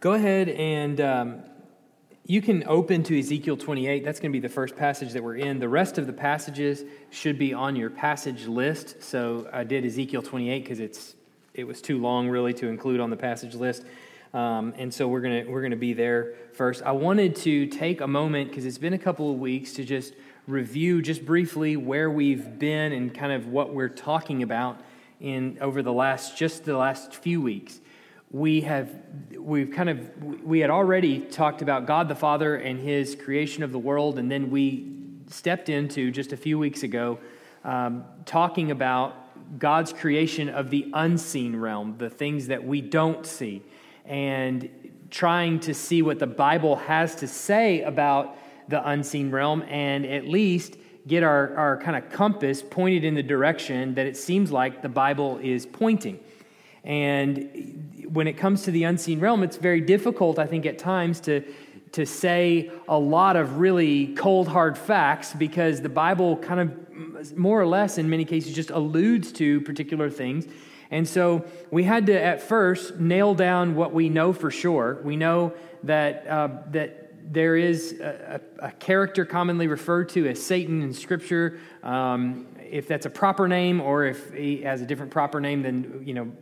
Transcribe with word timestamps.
Go 0.00 0.12
ahead 0.12 0.48
and 0.48 1.00
um, 1.00 1.42
you 2.24 2.40
can 2.40 2.62
open 2.68 3.02
to 3.02 3.18
Ezekiel 3.18 3.56
28. 3.56 4.04
That's 4.04 4.20
going 4.20 4.30
to 4.30 4.38
be 4.38 4.40
the 4.40 4.48
first 4.48 4.76
passage 4.76 5.12
that 5.12 5.24
we're 5.24 5.34
in. 5.34 5.58
The 5.58 5.68
rest 5.68 5.98
of 5.98 6.06
the 6.06 6.12
passages 6.12 6.84
should 7.10 7.36
be 7.36 7.52
on 7.52 7.74
your 7.74 7.90
passage 7.90 8.46
list. 8.46 9.02
So 9.02 9.50
I 9.52 9.64
did 9.64 9.84
Ezekiel 9.84 10.22
28 10.22 10.62
because 10.62 10.78
it's 10.78 11.16
it 11.52 11.64
was 11.64 11.82
too 11.82 11.98
long 11.98 12.28
really 12.28 12.54
to 12.54 12.68
include 12.68 13.00
on 13.00 13.10
the 13.10 13.16
passage 13.16 13.56
list. 13.56 13.82
Um, 14.32 14.72
and 14.76 14.94
so 14.94 15.08
we're 15.08 15.20
gonna 15.20 15.44
we're 15.48 15.62
gonna 15.62 15.74
be 15.74 15.94
there 15.94 16.34
first. 16.52 16.84
I 16.84 16.92
wanted 16.92 17.34
to 17.36 17.66
take 17.66 18.00
a 18.00 18.06
moment 18.06 18.50
because 18.50 18.66
it's 18.66 18.78
been 18.78 18.92
a 18.92 18.98
couple 18.98 19.32
of 19.32 19.40
weeks 19.40 19.72
to 19.72 19.84
just 19.84 20.14
review 20.46 21.02
just 21.02 21.26
briefly 21.26 21.76
where 21.76 22.08
we've 22.08 22.56
been 22.56 22.92
and 22.92 23.12
kind 23.12 23.32
of 23.32 23.48
what 23.48 23.74
we're 23.74 23.88
talking 23.88 24.44
about 24.44 24.80
in 25.18 25.58
over 25.60 25.82
the 25.82 25.92
last 25.92 26.38
just 26.38 26.64
the 26.64 26.76
last 26.76 27.12
few 27.14 27.40
weeks 27.40 27.80
we 28.30 28.60
have 28.60 28.90
we've 29.38 29.70
kind 29.70 29.88
of 29.88 30.42
we 30.44 30.60
had 30.60 30.70
already 30.70 31.20
talked 31.20 31.62
about 31.62 31.86
god 31.86 32.08
the 32.08 32.14
father 32.14 32.56
and 32.56 32.78
his 32.78 33.16
creation 33.16 33.62
of 33.62 33.72
the 33.72 33.78
world 33.78 34.18
and 34.18 34.30
then 34.30 34.50
we 34.50 34.92
stepped 35.28 35.68
into 35.68 36.10
just 36.10 36.32
a 36.32 36.36
few 36.36 36.58
weeks 36.58 36.82
ago 36.82 37.18
um, 37.64 38.04
talking 38.26 38.70
about 38.70 39.14
god's 39.58 39.92
creation 39.92 40.48
of 40.50 40.68
the 40.68 40.90
unseen 40.92 41.56
realm 41.56 41.94
the 41.96 42.10
things 42.10 42.48
that 42.48 42.62
we 42.62 42.82
don't 42.82 43.24
see 43.24 43.62
and 44.04 44.68
trying 45.10 45.58
to 45.58 45.72
see 45.72 46.02
what 46.02 46.18
the 46.18 46.26
bible 46.26 46.76
has 46.76 47.14
to 47.14 47.26
say 47.26 47.82
about 47.82 48.36
the 48.68 48.86
unseen 48.90 49.30
realm 49.30 49.62
and 49.68 50.04
at 50.04 50.28
least 50.28 50.76
get 51.06 51.22
our, 51.22 51.56
our 51.56 51.78
kind 51.78 51.96
of 51.96 52.12
compass 52.12 52.60
pointed 52.60 53.02
in 53.04 53.14
the 53.14 53.22
direction 53.22 53.94
that 53.94 54.04
it 54.04 54.18
seems 54.18 54.52
like 54.52 54.82
the 54.82 54.88
bible 54.88 55.38
is 55.42 55.64
pointing 55.64 56.20
and 56.88 58.08
when 58.10 58.26
it 58.26 58.38
comes 58.38 58.62
to 58.62 58.70
the 58.70 58.84
unseen 58.84 59.20
realm, 59.20 59.42
it's 59.42 59.58
very 59.58 59.82
difficult, 59.82 60.38
I 60.38 60.46
think, 60.46 60.64
at 60.64 60.78
times 60.78 61.20
to, 61.20 61.44
to 61.92 62.06
say 62.06 62.70
a 62.88 62.98
lot 62.98 63.36
of 63.36 63.58
really 63.58 64.14
cold, 64.14 64.48
hard 64.48 64.78
facts 64.78 65.34
because 65.34 65.82
the 65.82 65.90
Bible 65.90 66.38
kind 66.38 66.60
of, 66.60 67.36
more 67.36 67.60
or 67.60 67.66
less, 67.66 67.98
in 67.98 68.08
many 68.08 68.24
cases, 68.24 68.54
just 68.54 68.70
alludes 68.70 69.32
to 69.32 69.60
particular 69.60 70.08
things. 70.08 70.46
And 70.90 71.06
so 71.06 71.44
we 71.70 71.84
had 71.84 72.06
to, 72.06 72.18
at 72.18 72.40
first, 72.40 72.98
nail 72.98 73.34
down 73.34 73.74
what 73.74 73.92
we 73.92 74.08
know 74.08 74.32
for 74.32 74.50
sure. 74.50 74.98
We 75.04 75.16
know 75.16 75.52
that, 75.82 76.26
uh, 76.26 76.48
that 76.70 77.32
there 77.32 77.56
is 77.56 78.00
a, 78.00 78.40
a, 78.60 78.72
character 78.72 79.26
commonly 79.26 79.66
referred 79.66 80.08
to 80.10 80.26
as 80.26 80.42
Satan 80.42 80.80
in 80.80 80.94
Scripture. 80.94 81.60
Um, 81.82 82.46
if 82.70 82.88
that's 82.88 83.04
a 83.04 83.10
proper 83.10 83.46
name 83.46 83.82
or 83.82 84.06
if 84.06 84.32
he 84.32 84.62
has 84.62 84.80
a 84.80 84.86
different 84.86 85.12
proper 85.12 85.38
name, 85.38 85.60
then, 85.60 86.02
you 86.06 86.14
know, 86.14 86.32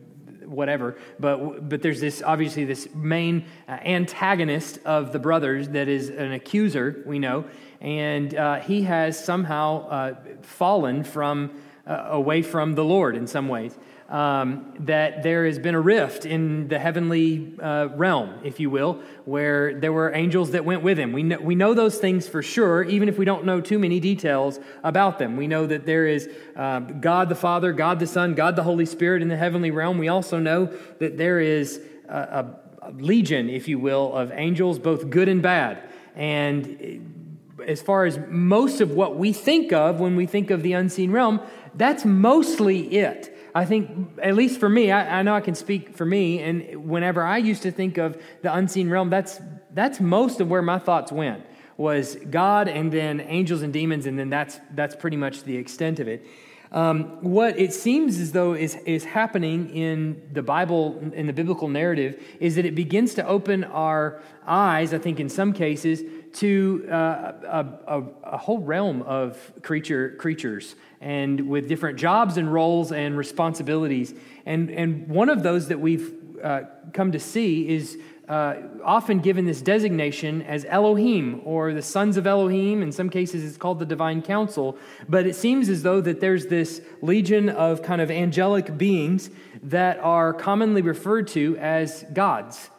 whatever. 0.47 0.97
But, 1.19 1.69
but 1.69 1.81
there's 1.81 1.99
this, 1.99 2.23
obviously, 2.25 2.65
this 2.65 2.87
main 2.95 3.45
uh, 3.67 3.73
antagonist 3.83 4.79
of 4.85 5.11
the 5.11 5.19
brothers 5.19 5.69
that 5.69 5.87
is 5.87 6.09
an 6.09 6.31
accuser, 6.31 7.03
we 7.05 7.19
know. 7.19 7.45
And 7.81 8.33
uh, 8.33 8.59
he 8.61 8.83
has 8.83 9.23
somehow 9.23 9.87
uh, 9.87 10.15
fallen 10.41 11.03
from, 11.03 11.51
uh, 11.87 12.07
away 12.09 12.41
from 12.41 12.75
the 12.75 12.83
Lord 12.83 13.15
in 13.15 13.27
some 13.27 13.47
ways 13.47 13.77
um, 14.09 14.73
that 14.79 15.21
there 15.23 15.45
has 15.45 15.59
been 15.59 15.75
a 15.75 15.81
rift 15.81 16.25
in 16.25 16.67
the 16.69 16.79
heavenly 16.79 17.53
uh, 17.61 17.89
realm, 17.95 18.39
if 18.43 18.59
you 18.59 18.69
will, 18.69 19.01
where 19.25 19.77
there 19.79 19.91
were 19.91 20.13
angels 20.13 20.51
that 20.51 20.63
went 20.63 20.81
with 20.81 20.97
him. 20.97 21.11
We 21.11 21.23
know, 21.23 21.39
we 21.39 21.55
know 21.55 21.73
those 21.73 21.97
things 21.97 22.27
for 22.27 22.41
sure, 22.41 22.83
even 22.83 23.09
if 23.09 23.17
we 23.17 23.25
don't 23.25 23.45
know 23.45 23.59
too 23.59 23.77
many 23.77 23.99
details 23.99 24.59
about 24.83 25.19
them. 25.19 25.35
We 25.35 25.47
know 25.47 25.65
that 25.65 25.85
there 25.85 26.07
is 26.07 26.29
uh, 26.55 26.79
God 26.79 27.27
the 27.27 27.35
Father, 27.35 27.73
God 27.73 27.99
the 27.99 28.07
Son, 28.07 28.33
God 28.33 28.55
the 28.55 28.63
Holy 28.63 28.85
Spirit 28.85 29.21
in 29.21 29.27
the 29.27 29.37
heavenly 29.37 29.71
realm. 29.71 29.97
We 29.97 30.07
also 30.07 30.39
know 30.39 30.67
that 30.99 31.17
there 31.17 31.41
is 31.41 31.81
a, 32.07 32.45
a 32.85 32.91
legion, 32.93 33.49
if 33.49 33.67
you 33.67 33.77
will, 33.77 34.13
of 34.13 34.31
angels, 34.31 34.79
both 34.79 35.09
good 35.09 35.27
and 35.27 35.41
bad. 35.41 35.83
And 36.15 37.17
as 37.67 37.81
far 37.81 38.05
as 38.05 38.17
most 38.29 38.79
of 38.79 38.91
what 38.91 39.17
we 39.17 39.33
think 39.33 39.73
of 39.73 39.99
when 39.99 40.15
we 40.15 40.25
think 40.25 40.49
of 40.49 40.63
the 40.63 40.71
unseen 40.71 41.11
realm, 41.11 41.41
that's 41.77 42.05
mostly 42.05 42.97
it. 42.97 43.33
I 43.55 43.65
think, 43.65 44.19
at 44.21 44.35
least 44.35 44.59
for 44.59 44.69
me, 44.69 44.91
I, 44.91 45.19
I, 45.19 45.21
know 45.23 45.33
I 45.33 45.41
can 45.41 45.55
speak 45.55 45.95
for 45.95 46.05
me, 46.05 46.39
and 46.41 46.87
whenever 46.87 47.23
I 47.23 47.37
used 47.37 47.63
to 47.63 47.71
think 47.71 47.97
of 47.97 48.21
the 48.43 48.53
unseen 48.53 48.89
realm, 48.89 49.09
that's, 49.09 49.39
that's 49.73 49.99
most 49.99 50.39
of 50.41 50.49
where 50.49 50.61
my 50.61 50.77
thoughts 50.77 51.11
went 51.11 51.43
was 51.75 52.17
God 52.29 52.67
and 52.67 52.91
then 52.91 53.21
angels 53.21 53.61
and 53.61 53.71
demons, 53.71 54.05
and 54.05 54.17
then 54.17 54.29
that's, 54.29 54.59
that's 54.75 54.95
pretty 54.95 55.17
much 55.17 55.43
the 55.43 55.55
extent 55.55 55.99
of 55.99 56.07
it. 56.07 56.25
Um, 56.71 57.23
what 57.23 57.57
it 57.57 57.73
seems 57.73 58.19
as 58.19 58.33
though 58.33 58.53
is, 58.53 58.75
is 58.85 59.05
happening 59.05 59.69
in 59.69 60.21
the 60.33 60.41
Bible, 60.41 60.99
in 61.13 61.25
the 61.25 61.33
biblical 61.33 61.69
narrative, 61.69 62.21
is 62.39 62.55
that 62.55 62.65
it 62.65 62.75
begins 62.75 63.13
to 63.15 63.25
open 63.25 63.63
our 63.63 64.21
eyes, 64.45 64.93
I 64.93 64.97
think 64.97 65.19
in 65.19 65.29
some 65.29 65.53
cases, 65.53 66.01
to 66.37 66.87
uh, 66.91 66.93
a, 66.95 67.65
a, 67.87 68.03
a, 68.23 68.37
whole 68.37 68.59
realm 68.59 69.01
of 69.03 69.51
creature, 69.63 70.15
creatures 70.19 70.75
and 71.01 71.49
with 71.49 71.67
different 71.67 71.97
jobs 71.97 72.37
and 72.37 72.51
roles 72.51 72.91
and 72.91 73.17
responsibilities. 73.17 74.13
And, 74.45 74.69
and 74.69 75.07
one 75.07 75.29
of 75.29 75.41
those 75.41 75.67
that 75.69 75.79
we've 75.79 76.13
uh, 76.43 76.61
come 76.93 77.11
to 77.11 77.19
see 77.19 77.67
is 77.67 77.97
uh, 78.27 78.55
often 78.83 79.19
given 79.19 79.45
this 79.45 79.61
designation 79.61 80.41
as 80.43 80.65
Elohim 80.65 81.41
or 81.43 81.73
the 81.73 81.81
sons 81.81 82.17
of 82.17 82.27
Elohim. 82.27 82.83
In 82.83 82.91
some 82.91 83.09
cases, 83.09 83.43
it's 83.43 83.57
called 83.57 83.79
the 83.79 83.85
divine 83.85 84.21
council. 84.21 84.77
But 85.07 85.25
it 85.25 85.35
seems 85.35 85.69
as 85.69 85.81
though 85.81 86.01
that 86.01 86.19
there's 86.19 86.47
this 86.47 86.81
legion 87.01 87.49
of 87.49 87.81
kind 87.81 88.01
of 88.01 88.11
angelic 88.11 88.77
beings 88.77 89.29
that 89.63 89.97
are 89.99 90.33
commonly 90.33 90.81
referred 90.81 91.27
to 91.29 91.57
as 91.57 92.05
gods. 92.13 92.69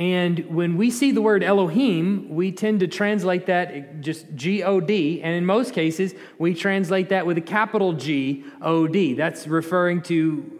And 0.00 0.46
when 0.46 0.78
we 0.78 0.90
see 0.90 1.12
the 1.12 1.20
word 1.20 1.44
Elohim, 1.44 2.30
we 2.30 2.52
tend 2.52 2.80
to 2.80 2.88
translate 2.88 3.46
that 3.46 4.00
just 4.00 4.34
G 4.34 4.62
O 4.62 4.80
D. 4.80 5.20
And 5.20 5.34
in 5.34 5.44
most 5.44 5.74
cases, 5.74 6.14
we 6.38 6.54
translate 6.54 7.10
that 7.10 7.26
with 7.26 7.36
a 7.36 7.42
capital 7.42 7.92
G 7.92 8.42
O 8.62 8.86
D. 8.86 9.12
That's 9.12 9.46
referring 9.46 10.00
to 10.04 10.56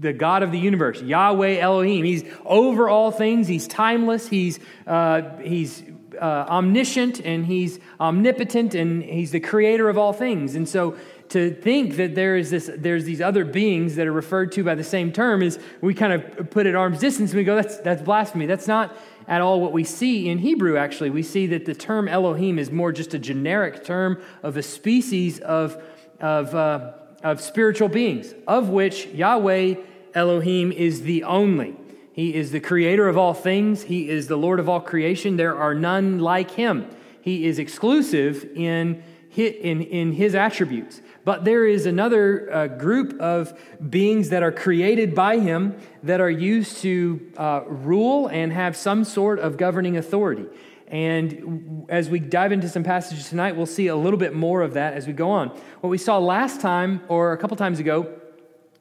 the 0.00 0.14
God 0.14 0.42
of 0.42 0.50
the 0.50 0.58
universe, 0.58 1.02
Yahweh 1.02 1.58
Elohim. 1.58 2.06
He's 2.06 2.24
over 2.46 2.88
all 2.88 3.10
things, 3.10 3.46
He's 3.46 3.68
timeless, 3.68 4.26
He's, 4.26 4.58
uh, 4.86 5.36
he's 5.42 5.82
uh, 6.20 6.46
omniscient, 6.48 7.20
and 7.20 7.46
He's 7.46 7.80
omnipotent, 7.98 8.74
and 8.74 9.02
He's 9.02 9.30
the 9.30 9.40
creator 9.40 9.88
of 9.88 9.98
all 9.98 10.12
things. 10.12 10.54
And 10.54 10.68
so 10.68 10.96
to 11.30 11.54
think 11.54 11.96
that 11.96 12.14
there 12.14 12.36
is 12.36 12.50
this, 12.50 12.68
there's 12.76 13.04
these 13.04 13.20
other 13.20 13.44
beings 13.44 13.96
that 13.96 14.06
are 14.06 14.12
referred 14.12 14.50
to 14.52 14.64
by 14.64 14.74
the 14.74 14.84
same 14.84 15.12
term 15.12 15.42
is 15.42 15.58
we 15.80 15.94
kind 15.94 16.12
of 16.12 16.50
put 16.50 16.66
at 16.66 16.74
arm's 16.74 16.98
distance 16.98 17.30
and 17.30 17.38
we 17.38 17.44
go, 17.44 17.54
that's, 17.54 17.78
that's 17.78 18.02
blasphemy. 18.02 18.46
That's 18.46 18.66
not 18.66 18.96
at 19.28 19.40
all 19.40 19.60
what 19.60 19.72
we 19.72 19.84
see 19.84 20.28
in 20.28 20.38
Hebrew, 20.38 20.76
actually. 20.76 21.10
We 21.10 21.22
see 21.22 21.46
that 21.48 21.66
the 21.66 21.74
term 21.74 22.08
Elohim 22.08 22.58
is 22.58 22.72
more 22.72 22.90
just 22.90 23.14
a 23.14 23.18
generic 23.18 23.84
term 23.84 24.20
of 24.42 24.56
a 24.56 24.62
species 24.62 25.38
of, 25.38 25.80
of, 26.18 26.52
uh, 26.52 26.94
of 27.22 27.40
spiritual 27.40 27.88
beings, 27.88 28.34
of 28.48 28.68
which 28.68 29.06
Yahweh 29.06 29.76
Elohim 30.14 30.72
is 30.72 31.02
the 31.02 31.22
only. 31.22 31.76
He 32.20 32.34
is 32.34 32.50
the 32.50 32.60
creator 32.60 33.08
of 33.08 33.16
all 33.16 33.32
things, 33.32 33.84
He 33.84 34.10
is 34.10 34.28
the 34.28 34.36
Lord 34.36 34.60
of 34.60 34.68
all 34.68 34.82
creation. 34.82 35.38
There 35.38 35.56
are 35.56 35.74
none 35.74 36.18
like 36.18 36.50
Him. 36.50 36.86
He 37.22 37.46
is 37.46 37.58
exclusive 37.58 38.44
in, 38.54 39.02
in, 39.34 39.80
in 39.80 40.12
His 40.12 40.34
attributes. 40.34 41.00
But 41.24 41.46
there 41.46 41.64
is 41.64 41.86
another 41.86 42.52
uh, 42.52 42.66
group 42.66 43.18
of 43.22 43.58
beings 43.88 44.28
that 44.28 44.42
are 44.42 44.52
created 44.52 45.14
by 45.14 45.38
him 45.38 45.78
that 46.02 46.20
are 46.20 46.28
used 46.28 46.82
to 46.82 47.32
uh, 47.38 47.62
rule 47.66 48.26
and 48.26 48.52
have 48.52 48.76
some 48.76 49.04
sort 49.04 49.38
of 49.38 49.56
governing 49.56 49.96
authority. 49.96 50.44
And 50.88 51.86
as 51.88 52.10
we 52.10 52.20
dive 52.20 52.52
into 52.52 52.68
some 52.68 52.84
passages 52.84 53.30
tonight, 53.30 53.56
we'll 53.56 53.64
see 53.64 53.86
a 53.86 53.96
little 53.96 54.18
bit 54.18 54.34
more 54.34 54.60
of 54.60 54.74
that 54.74 54.92
as 54.92 55.06
we 55.06 55.14
go 55.14 55.30
on. 55.30 55.48
What 55.80 55.88
we 55.88 55.96
saw 55.96 56.18
last 56.18 56.60
time, 56.60 57.00
or 57.08 57.32
a 57.32 57.38
couple 57.38 57.56
times 57.56 57.80
ago, 57.80 58.20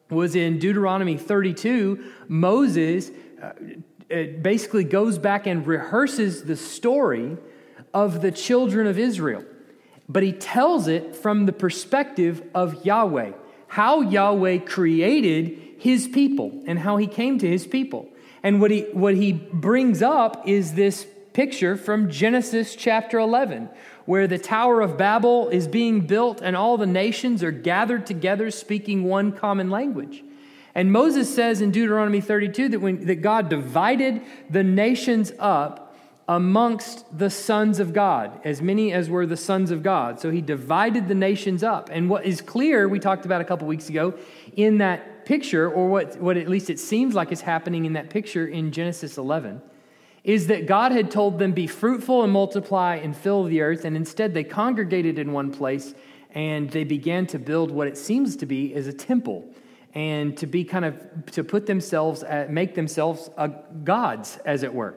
was 0.10 0.36
in 0.36 0.60
Deuteronomy 0.60 1.18
32. 1.18 2.04
Moses 2.28 3.12
uh, 3.42 4.24
basically 4.42 4.84
goes 4.84 5.18
back 5.18 5.48
and 5.48 5.66
rehearses 5.66 6.44
the 6.44 6.56
story 6.56 7.38
of 7.94 8.22
the 8.22 8.32
children 8.32 8.88
of 8.88 8.98
Israel 8.98 9.44
but 10.10 10.24
he 10.24 10.32
tells 10.32 10.88
it 10.88 11.16
from 11.16 11.46
the 11.46 11.54
perspective 11.54 12.42
of 12.56 12.84
Yahweh, 12.84 13.32
how 13.68 14.02
Yahweh 14.02 14.58
created 14.58 15.76
his 15.78 16.08
people 16.08 16.64
and 16.66 16.80
how 16.80 16.98
he 16.98 17.06
came 17.06 17.38
to 17.38 17.48
his 17.48 17.68
people. 17.68 18.10
And 18.42 18.60
what 18.60 18.72
he, 18.72 18.82
what 18.92 19.14
he 19.14 19.32
brings 19.32 20.02
up 20.02 20.48
is 20.48 20.74
this 20.74 21.06
picture 21.34 21.78
from 21.78 22.10
Genesis 22.10 22.76
chapter 22.76 23.20
11, 23.20 23.70
where 24.06 24.26
the 24.26 24.40
Tower 24.40 24.82
of 24.82 24.98
Babel 24.98 25.50
is 25.50 25.68
being 25.68 26.02
built 26.02 26.42
and 26.42 26.56
all 26.56 26.78
the 26.78 26.88
nations 26.88 27.44
are 27.44 27.52
gathered 27.52 28.08
together 28.08 28.50
speaking 28.50 29.04
one 29.04 29.32
common 29.32 29.70
language. 29.70 30.24
And 30.76 30.92
Moses 30.92 31.34
says 31.34 31.62
in 31.62 31.72
Deuteronomy 31.72 32.22
32 32.22 32.70
that, 32.70 32.80
when, 32.80 33.06
that 33.06 33.22
God 33.22 33.50
divided 33.50 34.22
the 34.50 34.64
nations 34.64 35.32
up 35.40 35.90
amongst 36.28 37.18
the 37.18 37.30
sons 37.30 37.80
of 37.80 37.92
God, 37.92 38.40
as 38.44 38.62
many 38.62 38.94
as 38.94 39.10
were 39.10 39.26
the 39.26 39.36
sons 39.36 39.72
of 39.72 39.82
God. 39.82 40.20
So 40.20 40.30
he 40.30 40.42
divided 40.42 41.08
the 41.08 41.16
nations 41.16 41.64
up. 41.64 41.90
And 41.92 42.08
what 42.08 42.24
is 42.24 42.40
clear, 42.40 42.88
we 42.88 43.00
talked 43.00 43.26
about 43.26 43.42
a 43.42 43.44
couple 43.44 43.68
weeks 43.68 43.90
ago, 43.90 44.14
in 44.56 44.78
that 44.78 45.26
picture, 45.26 45.68
or 45.72 45.88
what, 45.88 46.22
what 46.22 46.38
at 46.38 46.48
least 46.48 46.70
it 46.70 46.80
seems 46.80 47.16
like 47.16 47.32
is 47.32 47.42
happening 47.42 47.86
in 47.86 47.94
that 47.94 48.12
picture 48.12 48.48
in 48.48 48.72
Genesis 48.72 49.18
11, 49.18 49.60
is 50.24 50.46
that 50.48 50.68
God 50.68 50.92
had 50.92 51.10
told 51.10 51.40
them, 51.40 51.52
Be 51.52 51.66
fruitful 51.66 52.24
and 52.24 52.32
multiply 52.32 52.98
and 52.98 53.18
fill 53.18 53.46
the 53.46 53.62
earth, 53.62 53.84
and 53.84 53.96
instead 53.96 54.36
they 54.36 54.44
congregated 54.44 55.18
in 55.18 55.34
one 55.34 55.52
place 55.52 55.96
and 56.36 56.70
they 56.70 56.84
began 56.84 57.26
to 57.26 57.40
build 57.40 57.72
what 57.72 57.88
it 57.88 57.98
seems 57.98 58.36
to 58.36 58.46
be 58.46 58.76
as 58.76 58.86
a 58.86 58.94
temple 58.94 59.52
and 59.94 60.38
to 60.38 60.46
be 60.46 60.64
kind 60.64 60.86
of 60.86 60.96
to 61.32 61.44
put 61.44 61.66
themselves 61.66 62.24
at, 62.24 62.52
make 62.52 62.76
themselves 62.76 63.30
uh, 63.38 63.48
gods 63.84 64.38
as 64.46 64.64
it 64.64 64.74
were 64.74 64.96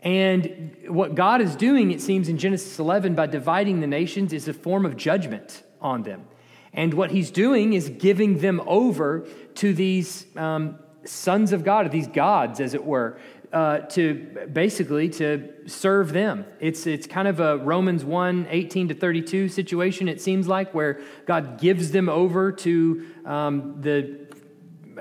and 0.00 0.76
what 0.88 1.14
god 1.14 1.40
is 1.40 1.56
doing 1.56 1.90
it 1.90 2.00
seems 2.00 2.28
in 2.28 2.36
genesis 2.36 2.78
11 2.78 3.14
by 3.14 3.26
dividing 3.26 3.80
the 3.80 3.86
nations 3.86 4.32
is 4.32 4.48
a 4.48 4.52
form 4.52 4.84
of 4.84 4.96
judgment 4.96 5.62
on 5.80 6.02
them 6.02 6.24
and 6.72 6.92
what 6.92 7.10
he's 7.10 7.30
doing 7.30 7.72
is 7.72 7.88
giving 7.88 8.38
them 8.38 8.60
over 8.66 9.26
to 9.54 9.72
these 9.72 10.26
um, 10.36 10.78
sons 11.04 11.52
of 11.52 11.64
god 11.64 11.86
or 11.86 11.88
these 11.88 12.08
gods 12.08 12.60
as 12.60 12.74
it 12.74 12.84
were 12.84 13.18
uh, 13.52 13.78
to 13.78 14.14
basically 14.52 15.08
to 15.08 15.52
serve 15.66 16.12
them. 16.12 16.44
It's, 16.60 16.86
it's 16.86 17.06
kind 17.06 17.28
of 17.28 17.40
a 17.40 17.58
Romans 17.58 18.04
1 18.04 18.48
18 18.50 18.88
to 18.88 18.94
32 18.94 19.48
situation, 19.48 20.08
it 20.08 20.20
seems 20.20 20.48
like, 20.48 20.74
where 20.74 21.00
God 21.26 21.58
gives 21.58 21.90
them 21.90 22.08
over 22.08 22.52
to 22.52 23.06
um, 23.24 23.80
the 23.80 24.25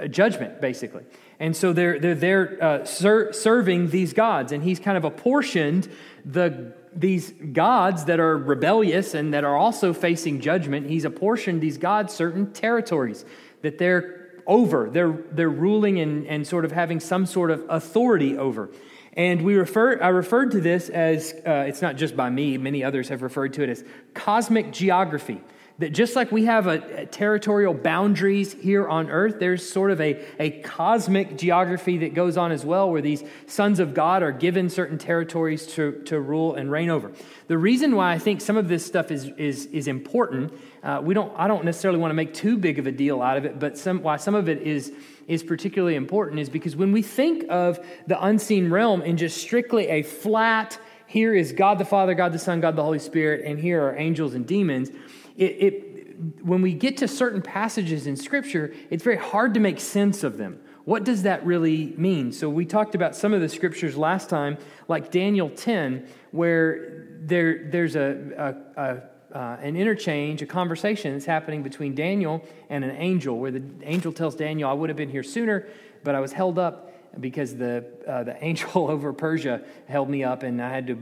judgment, 0.10 0.62
basically. 0.62 1.04
And 1.40 1.56
so 1.56 1.74
they're, 1.74 2.00
they're 2.00 2.16
there 2.16 2.58
uh, 2.62 2.86
ser- 2.86 3.34
serving 3.34 3.90
these 3.90 4.14
gods, 4.14 4.52
and 4.52 4.64
he's 4.64 4.80
kind 4.80 4.98
of 4.98 5.04
apportioned 5.04 5.90
the, 6.24 6.74
these 6.96 7.32
gods 7.32 8.06
that 8.06 8.20
are 8.20 8.38
rebellious 8.38 9.14
and 9.14 9.34
that 9.34 9.44
are 9.44 9.56
also 9.56 9.94
facing 9.94 10.40
judgment. 10.40 10.90
He's 10.90 11.06
apportioned 11.06 11.62
these 11.62 11.78
gods 11.78 12.14
certain 12.14 12.52
territories 12.54 13.26
that 13.62 13.78
they're 13.78 14.42
over. 14.48 14.90
They're, 14.90 15.18
they're 15.32 15.50
ruling 15.50 16.00
and, 16.00 16.26
and 16.28 16.48
sort 16.48 16.66
of 16.66 16.72
having 16.72 17.00
some 17.00 17.26
sort 17.26 17.52
of 17.52 17.66
authority 17.70 18.38
over. 18.38 18.70
And 19.14 19.44
we 19.44 19.56
refer, 19.56 20.02
I 20.02 20.10
referred 20.10 20.52
to 20.52 20.62
this 20.62 20.90
as, 20.90 21.34
uh, 21.46 21.66
it's 21.68 21.82
not 21.82 21.96
just 21.96 22.18
by 22.18 22.30
me, 22.30 22.58
many 22.58 22.84
others 22.84 23.10
have 23.10 23.22
referred 23.22 23.54
to 23.54 23.64
it 23.64 23.70
as 23.70 23.84
cosmic 24.14 24.72
geography 24.72 25.42
that 25.78 25.90
just 25.90 26.16
like 26.16 26.32
we 26.32 26.46
have 26.46 26.68
a, 26.68 27.02
a, 27.02 27.06
territorial 27.06 27.74
boundaries 27.74 28.54
here 28.54 28.88
on 28.88 29.10
earth, 29.10 29.40
there's 29.40 29.68
sort 29.68 29.92
of 29.92 30.00
a, 30.00 30.24
a 30.40 30.52
cosmic 30.62 31.38
geography 31.38 31.98
that 31.98 32.14
goes 32.14 32.38
on 32.38 32.54
as 32.54 32.66
well, 32.66 32.90
where 32.90 33.02
these 33.02 33.24
sons 33.48 33.80
of 33.80 33.94
God 33.94 34.24
are 34.24 34.32
given 34.32 34.70
certain 34.70 34.98
territories 34.98 35.68
to, 35.74 36.02
to 36.06 36.20
rule 36.20 36.56
and 36.56 36.72
reign 36.72 36.90
over. 36.90 37.12
The 37.48 37.58
reason 37.58 37.96
why 37.96 38.14
I 38.14 38.20
think 38.20 38.40
some 38.40 38.56
of 38.56 38.70
this 38.70 38.86
stuff 38.86 39.12
is, 39.12 39.26
is, 39.38 39.66
is 39.68 39.90
important, 39.90 40.54
uh, 40.82 41.02
we 41.04 41.14
don't, 41.14 41.34
I 41.36 41.48
don't 41.48 41.66
necessarily 41.66 42.00
want 42.00 42.12
to 42.12 42.16
make 42.16 42.34
too 42.34 42.58
big 42.58 42.80
of 42.80 42.88
a 42.88 42.92
deal 42.92 43.22
out 43.22 43.36
of 43.36 43.44
it, 43.44 43.60
but 43.60 43.78
some, 43.78 44.02
why 44.02 44.16
some 44.16 44.36
of 44.36 44.48
it 44.48 44.62
is, 44.62 44.94
is 45.28 45.44
particularly 45.44 45.96
important 45.96 46.40
is 46.40 46.50
because 46.50 46.76
when 46.78 46.94
we 46.94 47.02
think 47.02 47.46
of 47.50 47.86
the 48.08 48.24
unseen 48.24 48.70
realm 48.70 49.02
in 49.02 49.18
just 49.18 49.38
strictly 49.38 49.88
a 49.88 50.04
flat, 50.04 50.80
here 51.16 51.34
is 51.34 51.54
God 51.54 51.80
the 51.80 51.86
Father, 51.86 52.14
God 52.14 52.34
the 52.34 52.40
Son, 52.40 52.60
God 52.60 52.76
the 52.76 52.84
Holy 52.84 53.00
Spirit, 53.00 53.46
and 53.46 53.58
here 53.58 53.82
are 53.82 53.96
angels 53.96 54.34
and 54.34 54.46
demons 54.46 54.90
it, 55.38 55.44
it, 55.44 56.44
when 56.44 56.62
we 56.62 56.74
get 56.74 56.98
to 56.98 57.08
certain 57.08 57.42
passages 57.42 58.06
in 58.06 58.18
Scripture, 58.18 58.74
it's 58.90 59.02
very 59.02 59.16
hard 59.16 59.54
to 59.54 59.62
make 59.62 59.80
sense 59.80 60.24
of 60.24 60.38
them. 60.38 60.60
What 60.84 61.06
does 61.06 61.24
that 61.24 61.46
really 61.46 61.94
mean? 61.98 62.34
So, 62.34 62.50
we 62.50 62.66
talked 62.66 62.96
about 62.96 63.16
some 63.16 63.34
of 63.34 63.40
the 63.40 63.48
scriptures 63.48 63.96
last 63.96 64.30
time, 64.30 64.58
like 64.90 65.10
Daniel 65.10 65.50
10, 65.50 66.06
where 66.32 67.08
there, 67.22 67.70
there's 67.72 67.96
a, 67.96 68.56
a, 68.78 68.82
a 68.82 69.02
uh, 69.36 69.58
an 69.62 69.76
interchange, 69.76 70.42
a 70.42 70.46
conversation 70.46 71.12
that's 71.12 71.26
happening 71.26 71.62
between 71.62 71.94
Daniel 71.94 72.42
and 72.70 72.86
an 72.86 72.96
angel, 72.98 73.38
where 73.38 73.52
the 73.52 73.64
angel 73.84 74.14
tells 74.14 74.36
Daniel, 74.36 74.70
I 74.70 74.74
would 74.74 74.90
have 74.90 74.96
been 74.96 75.10
here 75.10 75.24
sooner, 75.24 75.68
but 76.06 76.16
I 76.16 76.22
was 76.22 76.32
held 76.32 76.58
up 76.58 76.90
because 77.20 77.56
the, 77.56 77.86
uh, 78.08 78.24
the 78.24 78.44
angel 78.44 78.88
over 78.92 79.14
Persia 79.14 79.62
held 79.88 80.10
me 80.10 80.24
up 80.24 80.44
and 80.44 80.62
I 80.62 80.70
had 80.70 80.88
to, 80.88 80.98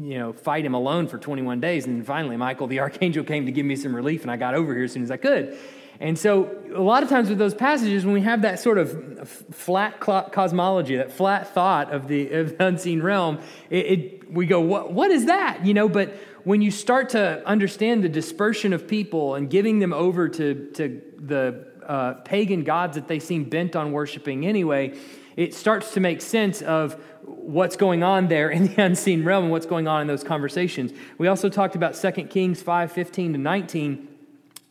you 0.00 0.18
know, 0.18 0.32
fight 0.32 0.64
him 0.64 0.74
alone 0.74 1.08
for 1.08 1.18
21 1.18 1.60
days. 1.60 1.86
And 1.86 2.04
finally, 2.04 2.36
Michael, 2.36 2.66
the 2.66 2.80
archangel, 2.86 3.24
came 3.24 3.46
to 3.46 3.52
give 3.52 3.66
me 3.66 3.76
some 3.76 3.94
relief 3.94 4.22
and 4.22 4.30
I 4.30 4.36
got 4.36 4.54
over 4.54 4.74
here 4.74 4.84
as 4.84 4.92
soon 4.92 5.02
as 5.02 5.10
I 5.10 5.16
could. 5.16 5.56
And 6.00 6.18
so, 6.18 6.50
a 6.74 6.80
lot 6.80 7.04
of 7.04 7.08
times 7.08 7.28
with 7.28 7.38
those 7.38 7.54
passages, 7.54 8.04
when 8.04 8.14
we 8.14 8.22
have 8.22 8.42
that 8.42 8.58
sort 8.58 8.78
of 8.78 9.28
flat 9.52 10.00
cosmology, 10.00 10.96
that 10.96 11.12
flat 11.12 11.54
thought 11.54 11.92
of 11.92 12.08
the, 12.08 12.28
of 12.32 12.58
the 12.58 12.64
unseen 12.66 13.00
realm, 13.00 13.38
it, 13.70 13.86
it, 13.86 14.32
we 14.32 14.46
go, 14.46 14.60
what, 14.60 14.92
what 14.92 15.12
is 15.12 15.26
that? 15.26 15.64
You 15.64 15.74
know, 15.74 15.88
but 15.88 16.16
when 16.44 16.60
you 16.60 16.72
start 16.72 17.10
to 17.10 17.46
understand 17.46 18.02
the 18.02 18.08
dispersion 18.08 18.72
of 18.72 18.88
people 18.88 19.36
and 19.36 19.48
giving 19.48 19.78
them 19.78 19.92
over 19.92 20.28
to, 20.28 20.70
to 20.72 21.00
the 21.18 21.68
uh, 21.86 22.14
pagan 22.24 22.64
gods 22.64 22.96
that 22.96 23.06
they 23.06 23.18
seem 23.18 23.44
bent 23.44 23.76
on 23.76 23.92
worshiping 23.92 24.46
anyway, 24.46 24.94
it 25.36 25.54
starts 25.54 25.92
to 25.94 26.00
make 26.00 26.20
sense 26.20 26.62
of 26.62 26.94
what's 27.22 27.76
going 27.76 28.02
on 28.02 28.28
there 28.28 28.50
in 28.50 28.68
the 28.68 28.82
unseen 28.82 29.24
realm 29.24 29.44
and 29.44 29.52
what's 29.52 29.66
going 29.66 29.88
on 29.88 30.00
in 30.02 30.06
those 30.06 30.24
conversations. 30.24 30.92
We 31.18 31.28
also 31.28 31.48
talked 31.48 31.74
about 31.74 31.94
2 31.94 32.10
Kings 32.24 32.62
5 32.62 32.92
15 32.92 33.32
to 33.32 33.38
19, 33.38 34.08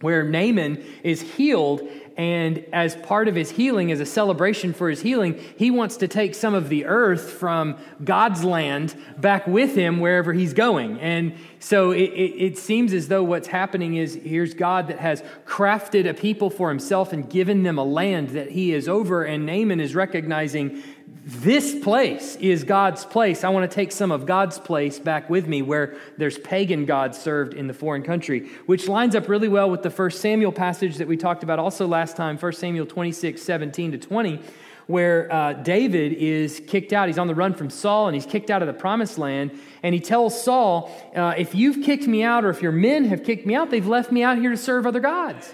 where 0.01 0.23
Naaman 0.23 0.83
is 1.03 1.21
healed 1.21 1.81
and 2.17 2.65
as 2.73 2.95
part 2.97 3.27
of 3.27 3.35
his 3.35 3.51
healing, 3.51 3.91
as 3.91 3.99
a 3.99 4.05
celebration 4.05 4.73
for 4.73 4.89
his 4.89 5.01
healing, 5.01 5.39
he 5.57 5.71
wants 5.71 5.97
to 5.97 6.07
take 6.07 6.35
some 6.35 6.53
of 6.53 6.69
the 6.69 6.85
earth 6.85 7.31
from 7.31 7.77
God's 8.03 8.43
land 8.43 8.95
back 9.17 9.47
with 9.47 9.75
him 9.75 9.99
wherever 9.99 10.33
he's 10.33 10.53
going. 10.53 10.99
And 10.99 11.35
so 11.59 11.91
it, 11.91 12.01
it, 12.01 12.43
it, 12.43 12.57
seems 12.57 12.93
as 12.93 13.07
though 13.07 13.23
what's 13.23 13.47
happening 13.47 13.95
is 13.95 14.15
here's 14.15 14.53
God 14.53 14.87
that 14.87 14.99
has 14.99 15.23
crafted 15.45 16.07
a 16.07 16.13
people 16.13 16.49
for 16.49 16.69
himself 16.69 17.13
and 17.13 17.29
given 17.29 17.63
them 17.63 17.77
a 17.77 17.83
land 17.83 18.31
that 18.31 18.51
he 18.51 18.73
is 18.73 18.89
over. 18.89 19.23
And 19.23 19.45
Naaman 19.45 19.79
is 19.79 19.95
recognizing 19.95 20.83
this 21.31 21.73
place 21.81 22.35
is 22.35 22.65
God's 22.65 23.05
place. 23.05 23.45
I 23.45 23.49
want 23.49 23.69
to 23.69 23.73
take 23.73 23.93
some 23.93 24.11
of 24.11 24.25
God's 24.25 24.59
place 24.59 24.99
back 24.99 25.29
with 25.29 25.47
me 25.47 25.61
where 25.61 25.95
there's 26.17 26.37
pagan 26.37 26.85
gods 26.85 27.17
served 27.17 27.53
in 27.53 27.67
the 27.67 27.73
foreign 27.73 28.03
country, 28.03 28.49
which 28.65 28.89
lines 28.89 29.15
up 29.15 29.29
really 29.29 29.47
well 29.47 29.69
with 29.69 29.81
the 29.81 29.89
first 29.89 30.19
Samuel 30.19 30.51
passage 30.51 30.97
that 30.97 31.07
we 31.07 31.15
talked 31.15 31.41
about 31.41 31.57
also 31.57 31.87
last 31.87 32.17
time, 32.17 32.37
1 32.37 32.51
Samuel 32.51 32.85
26, 32.85 33.41
17 33.41 33.93
to 33.93 33.97
20, 33.97 34.41
where 34.87 35.31
uh, 35.31 35.53
David 35.53 36.11
is 36.13 36.61
kicked 36.67 36.91
out. 36.91 37.07
He's 37.07 37.17
on 37.17 37.27
the 37.27 37.35
run 37.35 37.53
from 37.53 37.69
Saul 37.69 38.07
and 38.07 38.15
he's 38.15 38.25
kicked 38.25 38.49
out 38.49 38.61
of 38.61 38.67
the 38.67 38.73
promised 38.73 39.17
land. 39.17 39.57
And 39.83 39.95
he 39.95 40.01
tells 40.01 40.43
Saul, 40.43 40.91
uh, 41.15 41.35
If 41.37 41.55
you've 41.55 41.85
kicked 41.85 42.07
me 42.07 42.23
out 42.23 42.43
or 42.43 42.49
if 42.49 42.61
your 42.61 42.73
men 42.73 43.05
have 43.05 43.23
kicked 43.23 43.45
me 43.45 43.55
out, 43.55 43.69
they've 43.69 43.87
left 43.87 44.11
me 44.11 44.21
out 44.21 44.37
here 44.37 44.51
to 44.51 44.57
serve 44.57 44.85
other 44.85 44.99
gods. 44.99 45.53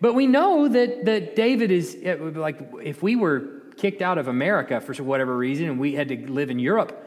But 0.00 0.14
we 0.14 0.28
know 0.28 0.68
that, 0.68 1.06
that 1.06 1.34
David 1.34 1.72
is, 1.72 1.96
like, 2.04 2.60
if 2.80 3.02
we 3.02 3.16
were 3.16 3.57
kicked 3.78 4.02
out 4.02 4.18
of 4.18 4.28
America 4.28 4.80
for 4.80 4.92
whatever 5.02 5.36
reason 5.36 5.68
and 5.68 5.78
we 5.78 5.94
had 5.94 6.08
to 6.08 6.16
live 6.30 6.50
in 6.50 6.58
Europe, 6.58 7.04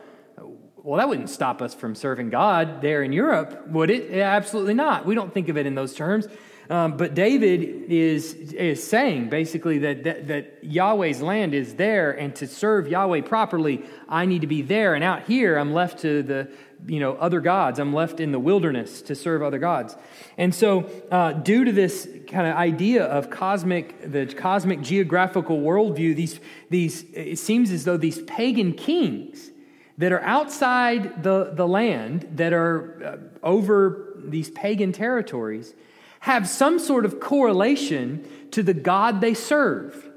well, 0.83 0.97
that 0.97 1.07
wouldn't 1.07 1.29
stop 1.29 1.61
us 1.61 1.75
from 1.75 1.93
serving 1.93 2.31
God 2.31 2.81
there 2.81 3.03
in 3.03 3.13
Europe, 3.13 3.67
would 3.67 3.91
it? 3.91 4.17
Absolutely 4.17 4.73
not. 4.73 5.05
We 5.05 5.13
don't 5.13 5.31
think 5.31 5.47
of 5.49 5.57
it 5.57 5.67
in 5.67 5.75
those 5.75 5.93
terms. 5.93 6.27
Um, 6.71 6.95
but 6.95 7.13
David 7.13 7.91
is, 7.91 8.33
is 8.33 8.81
saying 8.81 9.29
basically 9.29 9.79
that, 9.79 10.03
that, 10.05 10.27
that 10.27 10.59
Yahweh's 10.63 11.21
land 11.21 11.53
is 11.53 11.75
there, 11.75 12.11
and 12.11 12.33
to 12.35 12.47
serve 12.47 12.87
Yahweh 12.87 13.21
properly, 13.21 13.83
I 14.07 14.25
need 14.25 14.41
to 14.41 14.47
be 14.47 14.61
there. 14.61 14.95
And 14.95 15.03
out 15.03 15.23
here, 15.23 15.57
I'm 15.57 15.73
left 15.73 15.99
to 15.99 16.23
the 16.23 16.49
you 16.87 16.99
know 16.99 17.13
other 17.13 17.41
gods. 17.41 17.79
I'm 17.79 17.93
left 17.93 18.19
in 18.19 18.31
the 18.31 18.39
wilderness 18.39 19.01
to 19.03 19.15
serve 19.15 19.41
other 19.41 19.59
gods. 19.59 19.95
And 20.37 20.53
so, 20.53 20.89
uh, 21.11 21.33
due 21.33 21.65
to 21.65 21.71
this 21.71 22.07
kind 22.27 22.47
of 22.47 22.55
idea 22.55 23.05
of 23.05 23.29
cosmic, 23.29 24.11
the 24.11 24.25
cosmic 24.25 24.81
geographical 24.81 25.59
worldview, 25.59 26.15
these 26.15 26.39
these 26.69 27.05
it 27.13 27.39
seems 27.39 27.71
as 27.71 27.83
though 27.83 27.97
these 27.97 28.21
pagan 28.23 28.73
kings 28.73 29.51
that 29.97 30.11
are 30.11 30.21
outside 30.21 31.23
the 31.23 31.51
the 31.53 31.67
land, 31.67 32.27
that 32.35 32.53
are 32.53 33.03
uh, 33.03 33.45
over 33.45 34.13
these 34.23 34.49
pagan 34.51 34.91
territories 34.91 35.73
have 36.21 36.47
some 36.47 36.77
sort 36.77 37.03
of 37.03 37.19
correlation 37.19 38.23
to 38.51 38.61
the 38.61 38.75
God 38.75 39.21
they 39.21 39.33
serve. 39.33 40.07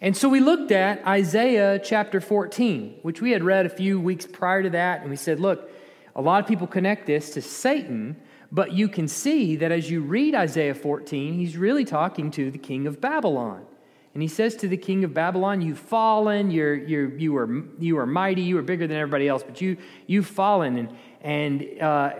And 0.00 0.16
so 0.16 0.28
we 0.28 0.40
looked 0.40 0.72
at 0.72 1.06
Isaiah 1.06 1.78
chapter 1.78 2.20
14, 2.20 2.96
which 3.02 3.22
we 3.22 3.30
had 3.30 3.42
read 3.44 3.64
a 3.64 3.70
few 3.70 4.00
weeks 4.00 4.26
prior 4.26 4.62
to 4.62 4.70
that, 4.70 5.00
and 5.00 5.10
we 5.10 5.16
said, 5.16 5.40
look, 5.40 5.70
a 6.16 6.22
lot 6.22 6.42
of 6.42 6.48
people 6.48 6.66
connect 6.66 7.06
this 7.06 7.30
to 7.30 7.42
Satan, 7.42 8.16
but 8.52 8.72
you 8.72 8.88
can 8.88 9.08
see 9.08 9.56
that 9.56 9.72
as 9.72 9.90
you 9.90 10.00
read 10.00 10.34
Isaiah 10.34 10.74
14, 10.74 11.34
he's 11.34 11.56
really 11.56 11.84
talking 11.84 12.30
to 12.32 12.50
the 12.50 12.58
king 12.58 12.86
of 12.86 13.00
Babylon. 13.00 13.66
And 14.14 14.22
he 14.22 14.28
says 14.28 14.54
to 14.56 14.68
the 14.68 14.76
king 14.76 15.02
of 15.02 15.12
Babylon, 15.12 15.60
You've 15.60 15.78
fallen, 15.78 16.52
you're, 16.52 16.76
you're, 16.76 17.08
you, 17.18 17.36
are, 17.36 17.64
you 17.80 17.98
are 17.98 18.06
mighty, 18.06 18.42
you 18.42 18.56
are 18.58 18.62
bigger 18.62 18.86
than 18.86 18.96
everybody 18.96 19.26
else, 19.26 19.42
but 19.42 19.60
you, 19.60 19.76
you've 20.06 20.28
fallen. 20.28 20.78
And, 20.78 20.96
and 21.20 21.82
uh, 21.82 22.12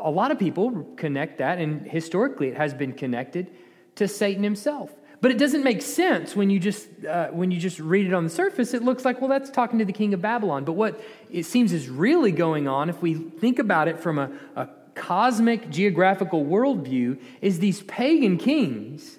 a 0.00 0.10
lot 0.10 0.32
of 0.32 0.40
people 0.40 0.84
connect 0.96 1.38
that, 1.38 1.58
and 1.58 1.86
historically 1.86 2.48
it 2.48 2.56
has 2.56 2.74
been 2.74 2.92
connected 2.92 3.52
to 3.94 4.08
Satan 4.08 4.42
himself. 4.42 4.90
But 5.20 5.30
it 5.30 5.38
doesn't 5.38 5.64
make 5.64 5.82
sense 5.82 6.36
when 6.36 6.50
you 6.50 6.58
just 6.58 6.86
uh, 7.04 7.28
when 7.28 7.50
you 7.50 7.58
just 7.58 7.78
read 7.78 8.06
it 8.06 8.12
on 8.12 8.24
the 8.24 8.30
surface. 8.30 8.74
It 8.74 8.82
looks 8.82 9.04
like 9.04 9.20
well, 9.20 9.30
that's 9.30 9.50
talking 9.50 9.78
to 9.78 9.84
the 9.84 9.92
king 9.92 10.12
of 10.14 10.20
Babylon. 10.20 10.64
But 10.64 10.72
what 10.72 11.00
it 11.30 11.44
seems 11.44 11.72
is 11.72 11.88
really 11.88 12.32
going 12.32 12.68
on, 12.68 12.90
if 12.90 13.00
we 13.00 13.14
think 13.14 13.58
about 13.58 13.88
it 13.88 13.98
from 13.98 14.18
a, 14.18 14.30
a 14.56 14.68
cosmic 14.94 15.70
geographical 15.70 16.44
worldview, 16.44 17.18
is 17.40 17.58
these 17.58 17.82
pagan 17.82 18.36
kings 18.36 19.18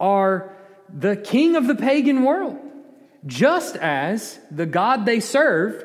are 0.00 0.54
the 0.92 1.16
king 1.16 1.56
of 1.56 1.66
the 1.66 1.74
pagan 1.74 2.22
world, 2.22 2.58
just 3.26 3.76
as 3.76 4.38
the 4.50 4.66
God 4.66 5.04
they 5.04 5.20
serve 5.20 5.84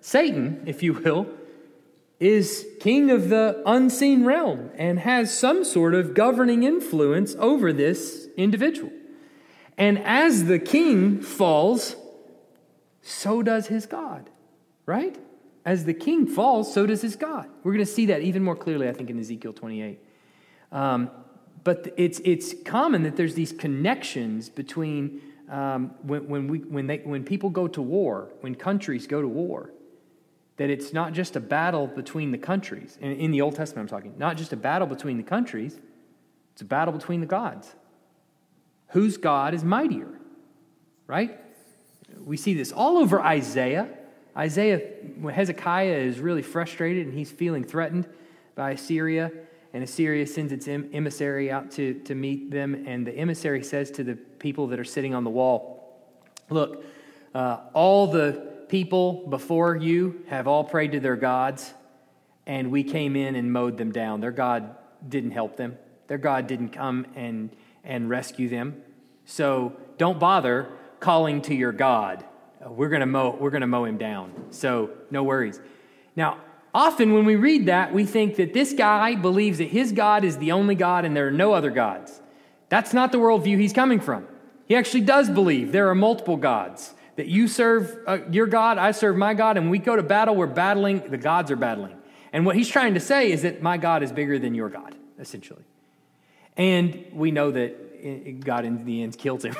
Satan, 0.00 0.62
if 0.66 0.82
you 0.82 0.94
will, 0.94 1.26
is 2.20 2.66
king 2.80 3.10
of 3.10 3.30
the 3.30 3.62
unseen 3.64 4.26
realm 4.26 4.70
and 4.76 5.00
has 5.00 5.36
some 5.36 5.64
sort 5.64 5.94
of 5.94 6.12
governing 6.12 6.62
influence 6.62 7.34
over 7.38 7.72
this 7.72 8.28
individual. 8.36 8.92
And 9.78 9.98
as 10.00 10.44
the 10.44 10.58
king 10.58 11.22
falls, 11.22 11.96
so 13.00 13.42
does 13.42 13.68
his 13.68 13.86
God, 13.86 14.28
right? 14.84 15.18
As 15.64 15.86
the 15.86 15.94
king 15.94 16.26
falls, 16.26 16.72
so 16.72 16.84
does 16.84 17.00
his 17.00 17.16
God. 17.16 17.48
We're 17.64 17.72
going 17.72 17.84
to 17.84 17.90
see 17.90 18.06
that 18.06 18.20
even 18.20 18.44
more 18.44 18.56
clearly, 18.56 18.88
I 18.88 18.92
think, 18.92 19.08
in 19.08 19.18
Ezekiel 19.18 19.54
28. 19.54 19.98
Um, 20.70 21.10
but 21.64 21.92
it's, 21.96 22.20
it's 22.24 22.54
common 22.64 23.02
that 23.04 23.16
there's 23.16 23.34
these 23.34 23.52
connections 23.52 24.50
between 24.50 25.22
um, 25.48 25.94
when, 26.02 26.28
when, 26.28 26.48
we, 26.48 26.58
when, 26.58 26.86
they, 26.86 26.98
when 26.98 27.24
people 27.24 27.48
go 27.48 27.66
to 27.68 27.80
war, 27.80 28.30
when 28.42 28.54
countries 28.54 29.06
go 29.06 29.22
to 29.22 29.28
war, 29.28 29.70
that 30.60 30.68
it's 30.68 30.92
not 30.92 31.14
just 31.14 31.36
a 31.36 31.40
battle 31.40 31.86
between 31.86 32.32
the 32.32 32.36
countries. 32.36 32.98
In, 33.00 33.12
in 33.12 33.30
the 33.30 33.40
Old 33.40 33.56
Testament, 33.56 33.90
I'm 33.90 33.96
talking, 33.96 34.12
not 34.18 34.36
just 34.36 34.52
a 34.52 34.58
battle 34.58 34.86
between 34.86 35.16
the 35.16 35.22
countries, 35.22 35.80
it's 36.52 36.60
a 36.60 36.66
battle 36.66 36.92
between 36.92 37.20
the 37.20 37.26
gods. 37.26 37.74
Whose 38.88 39.16
God 39.16 39.54
is 39.54 39.64
mightier, 39.64 40.20
right? 41.06 41.40
We 42.22 42.36
see 42.36 42.52
this 42.52 42.72
all 42.72 42.98
over 42.98 43.22
Isaiah. 43.22 43.88
Isaiah, 44.36 44.80
when 45.18 45.32
Hezekiah 45.32 45.96
is 45.96 46.20
really 46.20 46.42
frustrated 46.42 47.06
and 47.06 47.16
he's 47.16 47.30
feeling 47.30 47.64
threatened 47.64 48.06
by 48.54 48.72
Assyria, 48.72 49.32
and 49.72 49.82
Assyria 49.82 50.26
sends 50.26 50.52
its 50.52 50.68
emissary 50.68 51.50
out 51.50 51.70
to, 51.70 51.94
to 52.00 52.14
meet 52.14 52.50
them, 52.50 52.84
and 52.86 53.06
the 53.06 53.16
emissary 53.16 53.64
says 53.64 53.90
to 53.92 54.04
the 54.04 54.14
people 54.14 54.66
that 54.66 54.78
are 54.78 54.84
sitting 54.84 55.14
on 55.14 55.24
the 55.24 55.30
wall, 55.30 55.96
Look, 56.50 56.84
uh, 57.34 57.60
all 57.72 58.08
the 58.08 58.49
people 58.70 59.26
before 59.28 59.76
you 59.76 60.24
have 60.28 60.46
all 60.46 60.62
prayed 60.62 60.92
to 60.92 61.00
their 61.00 61.16
gods, 61.16 61.74
and 62.46 62.70
we 62.70 62.84
came 62.84 63.16
in 63.16 63.34
and 63.34 63.52
mowed 63.52 63.76
them 63.76 63.90
down. 63.90 64.20
Their 64.20 64.30
God 64.30 64.76
didn't 65.06 65.32
help 65.32 65.56
them, 65.56 65.76
their 66.06 66.18
God 66.18 66.46
didn't 66.46 66.70
come 66.70 67.06
and, 67.14 67.50
and 67.84 68.08
rescue 68.08 68.48
them. 68.48 68.82
So 69.26 69.74
don't 69.98 70.18
bother 70.18 70.68
calling 71.00 71.42
to 71.42 71.54
your 71.54 71.72
God. 71.72 72.24
Uh, 72.64 72.70
we're 72.70 72.88
going 72.88 73.00
to 73.00 73.06
mow, 73.06 73.36
we're 73.38 73.50
going 73.50 73.62
to 73.62 73.66
mow 73.66 73.84
him 73.84 73.98
down. 73.98 74.32
So 74.50 74.90
no 75.10 75.24
worries. 75.24 75.60
Now, 76.14 76.38
often 76.72 77.12
when 77.12 77.24
we 77.24 77.36
read 77.36 77.66
that, 77.66 77.92
we 77.92 78.04
think 78.04 78.36
that 78.36 78.54
this 78.54 78.72
guy 78.72 79.16
believes 79.16 79.58
that 79.58 79.68
his 79.68 79.92
God 79.92 80.24
is 80.24 80.38
the 80.38 80.52
only 80.52 80.74
God 80.74 81.04
and 81.04 81.16
there 81.16 81.26
are 81.26 81.32
no 81.32 81.54
other 81.54 81.70
gods. 81.70 82.20
That's 82.68 82.94
not 82.94 83.10
the 83.10 83.18
worldview 83.18 83.58
he's 83.58 83.72
coming 83.72 83.98
from. 83.98 84.26
He 84.66 84.76
actually 84.76 85.00
does 85.00 85.28
believe 85.28 85.72
there 85.72 85.88
are 85.88 85.94
multiple 85.94 86.36
gods 86.36 86.94
that 87.16 87.26
you 87.26 87.48
serve 87.48 87.96
uh, 88.06 88.18
your 88.30 88.46
God, 88.46 88.78
I 88.78 88.92
serve 88.92 89.16
my 89.16 89.34
God, 89.34 89.56
and 89.56 89.70
we 89.70 89.78
go 89.78 89.96
to 89.96 90.02
battle, 90.02 90.34
we're 90.34 90.46
battling, 90.46 91.10
the 91.10 91.18
gods 91.18 91.50
are 91.50 91.56
battling. 91.56 91.96
And 92.32 92.46
what 92.46 92.56
he's 92.56 92.68
trying 92.68 92.94
to 92.94 93.00
say 93.00 93.32
is 93.32 93.42
that 93.42 93.62
my 93.62 93.76
God 93.76 94.02
is 94.02 94.12
bigger 94.12 94.38
than 94.38 94.54
your 94.54 94.68
God, 94.68 94.94
essentially. 95.18 95.64
And 96.56 97.06
we 97.12 97.30
know 97.30 97.50
that 97.50 98.44
God 98.44 98.64
in 98.64 98.84
the 98.84 99.02
end 99.02 99.18
kills 99.18 99.44
him, 99.44 99.56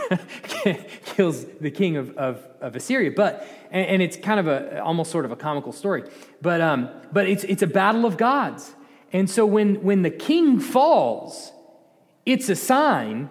kills 1.05 1.45
the 1.61 1.71
king 1.71 1.97
of, 1.97 2.17
of, 2.17 2.47
of 2.61 2.77
Assyria. 2.77 3.11
But, 3.11 3.47
and, 3.71 3.87
and, 3.87 4.03
it's 4.03 4.17
kind 4.17 4.41
of 4.41 4.47
a, 4.47 4.83
almost 4.83 5.11
sort 5.11 5.25
of 5.25 5.33
a 5.33 5.37
comical 5.37 5.73
story. 5.73 6.05
But, 6.41 6.61
um, 6.61 6.89
but 7.13 7.29
it's, 7.29 7.45
it's 7.45 7.63
a 7.63 7.67
battle 7.67 8.07
of 8.07 8.17
gods. 8.17 8.75
And 9.13 9.29
so 9.29 9.45
when, 9.45 9.83
when 9.83 10.03
the 10.03 10.11
king 10.11 10.61
falls, 10.61 11.53
it's 12.25 12.49
a 12.49 12.57
sign 12.57 13.29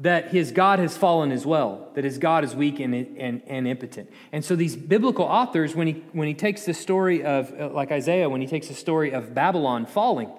that 0.00 0.28
his 0.28 0.52
God 0.52 0.78
has 0.78 0.96
fallen 0.96 1.32
as 1.32 1.44
well, 1.44 1.88
that 1.94 2.04
his 2.04 2.18
God 2.18 2.44
is 2.44 2.54
weak 2.54 2.78
and, 2.78 2.94
and, 2.94 3.42
and 3.46 3.66
impotent. 3.66 4.10
And 4.30 4.44
so 4.44 4.54
these 4.54 4.76
biblical 4.76 5.24
authors, 5.24 5.74
when 5.74 5.88
he, 5.88 6.04
when 6.12 6.28
he 6.28 6.34
takes 6.34 6.64
the 6.64 6.74
story 6.74 7.24
of, 7.24 7.52
uh, 7.58 7.70
like 7.70 7.90
Isaiah, 7.90 8.28
when 8.28 8.40
he 8.40 8.46
takes 8.46 8.68
the 8.68 8.74
story 8.74 9.10
of 9.10 9.34
Babylon 9.34 9.86
falling, 9.86 10.30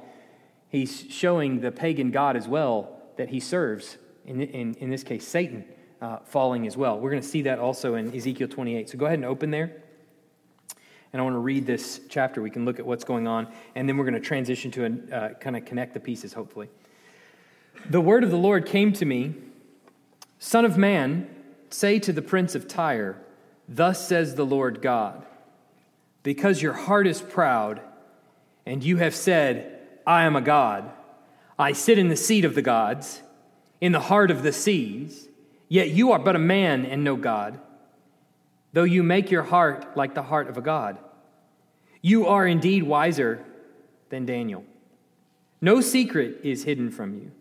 he's 0.69 1.05
showing 1.09 1.59
the 1.59 1.71
pagan 1.71 2.11
God 2.11 2.37
as 2.37 2.47
well 2.47 3.01
that 3.17 3.29
he 3.29 3.41
serves, 3.41 3.97
in, 4.25 4.41
in, 4.41 4.75
in 4.75 4.89
this 4.89 5.03
case, 5.03 5.27
Satan, 5.27 5.65
uh, 6.01 6.19
falling 6.19 6.65
as 6.65 6.77
well. 6.77 6.97
We're 6.97 7.11
going 7.11 7.21
to 7.21 7.27
see 7.27 7.41
that 7.41 7.59
also 7.59 7.95
in 7.95 8.15
Ezekiel 8.15 8.47
28. 8.47 8.89
So 8.89 8.97
go 8.97 9.07
ahead 9.07 9.19
and 9.19 9.25
open 9.25 9.51
there. 9.51 9.73
And 11.11 11.19
I 11.19 11.23
want 11.23 11.33
to 11.33 11.39
read 11.39 11.65
this 11.65 11.99
chapter. 12.07 12.41
We 12.41 12.51
can 12.51 12.63
look 12.63 12.79
at 12.79 12.85
what's 12.85 13.03
going 13.03 13.27
on, 13.27 13.47
and 13.75 13.89
then 13.89 13.97
we're 13.97 14.05
going 14.05 14.13
to 14.13 14.19
transition 14.21 14.71
to 14.71 14.85
a, 14.85 15.15
uh, 15.15 15.33
kind 15.33 15.57
of 15.57 15.65
connect 15.65 15.95
the 15.95 15.99
pieces, 15.99 16.31
hopefully. 16.31 16.69
The 17.89 17.99
word 17.99 18.23
of 18.23 18.29
the 18.29 18.37
Lord 18.37 18.65
came 18.65 18.93
to 18.93 19.05
me 19.05 19.33
Son 20.39 20.63
of 20.63 20.77
man, 20.77 21.29
say 21.69 21.99
to 21.99 22.13
the 22.13 22.21
prince 22.21 22.55
of 22.55 22.67
Tyre, 22.67 23.21
Thus 23.67 24.07
says 24.07 24.33
the 24.33 24.45
Lord 24.45 24.81
God, 24.81 25.25
because 26.23 26.61
your 26.61 26.73
heart 26.73 27.05
is 27.05 27.21
proud, 27.21 27.81
and 28.65 28.83
you 28.83 28.97
have 28.97 29.13
said, 29.13 29.79
I 30.07 30.23
am 30.23 30.35
a 30.35 30.41
God. 30.41 30.89
I 31.59 31.73
sit 31.73 31.99
in 31.99 32.07
the 32.07 32.15
seat 32.15 32.45
of 32.45 32.55
the 32.55 32.61
gods, 32.61 33.21
in 33.81 33.91
the 33.91 33.99
heart 33.99 34.31
of 34.31 34.41
the 34.41 34.53
seas, 34.53 35.27
yet 35.67 35.89
you 35.89 36.13
are 36.13 36.19
but 36.19 36.35
a 36.35 36.39
man 36.39 36.85
and 36.85 37.03
no 37.03 37.17
God, 37.17 37.59
though 38.73 38.83
you 38.83 39.03
make 39.03 39.29
your 39.29 39.43
heart 39.43 39.95
like 39.97 40.15
the 40.15 40.23
heart 40.23 40.47
of 40.49 40.57
a 40.57 40.61
God. 40.61 40.97
You 42.01 42.27
are 42.27 42.47
indeed 42.47 42.83
wiser 42.83 43.45
than 44.09 44.25
Daniel. 44.25 44.63
No 45.61 45.81
secret 45.81 46.39
is 46.43 46.63
hidden 46.63 46.91
from 46.91 47.13
you. 47.13 47.31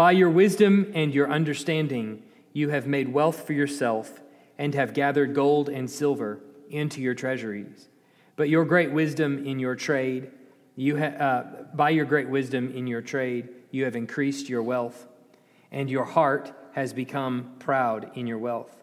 By 0.00 0.12
your 0.12 0.30
wisdom 0.30 0.92
and 0.94 1.14
your 1.14 1.30
understanding, 1.30 2.22
you 2.54 2.70
have 2.70 2.86
made 2.86 3.12
wealth 3.12 3.46
for 3.46 3.52
yourself 3.52 4.22
and 4.56 4.74
have 4.74 4.94
gathered 4.94 5.34
gold 5.34 5.68
and 5.68 5.90
silver 5.90 6.40
into 6.70 7.02
your 7.02 7.12
treasuries. 7.12 7.90
But 8.34 8.48
your 8.48 8.64
great 8.64 8.92
wisdom 8.92 9.46
in 9.46 9.58
your 9.58 9.76
trade, 9.76 10.30
you 10.74 10.96
ha- 10.96 11.04
uh, 11.04 11.42
by 11.74 11.90
your 11.90 12.06
great 12.06 12.30
wisdom 12.30 12.72
in 12.74 12.86
your 12.86 13.02
trade, 13.02 13.50
you 13.72 13.84
have 13.84 13.94
increased 13.94 14.48
your 14.48 14.62
wealth, 14.62 15.06
and 15.70 15.90
your 15.90 16.06
heart 16.06 16.50
has 16.72 16.94
become 16.94 17.56
proud 17.58 18.10
in 18.14 18.26
your 18.26 18.38
wealth. 18.38 18.82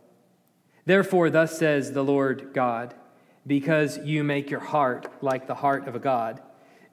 Therefore, 0.86 1.32
thus 1.32 1.58
says 1.58 1.94
the 1.94 2.04
Lord 2.04 2.52
God, 2.54 2.94
because 3.48 3.98
you 4.06 4.24
make 4.24 4.52
your 4.52 4.60
heart 4.60 5.12
like 5.24 5.48
the 5.48 5.56
heart 5.56 5.88
of 5.88 5.96
a 5.96 6.00
God, 6.00 6.44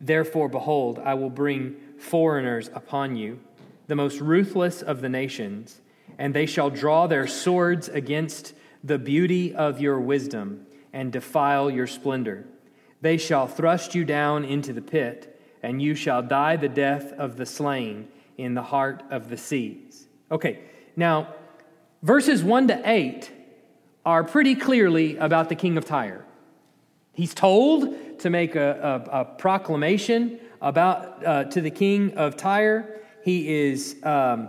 therefore, 0.01 0.49
behold, 0.49 0.99
I 0.99 1.13
will 1.13 1.29
bring 1.29 1.77
foreigners 1.99 2.71
upon 2.73 3.17
you 3.17 3.41
the 3.87 3.97
most 3.97 4.21
ruthless 4.21 4.83
of 4.83 5.01
the 5.01 5.09
nations, 5.09 5.81
and 6.19 6.35
they 6.35 6.47
shall 6.47 6.71
draw 6.71 7.07
their 7.07 7.27
swords 7.27 7.89
against 7.89 8.55
the 8.83 8.99
beauty 8.99 9.55
of 9.55 9.81
your 9.81 10.01
wisdom 10.01 10.67
and 10.93 11.13
defile 11.13 11.71
your 11.71 11.87
splendor. 11.87 12.45
They 13.01 13.17
shall 13.17 13.47
thrust 13.47 13.95
you 13.95 14.05
down 14.05 14.45
into 14.45 14.73
the 14.73 14.83
pit, 14.83 15.41
and 15.63 15.83
you 15.83 15.95
shall 15.95 16.23
die 16.23 16.57
the 16.57 16.69
death 16.69 17.13
of 17.13 17.37
the 17.37 17.47
slain 17.47 18.09
in 18.39 18.55
the 18.55 18.63
heart 18.63 19.03
of 19.11 19.29
the 19.29 19.37
seas. 19.37 20.07
Okay, 20.31 20.61
now, 20.97 21.35
verses 22.03 22.43
1 22.43 22.69
to 22.69 22.83
8 22.85 23.31
are 24.05 24.25
pretty 24.25 24.55
clearly 24.55 25.17
about 25.17 25.49
the 25.49 25.55
king 25.55 25.77
of 25.77 25.85
Tyre. 25.85 26.25
He's 27.13 27.35
told 27.35 28.19
to 28.21 28.31
make 28.31 28.57
a, 28.57 29.05
a, 29.13 29.21
a 29.21 29.25
proclamation 29.25 30.41
about 30.61 31.25
uh, 31.25 31.45
to 31.45 31.61
the 31.61 31.71
king 31.71 32.17
of 32.17 32.37
Tyre 32.37 33.01
he 33.25 33.71
is. 33.71 33.97
Um, 34.03 34.49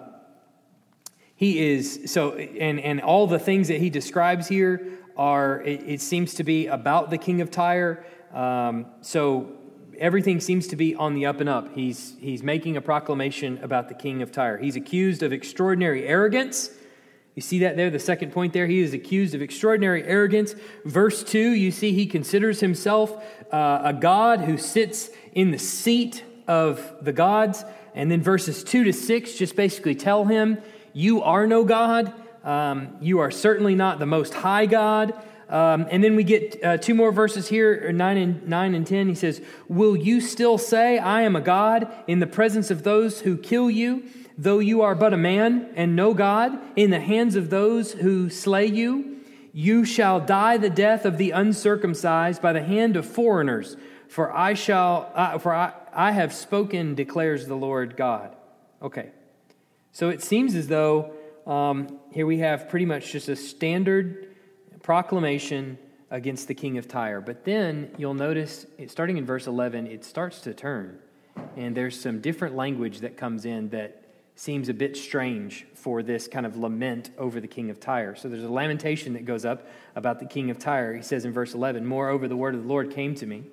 he 1.38 1.74
is 1.74 2.04
so 2.06 2.34
and 2.36 2.80
and 2.80 3.02
all 3.02 3.28
the 3.28 3.40
things 3.40 3.68
that 3.68 3.80
he 3.80 3.90
describes 3.90 4.48
here 4.48 4.88
are 5.18 5.62
it, 5.62 5.84
it 5.86 6.02
seems 6.02 6.34
to 6.36 6.44
be 6.44 6.68
about 6.68 7.10
the 7.10 7.18
king 7.18 7.42
of 7.42 7.52
tyre. 7.52 8.06
Um, 8.34 8.86
so 9.02 9.52
everything 9.98 10.40
seems 10.40 10.68
to 10.68 10.76
be 10.76 10.96
on 10.96 11.14
the 11.14 11.26
up 11.26 11.40
and 11.40 11.50
up. 11.50 11.74
He's 11.74 12.16
he's 12.20 12.44
making 12.44 12.78
a 12.78 12.82
proclamation 12.82 13.60
about 13.64 13.90
the 13.90 13.96
king 13.96 14.22
of 14.22 14.32
tyre. 14.32 14.58
He's 14.58 14.76
accused 14.76 15.24
of 15.24 15.34
extraordinary 15.34 16.06
arrogance. 16.06 16.70
You 17.34 17.42
see 17.42 17.60
that 17.60 17.76
there 17.76 17.90
the 17.90 18.00
second 18.00 18.32
point 18.32 18.54
there? 18.54 18.66
He 18.66 18.80
is 18.80 18.94
accused 18.94 19.36
of 19.36 19.42
extraordinary 19.42 20.04
arrogance. 20.04 20.56
Verse 20.86 21.22
2 21.22 21.40
you 21.40 21.72
see 21.72 21.92
he 21.92 22.06
considers 22.06 22.62
himself 22.62 23.22
uh, 23.52 23.82
a 23.84 23.94
god 23.94 24.42
who 24.42 24.58
sits 24.58 25.10
in 25.34 25.52
the 25.52 25.60
seat 25.60 26.24
of 26.48 26.94
the 27.02 27.12
gods 27.12 27.66
and 27.96 28.12
then 28.12 28.22
verses 28.22 28.64
2 28.64 28.84
to 28.84 28.94
6 28.94 29.34
just 29.36 29.56
basically 29.56 29.96
tell 29.96 30.26
him, 30.26 30.60
You 30.94 31.24
are 31.24 31.48
no 31.48 31.64
God. 31.64 32.14
Um, 32.44 32.98
you 33.02 33.20
are 33.20 33.32
certainly 33.32 33.74
not 33.74 33.98
the 33.98 34.06
most 34.06 34.34
high 34.34 34.68
God. 34.68 35.14
Um, 35.48 35.88
and 35.90 36.04
then 36.04 36.16
we 36.16 36.24
get 36.24 36.64
uh, 36.64 36.78
two 36.78 36.94
more 36.94 37.12
verses 37.12 37.48
here, 37.48 37.92
9 37.92 38.18
and, 38.18 38.48
9 38.48 38.76
and 38.76 38.86
10. 38.86 39.08
He 39.08 39.16
says, 39.16 39.42
Will 39.68 39.96
you 39.96 40.20
still 40.20 40.58
say, 40.58 40.98
I 40.98 41.22
am 41.22 41.36
a 41.36 41.42
God 41.42 41.92
in 42.08 42.20
the 42.20 42.28
presence 42.28 42.70
of 42.70 42.84
those 42.84 43.22
who 43.22 43.38
kill 43.38 43.70
you, 43.70 44.04
though 44.38 44.60
you 44.60 44.82
are 44.82 44.96
but 44.96 45.14
a 45.14 45.18
man 45.18 45.70
and 45.76 45.96
no 45.96 46.14
God, 46.14 46.60
in 46.76 46.90
the 46.90 47.00
hands 47.00 47.36
of 47.36 47.50
those 47.50 47.94
who 47.94 48.30
slay 48.30 48.66
you? 48.66 49.18
You 49.54 49.86
shall 49.86 50.20
die 50.20 50.58
the 50.58 50.70
death 50.70 51.06
of 51.06 51.18
the 51.18 51.32
uncircumcised 51.32 52.42
by 52.42 52.52
the 52.52 52.64
hand 52.64 52.98
of 52.98 53.06
foreigners, 53.06 53.78
for 54.08 54.36
I 54.36 54.54
shall, 54.54 55.12
uh, 55.14 55.38
for 55.38 55.54
I, 55.54 55.74
I 55.94 56.12
have 56.12 56.34
spoken, 56.34 56.96
declares 56.96 57.48
the 57.48 57.56
Lord 57.56 57.98
God. 57.98 58.36
Okay. 58.82 59.10
So 59.92 60.10
it 60.10 60.22
seems 60.22 60.56
as 60.56 60.68
though 60.68 61.14
um, 61.48 62.00
here 62.12 62.26
we 62.26 62.40
have 62.40 62.70
pretty 62.70 62.86
much 62.86 63.12
just 63.12 63.30
a 63.30 63.36
standard 63.36 64.36
proclamation 64.84 65.78
against 66.12 66.48
the 66.48 66.54
king 66.54 66.78
of 66.78 66.88
Tyre. 66.88 67.22
But 67.22 67.46
then 67.46 67.92
you'll 67.98 68.14
notice, 68.14 68.66
starting 68.88 69.18
in 69.18 69.26
verse 69.26 69.48
11, 69.48 69.88
it 69.88 70.04
starts 70.04 70.42
to 70.42 70.54
turn. 70.54 71.00
And 71.56 71.76
there's 71.76 72.00
some 72.00 72.22
different 72.22 72.56
language 72.56 73.00
that 73.00 73.18
comes 73.18 73.46
in 73.46 73.70
that 73.70 74.02
seems 74.36 74.68
a 74.68 74.74
bit 74.74 74.98
strange 74.98 75.66
for 75.74 76.04
this 76.04 76.28
kind 76.28 76.46
of 76.46 76.58
lament 76.58 77.10
over 77.18 77.40
the 77.40 77.48
king 77.48 77.70
of 77.70 77.80
Tyre. 77.80 78.16
So 78.16 78.28
there's 78.28 78.44
a 78.44 78.52
lamentation 78.52 79.14
that 79.14 79.26
goes 79.26 79.46
up 79.46 79.68
about 79.96 80.20
the 80.20 80.26
king 80.26 80.50
of 80.50 80.60
Tyre. 80.60 80.94
He 80.94 81.02
says 81.02 81.24
in 81.24 81.32
verse 81.32 81.54
11, 81.54 81.86
Moreover, 81.86 82.28
the 82.28 82.36
word 82.36 82.54
of 82.54 82.64
the 82.64 82.68
Lord 82.68 82.92
came 82.92 83.16
to 83.16 83.26
me 83.26 83.46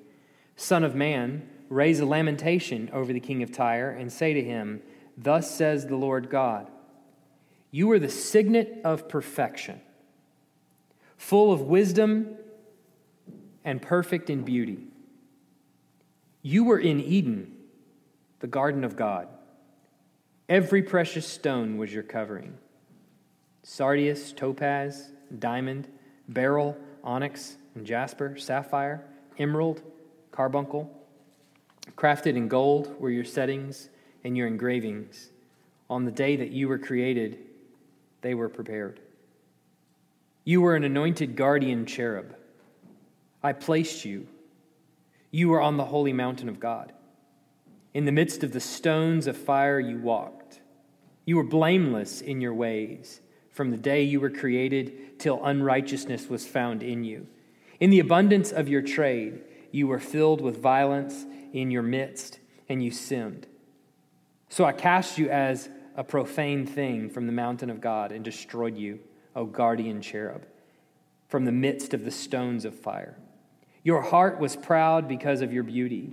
Son 0.57 0.85
of 0.85 0.95
man, 0.95 1.49
raise 1.69 2.01
a 2.01 2.07
lamentation 2.07 2.91
over 2.93 3.13
the 3.13 3.21
king 3.21 3.43
of 3.43 3.51
Tyre 3.51 3.91
and 3.91 4.13
say 4.13 4.33
to 4.35 4.43
him, 4.43 4.83
Thus 5.17 5.51
says 5.51 5.87
the 5.87 5.97
Lord 5.97 6.31
God, 6.31 6.71
You 7.71 7.91
are 7.93 7.99
the 7.99 8.09
signet 8.09 8.81
of 8.85 9.09
perfection, 9.09 9.81
full 11.17 11.53
of 11.53 11.63
wisdom 11.63 12.37
and 13.65 13.81
perfect 13.81 14.31
in 14.31 14.43
beauty. 14.43 14.79
You 16.43 16.65
were 16.65 16.79
in 16.79 17.01
Eden, 17.01 17.57
the 18.41 18.47
garden 18.47 18.85
of 18.85 18.97
God. 18.97 19.29
Every 20.49 20.83
precious 20.83 21.27
stone 21.27 21.79
was 21.79 21.93
your 21.93 22.03
covering 22.03 22.59
sardius, 23.63 24.33
topaz, 24.33 25.13
diamond, 25.39 25.89
beryl, 26.29 26.77
onyx, 27.05 27.57
and 27.75 27.87
jasper, 27.87 28.37
sapphire, 28.37 29.05
emerald, 29.39 29.83
carbuncle. 30.33 30.91
Crafted 31.97 32.37
in 32.37 32.49
gold 32.49 32.99
were 32.99 33.11
your 33.11 33.25
settings 33.25 33.89
and 34.25 34.37
your 34.37 34.47
engravings. 34.47 35.31
On 35.89 36.05
the 36.05 36.11
day 36.11 36.37
that 36.37 36.51
you 36.51 36.69
were 36.69 36.79
created, 36.79 37.39
they 38.23 38.35
were 38.35 38.49
prepared. 38.49 39.01
You 40.45 40.61
were 40.61 40.75
an 40.75 40.85
anointed 40.85 41.37
guardian 41.37 41.87
cherub. 41.87 42.35
I 43.43 43.53
placed 43.53 44.05
you. 44.05 44.27
You 45.31 45.49
were 45.49 45.61
on 45.61 45.77
the 45.77 45.85
holy 45.85 46.13
mountain 46.13 46.49
of 46.49 46.59
God. 46.59 46.93
In 47.95 48.05
the 48.05 48.13
midst 48.13 48.43
of 48.43 48.53
the 48.53 48.61
stones 48.61 49.27
of 49.27 49.37
fire, 49.37 49.79
you 49.79 49.99
walked. 49.99 50.61
You 51.25 51.37
were 51.37 51.45
blameless 51.45 52.21
in 52.21 52.41
your 52.41 52.55
ways 52.55 53.21
from 53.53 53.71
the 53.71 53.77
day 53.77 54.03
you 54.03 54.19
were 54.19 54.31
created 54.31 55.19
till 55.19 55.45
unrighteousness 55.45 56.29
was 56.29 56.47
found 56.47 56.83
in 56.83 57.05
you. 57.05 57.27
In 57.79 57.91
the 57.91 58.01
abundance 58.01 58.51
of 58.51 58.69
your 58.69 58.83
trade, 58.83 59.43
you 59.73 59.89
were 59.89 59.99
filled 59.99 60.41
with 60.41 60.63
violence 60.63 61.27
in 61.53 61.71
your 61.71 61.83
midst, 61.83 62.39
and 62.69 62.83
you 62.83 62.91
sinned. 62.91 63.47
So 64.49 64.65
I 64.65 64.73
cast 64.73 65.19
you 65.19 65.29
as 65.29 65.69
a 65.97 66.05
profane 66.05 66.67
thing 66.67 67.11
from 67.11 67.27
the 67.27 67.33
mountain 67.33 67.71
of 67.71 67.81
God 67.81 68.13
and 68.13 68.25
destroyed 68.25 68.77
you, 68.77 69.01
O 69.35 69.47
guardian 69.47 70.01
cherub, 70.01 70.47
from 71.29 71.45
the 71.45 71.53
midst 71.53 71.95
of 71.95 72.05
the 72.05 72.11
stones 72.11 72.65
of 72.65 72.79
fire. 72.79 73.17
Your 73.83 74.03
heart 74.03 74.39
was 74.39 74.55
proud 74.55 75.09
because 75.09 75.41
of 75.41 75.53
your 75.53 75.65
beauty. 75.65 76.13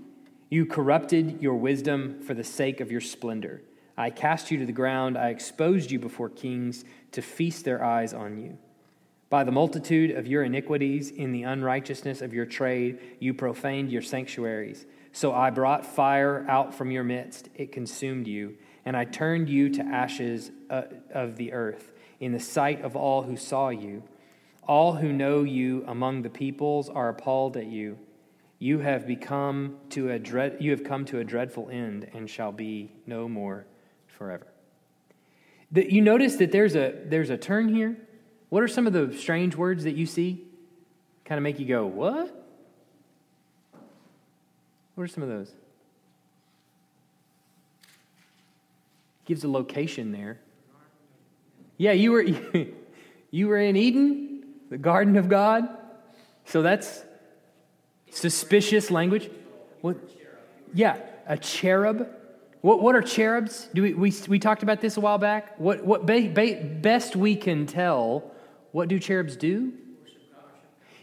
You 0.49 0.65
corrupted 0.65 1.41
your 1.41 1.55
wisdom 1.55 2.21
for 2.21 2.33
the 2.33 2.43
sake 2.43 2.79
of 2.81 2.91
your 2.91 3.01
splendor. 3.01 3.61
I 3.95 4.09
cast 4.09 4.49
you 4.49 4.57
to 4.59 4.65
the 4.65 4.71
ground. 4.71 5.17
I 5.17 5.29
exposed 5.29 5.91
you 5.91 5.99
before 5.99 6.29
kings 6.29 6.85
to 7.11 7.21
feast 7.21 7.65
their 7.65 7.83
eyes 7.83 8.13
on 8.13 8.37
you. 8.37 8.57
By 9.29 9.43
the 9.43 9.51
multitude 9.51 10.11
of 10.11 10.25
your 10.25 10.43
iniquities, 10.43 11.11
in 11.11 11.31
the 11.31 11.43
unrighteousness 11.43 12.21
of 12.21 12.33
your 12.33 12.45
trade, 12.45 12.99
you 13.19 13.33
profaned 13.33 13.91
your 13.91 14.01
sanctuaries. 14.01 14.85
So 15.11 15.33
I 15.33 15.51
brought 15.51 15.85
fire 15.85 16.45
out 16.49 16.73
from 16.73 16.89
your 16.89 17.03
midst. 17.03 17.49
It 17.55 17.71
consumed 17.71 18.27
you, 18.27 18.57
and 18.85 18.97
I 18.97 19.05
turned 19.05 19.49
you 19.49 19.69
to 19.69 19.83
ashes 19.83 20.51
uh, 20.69 20.83
of 21.11 21.35
the 21.35 21.53
earth 21.53 21.91
in 22.19 22.31
the 22.31 22.39
sight 22.39 22.81
of 22.81 22.95
all 22.95 23.23
who 23.23 23.37
saw 23.37 23.69
you. 23.69 24.03
All 24.67 24.93
who 24.93 25.13
know 25.13 25.43
you 25.43 25.83
among 25.87 26.21
the 26.21 26.29
peoples 26.29 26.89
are 26.89 27.09
appalled 27.09 27.57
at 27.57 27.67
you. 27.67 27.97
You 28.59 28.79
have 28.79 29.07
become 29.07 29.77
to 29.91 30.11
a 30.11 30.19
dread, 30.19 30.57
you 30.59 30.71
have 30.71 30.83
come 30.83 31.05
to 31.05 31.19
a 31.19 31.23
dreadful 31.23 31.69
end 31.69 32.09
and 32.13 32.29
shall 32.29 32.51
be 32.51 32.91
no 33.05 33.29
more 33.29 33.65
forever. 34.07 34.47
The, 35.71 35.91
you 35.91 36.01
notice 36.01 36.35
that 36.37 36.51
there's 36.51 36.75
a 36.75 36.93
there's 37.05 37.29
a 37.29 37.37
turn 37.37 37.73
here. 37.73 37.97
What 38.49 38.63
are 38.63 38.67
some 38.67 38.87
of 38.87 38.93
the 38.93 39.15
strange 39.17 39.55
words 39.55 39.83
that 39.83 39.95
you 39.95 40.05
see? 40.05 40.43
Kind 41.25 41.37
of 41.37 41.43
make 41.43 41.59
you 41.59 41.65
go, 41.65 41.85
what? 41.85 42.35
What 44.95 45.03
are 45.03 45.07
some 45.07 45.23
of 45.23 45.29
those? 45.29 45.51
Gives 49.25 49.43
a 49.43 49.47
location 49.47 50.11
there. 50.11 50.39
Yeah, 51.77 51.91
you 51.91 52.11
were 52.11 52.25
you 53.31 53.47
were 53.47 53.59
in 53.59 53.75
Eden, 53.75 54.43
the 54.69 54.77
garden 54.77 55.15
of 55.15 55.29
God. 55.29 55.69
So 56.45 56.61
that's 56.63 57.03
Suspicious 58.11 58.91
language? 58.91 59.29
What? 59.81 59.97
Yeah, 60.73 60.97
a 61.27 61.37
cherub. 61.37 62.07
What, 62.61 62.81
what 62.81 62.95
are 62.95 63.01
cherubs? 63.01 63.69
Do 63.73 63.81
we, 63.83 63.93
we, 63.93 64.13
we 64.27 64.39
talked 64.39 64.63
about 64.63 64.81
this 64.81 64.97
a 64.97 65.01
while 65.01 65.17
back. 65.17 65.57
What, 65.59 65.85
what 65.85 66.05
best 66.05 67.15
we 67.15 67.35
can 67.35 67.65
tell, 67.65 68.31
what 68.71 68.87
do 68.87 68.99
cherubs 68.99 69.35
do? 69.35 69.73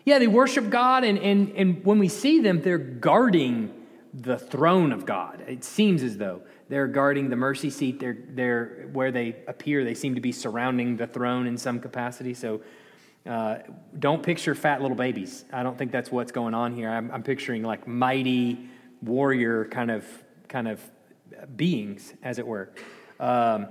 Yeah, 0.05 0.21
they 0.21 0.29
worship 0.29 0.71
God, 0.71 1.03
and, 1.03 1.19
and, 1.19 1.51
and 1.57 1.85
when 1.85 1.99
we 1.99 2.09
see 2.09 2.41
them, 2.41 2.63
they're 2.63 2.79
guarding 2.79 3.73
the 4.15 4.39
throne 4.39 4.93
of 4.93 5.05
God. 5.05 5.43
It 5.47 5.65
seems 5.65 6.03
as 6.03 6.17
though 6.17 6.43
they're 6.69 6.87
guarding 6.87 7.29
the 7.29 7.37
mercy 7.37 7.71
seat. 7.71 8.01
They're, 8.01 8.17
they're 8.31 8.89
where 8.93 9.11
they 9.11 9.37
appear. 9.47 9.85
They 9.85 9.95
seem 9.95 10.15
to 10.15 10.21
be 10.21 10.33
surrounding 10.33 10.97
the 10.97 11.07
throne 11.07 11.47
in 11.47 11.59
some 11.59 11.81
capacity. 11.81 12.35
So 12.35 12.61
uh, 13.27 13.59
don't 13.99 14.23
picture 14.23 14.55
fat 14.55 14.81
little 14.81 14.97
babies. 14.97 15.45
I 15.53 15.63
don't 15.63 15.77
think 15.77 15.91
that's 15.91 16.11
what's 16.11 16.33
going 16.33 16.55
on 16.55 16.75
here. 16.75 16.89
I'm, 16.89 17.11
I'm 17.11 17.23
picturing 17.23 17.63
like 17.63 17.87
mighty 17.87 18.69
warrior 19.03 19.65
kind 19.67 19.91
of 19.91 20.05
kind 20.49 20.69
of 20.69 20.81
beings, 21.57 22.15
as 22.23 22.39
it 22.39 22.47
were. 22.47 22.71
Um, 23.19 23.67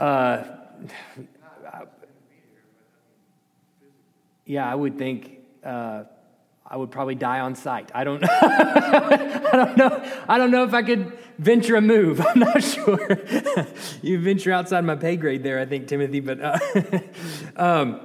uh, 0.00 0.44
yeah, 4.46 4.70
I 4.70 4.74
would 4.74 4.98
think. 4.98 5.38
Uh, 5.64 6.04
I 6.72 6.76
would 6.76 6.90
probably 6.90 7.16
die 7.16 7.40
on 7.40 7.54
sight. 7.54 7.90
I 7.94 8.02
don't, 8.02 8.24
I 8.30 9.52
don't 9.52 9.76
know. 9.76 10.10
I 10.26 10.38
don't 10.38 10.50
know 10.50 10.64
if 10.64 10.72
I 10.72 10.82
could 10.82 11.12
venture 11.38 11.76
a 11.76 11.82
move. 11.82 12.18
I'm 12.26 12.38
not 12.38 12.62
sure. 12.62 13.18
you 14.02 14.18
venture 14.18 14.52
outside 14.52 14.82
my 14.82 14.96
pay 14.96 15.16
grade 15.16 15.42
there, 15.42 15.60
I 15.60 15.66
think, 15.66 15.86
Timothy. 15.86 16.20
But 16.20 16.40
uh, 16.40 16.58
um, 17.56 18.00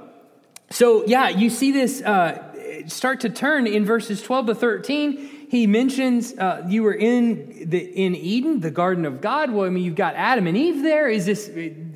so 0.69 1.05
yeah, 1.05 1.29
you 1.29 1.49
see 1.49 1.71
this 1.71 2.01
uh, 2.01 2.43
start 2.87 3.21
to 3.21 3.29
turn 3.29 3.67
in 3.67 3.85
verses 3.85 4.21
12 4.21 4.47
to 4.47 4.55
13. 4.55 5.29
He 5.49 5.65
mentions 5.65 6.33
uh, 6.37 6.65
you 6.67 6.83
were 6.83 6.93
in 6.93 7.69
the 7.69 7.79
in 7.79 8.15
Eden, 8.15 8.59
the 8.59 8.71
Garden 8.71 9.05
of 9.05 9.21
God. 9.21 9.49
Well, 9.51 9.65
I 9.65 9.69
mean, 9.69 9.83
you've 9.83 9.95
got 9.95 10.15
Adam 10.15 10.45
and 10.45 10.57
Eve 10.57 10.83
there. 10.83 11.07
Is 11.07 11.25
this? 11.25 11.49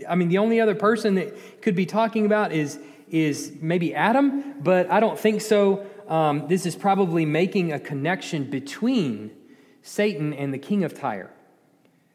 I 0.07 0.15
mean, 0.15 0.29
the 0.29 0.37
only 0.37 0.61
other 0.61 0.75
person 0.75 1.15
that 1.15 1.61
could 1.61 1.75
be 1.75 1.85
talking 1.85 2.25
about 2.25 2.53
is 2.53 2.79
is 3.09 3.51
maybe 3.59 3.93
Adam, 3.93 4.55
but 4.61 4.89
I 4.89 5.01
don't 5.01 5.19
think 5.19 5.41
so 5.41 5.85
um, 6.07 6.47
this 6.47 6.65
is 6.65 6.77
probably 6.77 7.25
making 7.25 7.73
a 7.73 7.79
connection 7.79 8.49
between 8.49 9.31
Satan 9.81 10.33
and 10.33 10.53
the 10.53 10.57
king 10.57 10.85
of 10.85 10.93
Tyre. 10.93 11.29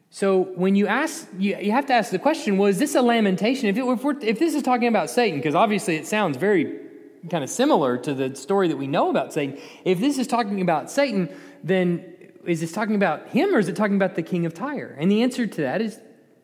So 0.09 0.43
when 0.55 0.75
you 0.75 0.87
ask, 0.87 1.27
you, 1.37 1.57
you 1.57 1.71
have 1.71 1.85
to 1.87 1.93
ask 1.93 2.09
the 2.09 2.17
question: 2.17 2.57
Was 2.57 2.79
this 2.79 2.95
a 2.95 3.01
lamentation? 3.01 3.69
If, 3.69 3.77
it, 3.77 3.83
if, 3.83 4.23
if 4.23 4.39
this 4.39 4.55
is 4.55 4.63
talking 4.63 4.87
about 4.87 5.11
Satan, 5.11 5.37
because 5.37 5.53
obviously 5.53 5.97
it 5.97 6.07
sounds 6.07 6.35
very 6.37 6.86
kind 7.29 7.43
of 7.43 7.49
similar 7.49 7.97
to 7.97 8.13
the 8.13 8.35
story 8.35 8.67
that 8.67 8.77
we 8.77 8.87
know 8.87 9.09
about 9.09 9.33
Satan. 9.33 9.59
If 9.83 9.99
this 9.99 10.17
is 10.17 10.27
talking 10.27 10.61
about 10.61 10.89
Satan, 10.91 11.29
then 11.63 12.13
is 12.45 12.61
this 12.61 12.71
talking 12.71 12.95
about 12.95 13.27
him 13.29 13.53
or 13.53 13.59
is 13.59 13.67
it 13.67 13.75
talking 13.75 13.95
about 13.95 14.15
the 14.15 14.23
king 14.23 14.45
of 14.45 14.53
Tyre? 14.53 14.95
And 14.97 15.11
the 15.11 15.23
answer 15.23 15.45
to 15.45 15.61
that 15.61 15.81
is 15.81 15.99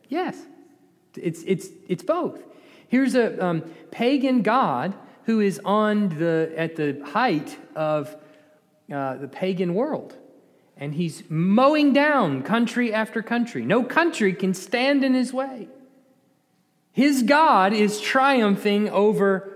yes. 0.10 0.38
It's, 1.16 1.44
it's, 1.44 1.68
it's 1.88 2.04
both. 2.04 2.42
Here's 2.88 3.16
a 3.16 3.44
um, 3.44 3.62
pagan 3.92 4.42
god 4.42 4.94
who 5.26 5.40
is 5.40 5.62
on 5.64 6.10
the, 6.10 6.52
at 6.56 6.76
the 6.76 7.02
height 7.06 7.58
of 7.76 8.16
uh, 8.92 9.16
the 9.16 9.28
pagan 9.28 9.74
world. 9.74 10.18
And 10.76 10.94
he's 10.94 11.24
mowing 11.30 11.94
down 11.94 12.44
country 12.44 12.94
after 12.94 13.22
country. 13.22 13.64
No 13.64 13.84
country 13.84 14.34
can 14.34 14.54
stand 14.54 15.04
in 15.04 15.14
his 15.14 15.32
way. 15.32 15.70
His 16.92 17.24
God 17.24 17.74
is 17.74 18.02
triumphing 18.02 18.90
over 18.90 19.53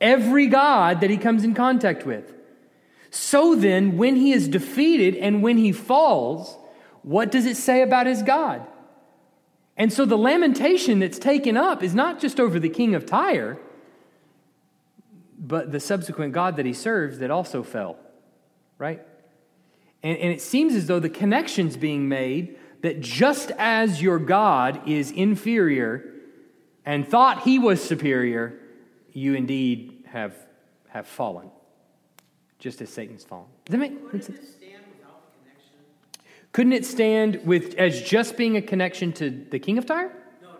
every 0.00 0.46
God 0.46 1.00
that 1.00 1.10
he 1.10 1.16
comes 1.16 1.44
in 1.44 1.54
contact 1.54 2.06
with. 2.06 2.32
So 3.10 3.54
then, 3.54 3.96
when 3.96 4.16
he 4.16 4.32
is 4.32 4.48
defeated 4.48 5.16
and 5.16 5.42
when 5.42 5.58
he 5.58 5.72
falls, 5.72 6.56
what 7.02 7.30
does 7.30 7.46
it 7.46 7.56
say 7.56 7.82
about 7.82 8.06
his 8.06 8.22
God? 8.22 8.66
And 9.76 9.92
so 9.92 10.04
the 10.04 10.18
lamentation 10.18 10.98
that's 10.98 11.18
taken 11.18 11.56
up 11.56 11.82
is 11.82 11.94
not 11.94 12.20
just 12.20 12.38
over 12.38 12.60
the 12.60 12.68
king 12.68 12.94
of 12.94 13.06
Tyre, 13.06 13.58
but 15.38 15.72
the 15.72 15.80
subsequent 15.80 16.34
God 16.34 16.56
that 16.56 16.66
he 16.66 16.74
serves 16.74 17.18
that 17.18 17.30
also 17.30 17.62
fell, 17.62 17.96
right? 18.78 19.00
And, 20.02 20.18
and 20.18 20.32
it 20.32 20.42
seems 20.42 20.74
as 20.74 20.86
though 20.86 21.00
the 21.00 21.08
connection's 21.08 21.76
being 21.76 22.08
made 22.08 22.58
that 22.82 23.00
just 23.00 23.50
as 23.52 24.02
your 24.02 24.18
God 24.18 24.86
is 24.86 25.10
inferior 25.10 26.14
and 26.84 27.06
thought 27.08 27.42
he 27.42 27.58
was 27.58 27.82
superior, 27.82 28.58
you 29.12 29.34
indeed 29.34 30.04
have, 30.06 30.34
have 30.88 31.06
fallen, 31.06 31.50
just 32.58 32.80
as 32.82 32.90
Satan's 32.90 33.24
fallen. 33.24 33.46
Does 33.64 33.72
that 33.72 33.78
make 33.78 34.04
Couldn't 34.10 34.22
sense? 34.24 34.38
it 34.38 34.46
stand 34.58 34.82
without 34.96 35.22
connection? 35.42 35.74
Couldn't 36.52 36.72
it 36.72 36.84
stand 36.86 37.40
with 37.44 37.74
as 37.76 38.02
just 38.02 38.36
being 38.36 38.56
a 38.56 38.62
connection 38.62 39.12
to 39.14 39.30
the 39.30 39.58
king 39.58 39.78
of 39.78 39.86
Tyre? 39.86 40.12
No, 40.42 40.48
no, 40.50 40.56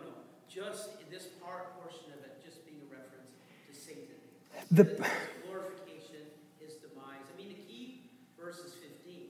just 0.49 0.89
in 1.01 1.11
this 1.11 1.27
part, 1.41 1.79
portion 1.81 2.11
of 2.17 2.23
it, 2.25 2.41
just 2.43 2.65
being 2.65 2.77
a 2.89 2.93
reference 2.93 3.31
to 3.67 3.75
Satan. 3.75 4.15
The- 4.71 4.83
His 4.83 5.11
glorification, 5.47 6.23
his 6.59 6.73
demise. 6.75 7.27
I 7.27 7.37
mean, 7.37 7.49
the 7.49 7.61
key 7.67 8.09
verse 8.39 8.59
is 8.59 8.73
15, 8.75 9.27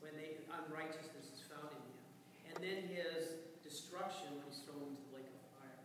when 0.00 0.12
they, 0.16 0.36
unrighteousness 0.52 1.32
is 1.32 1.40
found 1.48 1.72
in 1.72 1.80
him. 1.80 1.96
And 2.52 2.56
then 2.62 2.78
his 2.92 3.40
destruction 3.64 4.28
when 4.36 4.44
he's 4.48 4.60
thrown 4.68 4.84
into 4.84 5.00
the 5.10 5.16
lake 5.16 5.28
of 5.32 5.40
fire. 5.56 5.80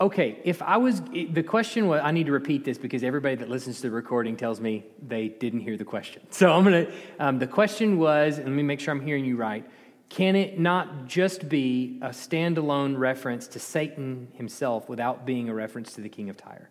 Okay, 0.00 0.40
if 0.42 0.60
I 0.60 0.76
was, 0.76 1.00
the 1.02 1.42
question 1.44 1.86
was, 1.86 2.00
I 2.02 2.10
need 2.10 2.26
to 2.26 2.32
repeat 2.32 2.64
this 2.64 2.78
because 2.78 3.04
everybody 3.04 3.36
that 3.36 3.48
listens 3.48 3.76
to 3.76 3.82
the 3.82 3.90
recording 3.92 4.36
tells 4.36 4.60
me 4.60 4.84
they 5.06 5.28
didn't 5.28 5.60
hear 5.60 5.76
the 5.76 5.84
question. 5.84 6.22
So 6.30 6.52
I'm 6.52 6.64
going 6.64 6.86
to, 6.86 6.92
um, 7.20 7.38
the 7.38 7.46
question 7.46 7.96
was, 7.96 8.38
let 8.38 8.48
me 8.48 8.64
make 8.64 8.80
sure 8.80 8.92
I'm 8.92 9.00
hearing 9.00 9.24
you 9.24 9.36
right. 9.36 9.64
Can 10.08 10.34
it 10.34 10.58
not 10.58 11.06
just 11.06 11.48
be 11.48 11.98
a 12.02 12.08
standalone 12.08 12.98
reference 12.98 13.46
to 13.48 13.60
Satan 13.60 14.28
himself 14.34 14.88
without 14.88 15.24
being 15.24 15.48
a 15.48 15.54
reference 15.54 15.92
to 15.94 16.00
the 16.00 16.08
king 16.08 16.28
of 16.28 16.36
Tyre? 16.36 16.70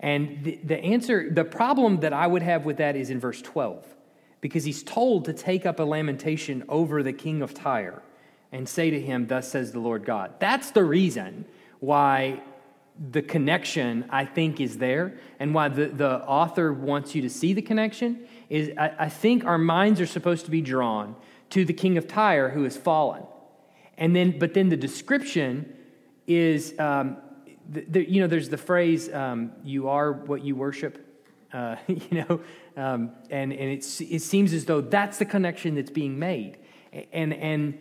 And 0.00 0.42
the, 0.42 0.58
the 0.64 0.78
answer, 0.78 1.30
the 1.30 1.44
problem 1.44 2.00
that 2.00 2.12
I 2.12 2.26
would 2.26 2.42
have 2.42 2.64
with 2.64 2.78
that 2.78 2.96
is 2.96 3.10
in 3.10 3.20
verse 3.20 3.40
12, 3.40 3.86
because 4.40 4.64
he's 4.64 4.82
told 4.82 5.26
to 5.26 5.32
take 5.32 5.64
up 5.64 5.78
a 5.78 5.84
lamentation 5.84 6.64
over 6.68 7.04
the 7.04 7.12
king 7.12 7.40
of 7.40 7.54
Tyre 7.54 8.02
and 8.50 8.68
say 8.68 8.90
to 8.90 9.00
him, 9.00 9.28
Thus 9.28 9.48
says 9.48 9.70
the 9.70 9.80
Lord 9.80 10.04
God. 10.04 10.34
That's 10.40 10.72
the 10.72 10.84
reason 10.84 11.44
why 11.80 12.42
the 13.10 13.22
connection, 13.22 14.04
I 14.10 14.24
think, 14.24 14.60
is 14.60 14.78
there, 14.78 15.18
and 15.38 15.54
why 15.54 15.68
the, 15.68 15.86
the 15.86 16.20
author 16.24 16.72
wants 16.72 17.14
you 17.14 17.22
to 17.22 17.30
see 17.30 17.52
the 17.52 17.62
connection 17.62 18.26
is 18.48 18.72
I, 18.76 18.92
I 18.98 19.08
think 19.08 19.44
our 19.44 19.58
minds 19.58 20.00
are 20.00 20.06
supposed 20.06 20.44
to 20.46 20.50
be 20.50 20.60
drawn 20.60 21.14
to 21.50 21.64
the 21.64 21.72
king 21.72 21.96
of 21.96 22.08
Tyre 22.08 22.50
who 22.50 22.64
has 22.64 22.76
fallen. 22.76 23.22
And 23.96 24.14
then, 24.14 24.38
but 24.38 24.54
then 24.54 24.68
the 24.68 24.76
description 24.76 25.74
is, 26.26 26.74
um, 26.78 27.18
the, 27.68 27.84
the, 27.88 28.10
you 28.10 28.20
know, 28.20 28.26
there's 28.26 28.48
the 28.48 28.58
phrase, 28.58 29.12
um, 29.12 29.52
you 29.64 29.88
are 29.88 30.12
what 30.12 30.44
you 30.44 30.56
worship, 30.56 31.04
uh, 31.52 31.76
you 31.86 32.24
know, 32.28 32.40
um, 32.76 33.12
and, 33.30 33.52
and 33.52 33.70
it's, 33.70 34.00
it 34.00 34.20
seems 34.20 34.52
as 34.52 34.64
though 34.64 34.80
that's 34.80 35.18
the 35.18 35.24
connection 35.24 35.74
that's 35.74 35.90
being 35.90 36.18
made. 36.18 36.58
And, 37.12 37.32
and 37.34 37.78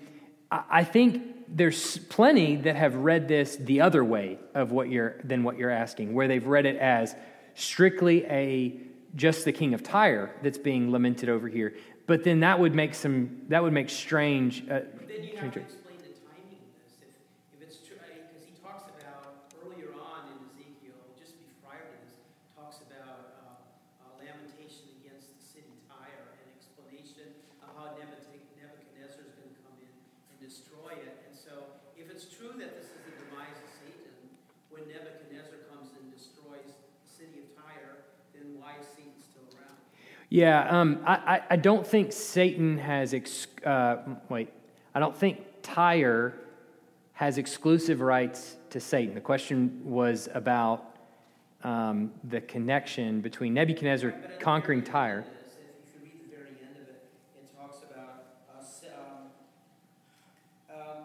I 0.52 0.64
I 0.70 0.84
think 0.84 1.37
there's 1.48 1.98
plenty 1.98 2.56
that 2.58 2.76
have 2.76 2.96
read 2.96 3.28
this 3.28 3.56
the 3.56 3.82
other 3.82 4.04
way 4.04 4.38
of 4.54 4.72
what 4.72 4.90
you're, 4.90 5.20
than 5.24 5.44
what 5.44 5.58
you're 5.58 5.70
asking, 5.72 6.14
where 6.14 6.28
they've 6.28 6.46
read 6.46 6.66
it 6.66 6.76
as 6.78 7.16
strictly 7.56 8.26
a 8.26 8.80
just 9.16 9.46
the 9.46 9.52
king 9.52 9.74
of 9.74 9.82
Tyre 9.82 10.32
that's 10.44 10.58
being 10.58 10.92
lamented 10.92 11.30
over 11.30 11.48
here. 11.48 11.74
But 12.06 12.24
then 12.24 12.42
that 12.42 12.60
would 12.60 12.76
make 12.76 12.94
some, 12.94 13.42
that 13.50 13.64
would 13.64 13.74
make 13.74 13.90
strange. 13.90 14.64
Uh, 14.64 14.82
Then 15.08 15.24
you 15.24 15.36
have 15.38 15.52
to 15.56 15.64
strange- 15.64 15.72
explain 15.72 15.98
the 16.04 16.14
timing 16.24 16.60
of 16.62 16.72
this. 16.80 16.94
If, 17.02 17.12
if 17.56 17.60
it's 17.68 17.80
true, 17.88 17.98
because 18.00 18.44
he 18.46 18.54
talks 18.64 18.84
about 18.88 19.52
earlier 19.64 19.92
on 19.98 20.32
in 20.32 20.38
Ezekiel, 20.52 21.00
just 21.20 21.36
be- 21.40 21.50
prior 21.66 21.84
to 21.84 21.96
this, 22.04 22.16
talks 22.56 22.80
about 22.86 23.42
uh, 23.44 23.60
uh, 24.06 24.24
lamentation 24.24 24.88
against 25.04 25.32
the 25.36 25.40
city 25.42 25.72
Tyre 25.92 26.32
and 26.40 26.48
explanation 26.56 27.28
of 27.64 27.74
how 27.76 27.96
Nebuchad- 28.00 28.44
Nebuchadnezzar 28.56 29.24
is 29.28 29.34
going 29.36 29.52
to 29.52 29.60
come 29.68 29.76
in 29.84 29.92
and 30.32 30.38
destroy 30.40 30.96
it. 30.96 31.28
And 31.28 31.36
so, 31.36 31.76
if 32.00 32.08
it's 32.08 32.30
true 32.32 32.56
that 32.56 32.72
this 32.78 32.88
is 32.94 33.02
the 33.04 33.20
demise 33.28 33.58
of 33.60 33.68
Satan, 33.84 34.16
when 34.72 34.88
Nebuchadnezzar 34.88 35.68
comes 35.74 35.92
and 36.00 36.08
destroys 36.14 36.72
the 36.72 37.10
city 37.10 37.44
of 37.44 37.48
Tyre, 37.52 38.08
then 38.32 38.56
why 38.56 38.80
is 38.80 38.88
Satan 38.96 39.12
still 39.20 39.44
around? 39.60 39.76
Yeah, 40.38 40.68
um, 40.70 41.00
I, 41.04 41.42
I, 41.50 41.56
don't 41.56 41.86
think 41.86 42.14
Satan 42.14 42.78
has, 42.78 43.16
ex- 43.16 43.48
uh, 43.66 43.98
wait, 44.30 44.50
I 44.94 45.00
don't 45.00 45.18
think 45.18 45.44
Tyre 45.64 46.36
has 47.14 47.40
exclusive 47.40 48.02
rights 48.02 48.56
to 48.70 48.80
Satan. 48.80 49.16
The 49.16 49.22
question 49.22 49.82
was 49.84 50.30
about 50.36 50.96
um, 51.64 52.12
the 52.24 52.40
connection 52.42 53.20
between 53.20 53.56
Nebuchadnezzar 53.56 54.14
conquering 54.40 54.84
Tyre. 54.84 55.26
end 55.26 55.26
of 55.26 55.34
this, 55.42 55.58
If 55.58 55.90
you 55.96 56.06
read 56.06 56.22
the 56.30 56.36
very 56.38 56.54
end 56.62 56.78
of 56.78 56.88
it, 56.88 57.02
it 57.36 57.58
talks 57.58 57.78
about, 57.82 58.38
uh, 58.54 58.62
s- 58.62 58.86
um, 58.94 59.34
um, 60.70 61.02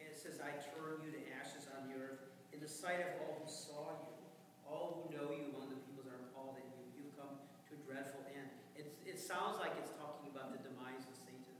it 0.00 0.16
says, 0.16 0.40
I 0.40 0.56
turn 0.72 1.04
you 1.04 1.12
to 1.12 1.20
ashes 1.38 1.68
on 1.76 1.92
the 1.92 2.00
earth 2.00 2.24
in 2.54 2.60
the 2.60 2.68
sight 2.68 3.04
of 3.04 3.20
all 3.20 3.44
who 3.44 3.52
saw 3.52 4.00
you, 4.00 4.16
all 4.64 5.04
who 5.04 5.12
know 5.12 5.28
you 5.28 5.52
among 5.52 5.68
the 5.68 5.76
peoples 5.84 6.08
are 6.08 6.24
appalled 6.32 6.56
at 6.56 6.64
you. 6.72 7.04
You've 7.04 7.12
come 7.20 7.36
to 7.68 7.76
a 7.76 7.80
dreadful 7.84 8.24
end. 8.32 8.48
It's, 8.72 8.96
it 9.04 9.20
sounds 9.20 9.60
like 9.60 9.76
it's 9.76 9.92
talking 10.00 10.32
about 10.32 10.56
the 10.56 10.60
demise 10.64 11.04
of 11.04 11.12
Satan. 11.12 11.52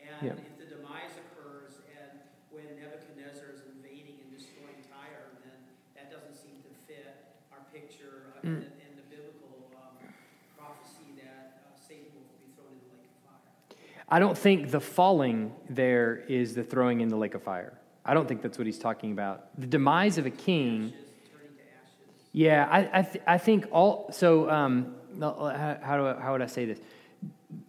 And 0.00 0.16
Yeah. 0.24 0.40
if 0.40 0.56
the 0.56 0.64
demise 0.80 1.12
occurs 1.28 1.84
and 1.92 2.24
when 2.48 2.64
Nebuchadnezzar 2.80 3.52
is 3.52 3.60
invading 3.76 4.16
and 4.24 4.32
destroying 4.32 4.80
Tyre, 4.88 5.36
then 5.44 5.52
that 5.94 6.08
doesn't 6.08 6.32
seem 6.32 6.56
to 6.64 6.72
fit 6.88 7.36
our 7.52 7.60
picture 7.70 8.32
uh, 8.40 8.48
Mm. 8.48 8.64
in, 8.64 8.72
in 8.88 8.92
the 8.96 9.06
biblical 9.12 9.68
um, 9.76 10.00
prophecy 10.56 11.12
that 11.20 11.60
uh, 11.68 11.76
Satan 11.76 12.08
will 12.16 12.24
be 12.40 12.48
thrown 12.56 12.72
in 12.72 12.80
the 12.88 12.96
lake 12.96 13.12
of 13.12 13.20
fire. 13.28 13.52
I 14.08 14.18
don't 14.18 14.38
think 14.38 14.70
the 14.70 14.80
falling 14.80 15.52
there 15.68 16.24
is 16.28 16.54
the 16.54 16.62
throwing 16.62 17.00
in 17.00 17.08
the 17.08 17.16
lake 17.16 17.34
of 17.34 17.42
fire. 17.42 17.78
I 18.04 18.14
don't 18.14 18.28
think 18.28 18.40
that's 18.40 18.56
what 18.56 18.66
he's 18.66 18.78
talking 18.78 19.10
about. 19.10 19.48
The 19.58 19.66
demise 19.66 20.16
of 20.16 20.26
a 20.26 20.30
king. 20.30 20.92
Yeah, 22.32 22.68
I, 22.70 23.00
I, 23.00 23.02
th- 23.02 23.24
I 23.26 23.38
think 23.38 23.66
all. 23.72 24.10
So, 24.12 24.48
um, 24.48 24.94
how, 25.18 25.78
how, 25.82 25.96
do 25.96 26.06
I, 26.06 26.20
how 26.20 26.32
would 26.32 26.42
I 26.42 26.46
say 26.46 26.66
this? 26.66 26.78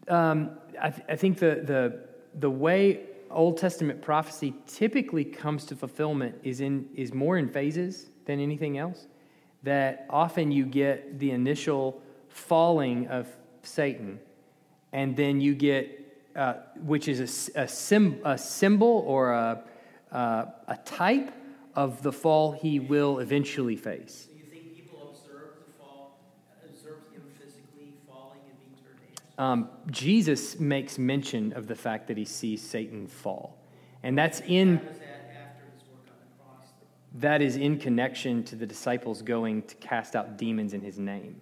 Um, 0.07 0.51
I, 0.79 0.89
th- 0.91 1.03
I 1.09 1.15
think 1.15 1.39
the, 1.39 1.61
the, 1.63 2.07
the 2.35 2.49
way 2.49 3.01
Old 3.31 3.57
Testament 3.57 4.01
prophecy 4.01 4.53
typically 4.67 5.25
comes 5.25 5.65
to 5.65 5.75
fulfillment 5.75 6.35
is, 6.43 6.61
in, 6.61 6.87
is 6.95 7.13
more 7.13 7.37
in 7.37 7.49
phases 7.49 8.07
than 8.25 8.39
anything 8.39 8.77
else. 8.77 9.07
That 9.63 10.05
often 10.09 10.51
you 10.51 10.65
get 10.65 11.17
the 11.17 11.31
initial 11.31 12.01
falling 12.29 13.07
of 13.07 13.27
Satan, 13.63 14.19
and 14.93 15.15
then 15.15 15.41
you 15.41 15.55
get, 15.55 16.06
uh, 16.37 16.53
which 16.83 17.07
is 17.07 17.49
a, 17.55 17.61
a, 17.61 17.67
sim, 17.67 18.21
a 18.23 18.37
symbol 18.37 19.03
or 19.07 19.31
a, 19.33 19.63
uh, 20.11 20.45
a 20.67 20.77
type 20.85 21.33
of 21.73 22.03
the 22.03 22.11
fall 22.11 22.51
he 22.51 22.79
will 22.79 23.19
eventually 23.19 23.75
face. 23.75 24.27
So 24.29 24.37
you 24.37 24.43
think 24.43 24.75
people 24.75 25.09
observed 25.11 25.67
the 25.67 25.73
fall, 25.79 26.19
observed 26.63 27.11
him 27.11 27.23
physically 27.39 27.93
falling 28.07 28.39
and 28.47 28.59
being 28.59 28.75
turned? 28.83 29.39
Um, 29.39 29.69
Jesus 29.89 30.59
makes 30.59 30.99
mention 30.99 31.53
of 31.53 31.65
the 31.67 31.75
fact 31.75 32.07
that 32.07 32.17
he 32.17 32.25
sees 32.25 32.61
Satan 32.61 33.07
fall. 33.07 33.57
And 34.03 34.15
that's 34.15 34.41
in 34.41 34.75
That 34.75 34.89
was 34.89 34.99
that 34.99 35.05
after 35.05 35.63
his 35.73 35.83
work 35.89 36.05
on 36.07 36.17
the 36.19 36.43
cross. 36.43 36.67
though. 36.79 37.19
that 37.19 37.41
is 37.41 37.57
in 37.57 37.79
connection 37.79 38.43
to 38.43 38.55
the 38.55 38.67
disciples 38.67 39.23
going 39.23 39.63
to 39.63 39.75
cast 39.77 40.15
out 40.15 40.37
demons 40.37 40.73
in 40.73 40.81
his 40.81 40.99
name. 40.99 41.41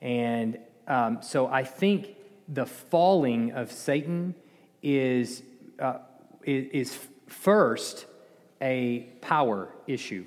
And 0.00 0.58
um, 0.88 1.18
so 1.20 1.48
I 1.48 1.64
think 1.64 2.16
the 2.52 2.66
falling 2.66 3.52
of 3.52 3.72
Satan 3.72 4.34
is, 4.82 5.42
uh, 5.78 5.98
is, 6.44 6.98
first 7.26 8.04
a 8.60 9.08
power 9.22 9.74
issue 9.86 10.26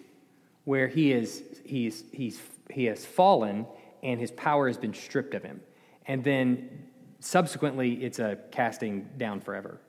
where 0.63 0.87
he, 0.87 1.11
is, 1.11 1.43
he's, 1.63 2.03
he's, 2.11 2.41
he 2.71 2.85
has 2.85 3.05
fallen 3.05 3.67
and 4.01 4.19
his 4.19 4.31
power 4.31 4.67
has 4.67 4.77
been 4.77 4.93
stripped 4.93 5.35
of 5.35 5.43
him. 5.43 5.61
And 6.07 6.23
then 6.23 6.87
subsequently, 7.19 8.03
it's 8.03 8.17
a 8.17 8.39
casting 8.51 9.07
down 9.17 9.39
forever. 9.39 9.79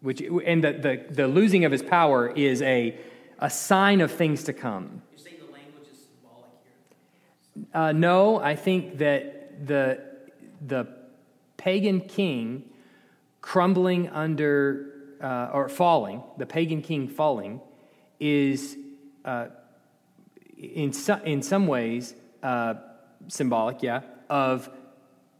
Which, 0.00 0.20
and 0.20 0.62
the, 0.62 0.72
the, 0.72 1.06
the 1.10 1.28
losing 1.28 1.64
of 1.64 1.72
his 1.72 1.82
power 1.82 2.28
is 2.28 2.60
a, 2.60 2.98
a 3.38 3.48
sign 3.48 4.02
of 4.02 4.12
things 4.12 4.44
to 4.44 4.52
come. 4.52 5.02
You're 5.12 5.18
saying 5.18 5.36
the 5.38 5.52
language 5.52 5.88
is 5.90 5.98
symbolic 6.04 6.50
here. 7.54 7.66
Uh, 7.72 7.92
no, 7.92 8.38
I 8.38 8.54
think 8.54 8.98
that 8.98 9.66
the, 9.66 10.02
the 10.66 10.95
pagan 11.56 12.00
king 12.00 12.64
crumbling 13.40 14.08
under, 14.08 14.92
uh, 15.20 15.50
or 15.52 15.68
falling, 15.68 16.22
the 16.36 16.46
pagan 16.46 16.82
king 16.82 17.08
falling, 17.08 17.60
is 18.18 18.76
uh, 19.24 19.46
in, 20.56 20.92
so, 20.92 21.20
in 21.24 21.42
some 21.42 21.66
ways 21.66 22.14
uh, 22.42 22.74
symbolic, 23.28 23.82
yeah, 23.82 24.00
of 24.28 24.68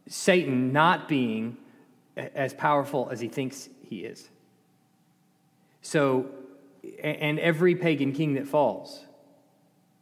Satan 0.07 0.71
not 0.71 1.07
being 1.07 1.57
as 2.15 2.53
powerful 2.53 3.09
as 3.11 3.19
he 3.19 3.27
thinks 3.27 3.69
he 3.83 3.99
is. 3.99 4.29
So, 5.81 6.27
and 7.03 7.39
every 7.39 7.75
pagan 7.75 8.11
king 8.13 8.33
that 8.33 8.47
falls, 8.47 9.05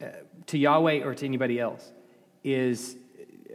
uh, 0.02 0.08
to 0.48 0.58
Yahweh 0.58 1.04
or 1.04 1.16
to 1.16 1.26
anybody 1.26 1.60
else 1.60 1.92
is 2.44 2.98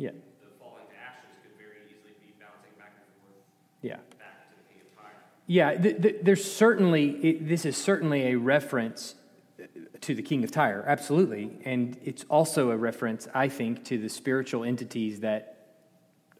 Yeah. 0.00 0.12
the 0.40 0.46
falling 0.58 0.86
to 0.88 0.96
ashes 0.96 1.36
could 1.42 1.58
very 1.58 1.84
easily 1.84 2.14
be 2.22 2.32
bouncing 2.40 2.72
back 2.78 2.92
and 2.96 3.04
forth, 3.20 3.44
Yeah. 3.82 3.96
back 4.18 4.48
to 4.48 4.56
the 4.56 4.72
king 4.72 4.80
of 4.80 4.96
Tyre. 4.96 5.12
Yeah, 5.46 5.74
th- 5.76 6.02
th- 6.02 6.16
there's 6.22 6.42
certainly, 6.50 7.10
it, 7.22 7.46
this 7.46 7.66
is 7.66 7.76
certainly 7.76 8.28
a 8.32 8.36
reference 8.36 9.14
uh, 9.60 9.64
to 10.00 10.14
the 10.14 10.22
king 10.22 10.42
of 10.42 10.50
Tyre, 10.50 10.84
absolutely. 10.86 11.58
And 11.66 11.98
it's 12.02 12.24
also 12.30 12.70
a 12.70 12.76
reference, 12.78 13.28
I 13.34 13.48
think, 13.50 13.84
to 13.86 13.98
the 13.98 14.08
spiritual 14.08 14.64
entities 14.64 15.20
that 15.20 15.66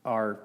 are, 0.06 0.40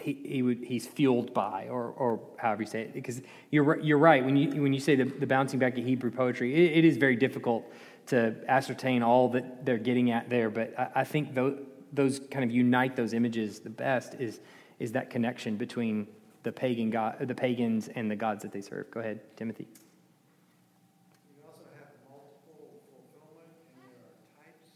he, 0.00 0.14
he 0.24 0.42
would, 0.42 0.64
he's 0.64 0.86
fueled 0.86 1.34
by, 1.34 1.68
or, 1.68 1.88
or 1.88 2.20
however 2.38 2.62
you 2.62 2.68
say 2.68 2.80
it. 2.84 2.94
Because 2.94 3.20
you're, 3.50 3.78
you're 3.80 3.98
right, 3.98 4.24
when 4.24 4.34
you, 4.34 4.62
when 4.62 4.72
you 4.72 4.80
say 4.80 4.96
the, 4.96 5.04
the 5.04 5.26
bouncing 5.26 5.58
back 5.58 5.76
of 5.76 5.84
Hebrew 5.84 6.10
poetry, 6.10 6.54
it, 6.54 6.78
it 6.78 6.84
is 6.86 6.96
very 6.96 7.16
difficult 7.16 7.70
to 8.06 8.34
ascertain 8.48 9.02
all 9.02 9.28
that 9.30 9.66
they're 9.66 9.78
getting 9.78 10.10
at 10.10 10.30
there. 10.30 10.48
But 10.48 10.74
I, 10.78 11.00
I 11.00 11.04
think 11.04 11.34
those, 11.34 11.58
those 11.94 12.20
kind 12.30 12.44
of 12.44 12.50
unite 12.50 12.96
those 12.96 13.12
images 13.14 13.60
the 13.60 13.70
best 13.70 14.14
is, 14.18 14.40
is 14.80 14.92
that 14.92 15.08
connection 15.10 15.56
between 15.56 16.06
the 16.42 16.52
pagan 16.52 16.90
god, 16.90 17.16
the 17.26 17.34
pagans 17.34 17.88
and 17.94 18.10
the 18.10 18.16
gods 18.16 18.42
that 18.42 18.52
they 18.52 18.60
serve. 18.60 18.90
Go 18.90 19.00
ahead, 19.00 19.20
Timothy. 19.36 19.64
You 19.64 21.40
also 21.46 21.64
have 21.78 21.88
multiple 22.10 22.68
fulfillment, 22.92 23.48
and 23.80 23.88
there 23.94 24.04
are 24.04 24.12
types 24.44 24.68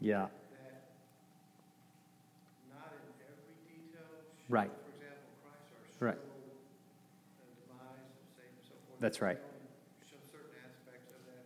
Yeah, 0.00 0.26
that, 0.56 0.88
not 2.72 2.92
in 2.96 3.04
every 3.28 3.52
detail, 3.68 4.08
Right. 4.48 4.70
for 4.70 4.90
example, 4.96 5.28
Right. 6.00 6.16
the 6.16 6.22
demise 7.68 8.08
of 8.16 8.26
Satan 8.32 8.56
and 8.56 8.64
so 8.64 8.74
forth. 8.88 9.00
That's 9.00 9.20
right. 9.20 9.38
Show 10.08 10.16
certain 10.32 10.56
aspects 10.64 11.10
of 11.12 11.20
that. 11.28 11.44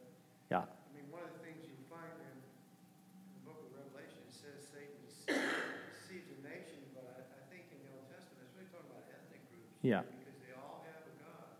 yeah, 0.55 0.65
I 0.71 0.91
mean, 0.95 1.11
one 1.11 1.23
of 1.27 1.33
the 1.35 1.43
things 1.43 1.67
you 1.67 1.75
find 1.91 2.15
in 2.23 2.35
the 2.39 3.43
book 3.51 3.59
of 3.67 3.75
Revelation, 3.75 4.23
it 4.23 4.31
says 4.35 4.63
Satan 4.71 4.95
deceives 5.05 6.31
a 6.31 6.39
nation, 6.47 6.79
but 6.95 7.05
I, 7.11 7.27
I 7.27 7.43
think 7.53 7.67
in 7.75 7.79
the 7.85 7.91
Old 7.99 8.07
Testament, 8.09 8.47
it's 8.49 8.55
really 8.57 8.71
talking 8.73 8.89
about 8.91 9.05
ethnic 9.13 9.43
groups. 9.53 9.68
Yeah. 9.83 10.03
Because 10.03 10.35
they 10.43 10.53
all 10.59 10.83
have 10.85 11.07
a 11.07 11.15
God. 11.23 11.55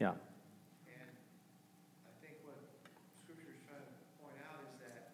yeah, 0.00 0.16
And 0.88 1.10
I 2.08 2.12
think 2.24 2.40
what 2.48 2.56
Scripture 3.20 3.52
is 3.52 3.60
trying 3.68 3.84
to 3.84 3.92
point 4.24 4.40
out 4.48 4.64
is 4.64 4.72
that 4.80 5.12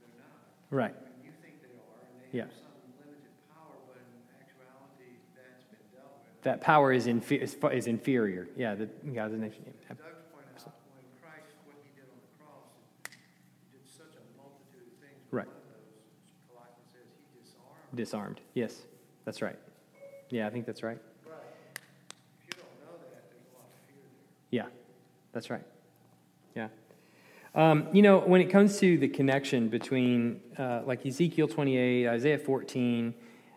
they're 0.00 0.16
not. 0.16 0.40
right. 0.72 0.96
I 0.96 1.04
mean, 1.20 1.28
you 1.28 1.32
think 1.44 1.60
they 1.60 1.76
are, 1.76 2.00
and 2.08 2.14
they 2.24 2.32
Yeah. 2.32 2.48
have 2.48 2.56
some 2.56 2.72
limited 3.04 3.36
power, 3.52 3.76
but 3.84 4.00
in 4.00 4.08
actuality, 4.40 5.20
that's 5.36 5.68
been 5.68 5.84
dealt 5.92 6.16
with. 6.24 6.40
That 6.48 6.64
power 6.64 6.88
is, 6.92 7.04
infe- 7.06 7.40
is, 7.44 7.52
is 7.52 7.86
inferior. 7.86 8.48
Yeah, 8.56 8.74
the 8.74 8.88
God's 9.12 9.36
nation. 9.36 9.60
Doug's 9.92 10.24
pointed 10.32 10.56
out, 10.56 10.72
when 10.96 11.04
Christ, 11.20 11.52
what 11.68 11.76
he 11.84 11.92
did 11.92 12.08
on 12.08 12.16
the 12.16 12.32
cross, 12.40 12.64
he 13.12 13.76
did 13.76 13.84
such 13.84 14.16
a 14.16 14.24
multitude 14.40 14.88
of 14.88 14.96
things. 15.04 15.20
Right. 15.28 15.44
One 15.44 15.52
of 15.52 15.68
those, 15.68 16.00
Colossians 16.48 16.88
says, 16.88 17.04
he 17.12 17.44
disarmed. 17.44 17.92
Disarmed. 17.92 18.40
Yes, 18.56 18.88
that's 19.28 19.44
right. 19.44 19.60
Yeah, 20.30 20.46
I 20.46 20.50
think 20.50 20.64
that's 20.64 20.84
right. 20.84 20.98
But 21.26 21.42
if 22.38 22.46
you 22.46 22.54
don't 22.62 22.70
know 22.86 22.94
that, 23.10 23.26
there's 23.34 23.42
a 23.50 23.58
lot 23.58 23.66
of 23.66 23.74
fear 23.90 23.98
there. 23.98 24.30
Yeah, 24.50 24.66
that's 25.32 25.50
right. 25.50 25.62
Yeah. 26.54 26.68
Um, 27.54 27.88
you 27.92 28.02
know, 28.02 28.18
when 28.18 28.40
it 28.40 28.50
comes 28.50 28.78
to 28.80 28.98
the 28.98 29.08
connection 29.08 29.68
between, 29.68 30.40
uh, 30.58 30.82
like 30.84 31.04
Ezekiel 31.04 31.48
28, 31.48 32.08
Isaiah 32.08 32.38
14, 32.38 33.14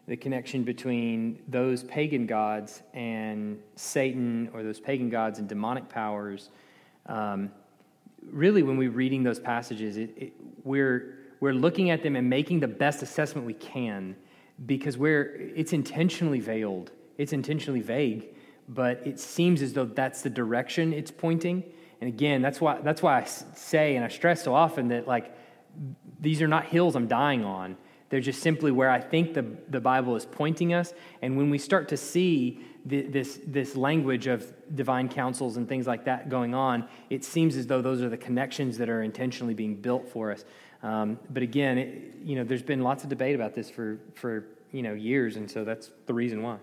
the 0.07 0.17
connection 0.17 0.63
between 0.63 1.39
those 1.47 1.83
pagan 1.83 2.25
gods 2.25 2.81
and 2.93 3.59
Satan, 3.75 4.49
or 4.53 4.63
those 4.63 4.79
pagan 4.79 5.09
gods 5.09 5.39
and 5.39 5.47
demonic 5.47 5.89
powers, 5.89 6.49
um, 7.05 7.51
really, 8.31 8.63
when 8.63 8.77
we're 8.77 8.91
reading 8.91 9.23
those 9.23 9.39
passages, 9.39 9.97
it, 9.97 10.13
it, 10.17 10.33
we're, 10.63 11.17
we're 11.39 11.53
looking 11.53 11.89
at 11.89 12.03
them 12.03 12.15
and 12.15 12.29
making 12.29 12.59
the 12.59 12.67
best 12.67 13.01
assessment 13.01 13.45
we 13.45 13.53
can 13.53 14.15
because 14.65 14.97
we're, 14.97 15.35
it's 15.55 15.73
intentionally 15.73 16.39
veiled, 16.39 16.91
it's 17.17 17.33
intentionally 17.33 17.81
vague, 17.81 18.33
but 18.69 19.05
it 19.05 19.19
seems 19.19 19.61
as 19.61 19.73
though 19.73 19.85
that's 19.85 20.21
the 20.21 20.29
direction 20.29 20.93
it's 20.93 21.11
pointing. 21.11 21.63
And 22.01 22.07
again, 22.07 22.41
that's 22.41 22.59
why, 22.59 22.79
that's 22.81 23.01
why 23.01 23.21
I 23.21 23.23
say 23.23 23.95
and 23.95 24.03
I 24.03 24.09
stress 24.09 24.43
so 24.43 24.53
often 24.53 24.89
that, 24.89 25.07
like, 25.07 25.35
these 26.19 26.41
are 26.41 26.47
not 26.47 26.65
hills 26.65 26.95
I'm 26.95 27.07
dying 27.07 27.43
on. 27.43 27.77
They're 28.09 28.19
just 28.19 28.41
simply 28.41 28.71
where 28.71 28.89
I 28.89 28.99
think 28.99 29.33
the, 29.33 29.45
the 29.69 29.79
Bible 29.79 30.15
is 30.15 30.25
pointing 30.25 30.73
us. 30.73 30.93
And 31.21 31.35
when 31.37 31.49
we 31.49 31.57
start 31.57 31.89
to 31.89 31.97
see 31.97 32.61
the, 32.85 33.01
this, 33.01 33.39
this 33.47 33.75
language 33.75 34.27
of 34.27 34.53
divine 34.75 35.09
councils 35.09 35.57
and 35.57 35.67
things 35.67 35.87
like 35.87 36.05
that 36.05 36.29
going 36.29 36.53
on, 36.53 36.87
it 37.09 37.23
seems 37.23 37.55
as 37.55 37.65
though 37.67 37.81
those 37.81 38.01
are 38.01 38.09
the 38.09 38.17
connections 38.17 38.77
that 38.77 38.89
are 38.89 39.01
intentionally 39.01 39.53
being 39.53 39.75
built 39.75 40.07
for 40.07 40.31
us. 40.31 40.45
Um, 40.83 41.17
but 41.29 41.41
again, 41.41 41.77
it, 41.77 42.15
you 42.23 42.35
know, 42.35 42.43
there's 42.43 42.61
been 42.61 42.81
lots 42.81 43.03
of 43.03 43.09
debate 43.09 43.35
about 43.35 43.55
this 43.55 43.69
for, 43.69 43.97
for 44.15 44.45
you 44.71 44.83
know, 44.83 44.93
years, 44.93 45.37
and 45.37 45.49
so 45.49 45.63
that's 45.63 45.89
the 46.05 46.13
reason 46.13 46.43
why. 46.43 46.57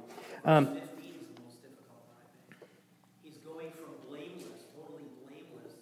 Um, 0.44 0.66
Verse 0.66 0.82
15 0.98 1.14
is 1.14 1.30
the 1.30 1.40
most 1.40 1.62
difficult 1.62 2.02
one, 2.04 2.20
I 2.20 2.26
think. 2.28 2.68
He's 3.24 3.38
going 3.40 3.72
from 3.80 3.96
blameless, 4.10 4.66
totally 4.76 5.08
blameless, 5.24 5.72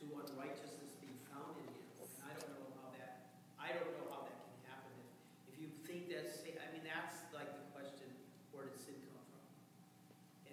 to 0.00 0.04
unrighteousness 0.08 0.90
being 0.98 1.20
found 1.30 1.54
in 1.62 1.68
him. 1.70 1.84
And 2.00 2.10
I 2.26 2.32
don't 2.34 2.48
know 2.58 2.66
how 2.80 2.90
that, 2.98 3.28
I 3.60 3.70
don't 3.76 3.86
know 4.02 4.08
how 4.10 4.26
that 4.26 4.40
can 4.50 4.58
happen. 4.66 4.90
If, 4.98 5.54
if 5.54 5.56
you 5.62 5.68
think 5.86 6.10
that, 6.10 6.26
Sa- 6.26 6.58
I 6.58 6.66
mean, 6.74 6.82
that's 6.82 7.22
like 7.30 7.54
the 7.54 7.66
question, 7.70 8.10
where 8.50 8.66
did 8.66 8.80
sin 8.82 8.98
come 9.14 9.22
from? 9.30 9.44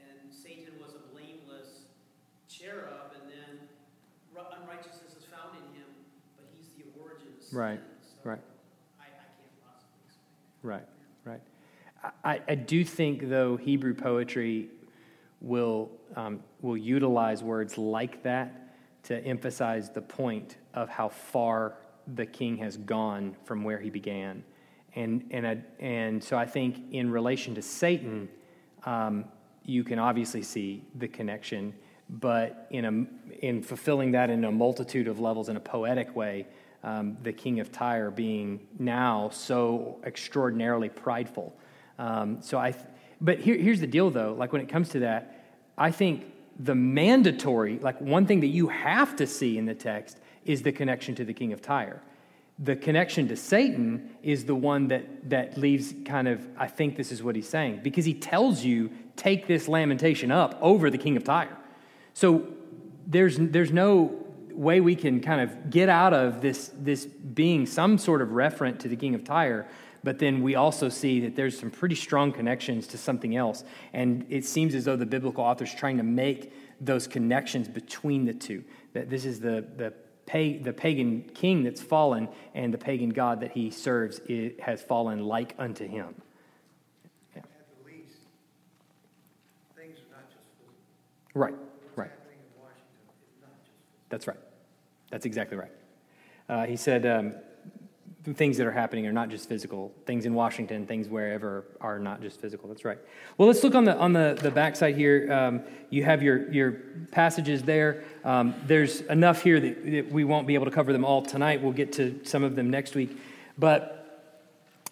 And 0.05 0.29
Satan 0.29 0.77
was 0.77 0.93
a 0.93 1.01
blameless 1.09 1.89
cherub, 2.45 3.15
and 3.15 3.25
then 3.25 3.63
ru- 4.35 4.53
unrighteousness 4.59 5.17
is 5.17 5.25
found 5.31 5.55
in 5.55 5.65
him, 5.71 5.89
but 6.35 6.51
he's 6.51 6.75
the 6.75 6.83
origin 6.99 7.31
of 7.31 7.39
sin. 7.39 7.42
Right, 7.53 7.79
So 8.01 8.29
right. 8.29 8.39
I, 8.99 9.03
I 9.03 9.07
can't 9.07 9.63
possibly 9.63 9.99
explain 10.05 10.33
that. 10.61 10.67
Right, 10.67 10.87
right. 11.25 11.41
I, 12.23 12.41
I 12.47 12.55
do 12.55 12.83
think, 12.83 13.29
though, 13.29 13.57
Hebrew 13.57 13.93
poetry 13.93 14.69
will, 15.39 15.91
um, 16.15 16.41
will 16.61 16.77
utilize 16.77 17.43
words 17.43 17.77
like 17.77 18.23
that 18.23 18.75
to 19.03 19.23
emphasize 19.25 19.89
the 19.89 20.01
point 20.01 20.57
of 20.73 20.89
how 20.89 21.09
far 21.09 21.75
the 22.15 22.25
king 22.25 22.57
has 22.57 22.77
gone 22.77 23.35
from 23.43 23.63
where 23.63 23.79
he 23.79 23.89
began. 23.89 24.43
And, 24.95 25.25
and, 25.31 25.47
I, 25.47 25.57
and 25.79 26.23
so 26.23 26.37
I 26.37 26.45
think 26.45 26.91
in 26.91 27.11
relation 27.11 27.55
to 27.55 27.61
Satan, 27.61 28.29
um, 28.85 29.25
you 29.63 29.83
can 29.83 29.99
obviously 29.99 30.43
see 30.43 30.83
the 30.95 31.07
connection, 31.07 31.73
but 32.09 32.67
in, 32.69 32.85
a, 32.85 33.43
in 33.45 33.61
fulfilling 33.63 34.11
that 34.11 34.29
in 34.29 34.43
a 34.43 34.51
multitude 34.51 35.07
of 35.07 35.19
levels 35.19 35.49
in 35.49 35.55
a 35.55 35.61
poetic 35.61 36.15
way, 36.15 36.47
um, 36.83 37.17
the 37.23 37.33
king 37.33 37.59
of 37.59 37.71
Tyre 37.71 38.11
being 38.11 38.59
now 38.77 39.29
so 39.31 39.99
extraordinarily 40.05 40.89
prideful. 40.89 41.55
Um, 41.97 42.41
so 42.41 42.59
I, 42.59 42.71
th- 42.71 42.85
but 43.21 43.39
here, 43.39 43.57
here's 43.57 43.79
the 43.79 43.87
deal 43.87 44.09
though, 44.09 44.33
like 44.33 44.51
when 44.51 44.61
it 44.61 44.69
comes 44.69 44.89
to 44.89 44.99
that, 44.99 45.45
I 45.77 45.91
think 45.91 46.25
the 46.59 46.75
mandatory, 46.75 47.79
like 47.79 47.99
one 48.01 48.25
thing 48.25 48.41
that 48.41 48.47
you 48.47 48.67
have 48.67 49.15
to 49.15 49.25
see 49.25 49.57
in 49.57 49.65
the 49.65 49.73
text 49.73 50.19
is 50.45 50.61
the 50.61 50.71
connection 50.71 51.15
to 51.15 51.25
the 51.25 51.33
king 51.33 51.53
of 51.53 51.61
Tyre. 51.61 52.01
The 52.59 52.75
connection 52.75 53.27
to 53.29 53.35
Satan 53.35 54.11
is 54.21 54.45
the 54.45 54.53
one 54.53 54.89
that, 54.89 55.29
that 55.29 55.57
leaves 55.57 55.93
kind 56.05 56.27
of, 56.27 56.45
I 56.57 56.67
think 56.67 56.97
this 56.97 57.11
is 57.11 57.23
what 57.23 57.35
he's 57.35 57.49
saying, 57.49 57.79
because 57.81 58.05
he 58.05 58.13
tells 58.13 58.63
you, 58.63 58.91
take 59.15 59.47
this 59.47 59.67
lamentation 59.67 60.31
up 60.31 60.57
over 60.61 60.89
the 60.91 60.97
king 60.97 61.17
of 61.17 61.23
Tyre. 61.23 61.57
So 62.13 62.47
there's, 63.07 63.37
there's 63.39 63.71
no 63.71 64.22
way 64.55 64.81
we 64.81 64.95
can 64.95 65.19
kind 65.19 65.41
of 65.41 65.69
get 65.69 65.89
out 65.89 66.13
of 66.13 66.41
this, 66.41 66.71
this 66.77 67.05
being 67.05 67.65
some 67.65 67.97
sort 67.97 68.21
of 68.21 68.29
referent 68.29 68.79
to 68.79 68.87
the 68.87 68.95
king 68.95 69.15
of 69.15 69.23
Tyre, 69.23 69.67
but 70.03 70.19
then 70.19 70.41
we 70.41 70.55
also 70.55 70.89
see 70.89 71.21
that 71.21 71.35
there's 71.35 71.57
some 71.57 71.71
pretty 71.71 71.95
strong 71.95 72.31
connections 72.31 72.87
to 72.87 72.97
something 72.97 73.35
else. 73.35 73.63
And 73.93 74.25
it 74.29 74.45
seems 74.45 74.75
as 74.75 74.85
though 74.85 74.97
the 74.97 75.05
biblical 75.05 75.43
author's 75.43 75.73
trying 75.73 75.97
to 75.97 76.03
make 76.03 76.53
those 76.81 77.07
connections 77.07 77.67
between 77.67 78.25
the 78.25 78.33
two. 78.33 78.63
That 78.91 79.09
this 79.09 79.23
is 79.23 79.39
the, 79.39 79.65
the, 79.77 79.93
pa- 80.25 80.61
the 80.63 80.73
pagan 80.73 81.29
king 81.33 81.63
that's 81.63 81.81
fallen, 81.81 82.27
and 82.53 82.73
the 82.73 82.77
pagan 82.77 83.09
god 83.09 83.39
that 83.41 83.51
he 83.51 83.71
serves 83.71 84.19
has 84.59 84.81
fallen 84.81 85.23
like 85.23 85.55
unto 85.57 85.87
him. 85.87 86.15
At 87.35 87.45
least, 87.85 88.17
things 89.75 89.97
are 89.99 90.15
not 90.15 90.29
just 90.29 90.43
physical. 90.59 90.75
Right, 91.33 91.53
What's 91.53 91.97
right. 91.97 92.09
happening 92.09 92.39
in 92.39 92.61
Washington 92.61 93.07
is 93.23 93.41
not 93.41 93.55
just 93.63 93.71
physical. 93.87 94.02
That's 94.13 94.27
right. 94.27 94.37
That's 95.09 95.25
exactly 95.25 95.57
right. 95.57 95.71
Uh, 96.47 96.67
he 96.67 96.75
said 96.75 97.03
um, 97.03 97.33
things 98.35 98.57
that 98.57 98.67
are 98.67 98.71
happening 98.71 99.07
are 99.07 99.11
not 99.11 99.29
just 99.29 99.49
physical. 99.49 99.91
Things 100.05 100.27
in 100.27 100.35
Washington, 100.35 100.85
things 100.85 101.09
wherever 101.09 101.65
are 101.81 101.97
not 101.97 102.21
just 102.21 102.39
physical. 102.39 102.69
That's 102.69 102.85
right. 102.85 102.99
Well, 103.39 103.47
let's 103.47 103.63
look 103.63 103.73
on 103.73 103.85
the 103.85 103.97
on 103.97 104.13
the 104.13 104.37
the 104.39 104.51
backside 104.51 104.95
here. 104.95 105.33
Um, 105.33 105.61
you 105.89 106.03
have 106.03 106.21
your 106.21 106.47
your 106.51 106.73
passages 107.09 107.63
there. 107.63 108.03
Um, 108.23 108.53
there's 108.67 109.01
enough 109.01 109.41
here 109.41 109.59
that, 109.59 109.83
that 109.83 110.11
we 110.11 110.23
won't 110.23 110.45
be 110.45 110.53
able 110.53 110.65
to 110.65 110.71
cover 110.71 110.93
them 110.93 111.05
all 111.05 111.23
tonight. 111.23 111.63
We'll 111.63 111.73
get 111.73 111.93
to 111.93 112.19
some 112.23 112.43
of 112.43 112.55
them 112.55 112.69
next 112.69 112.93
week. 112.93 113.17
But 113.57 113.99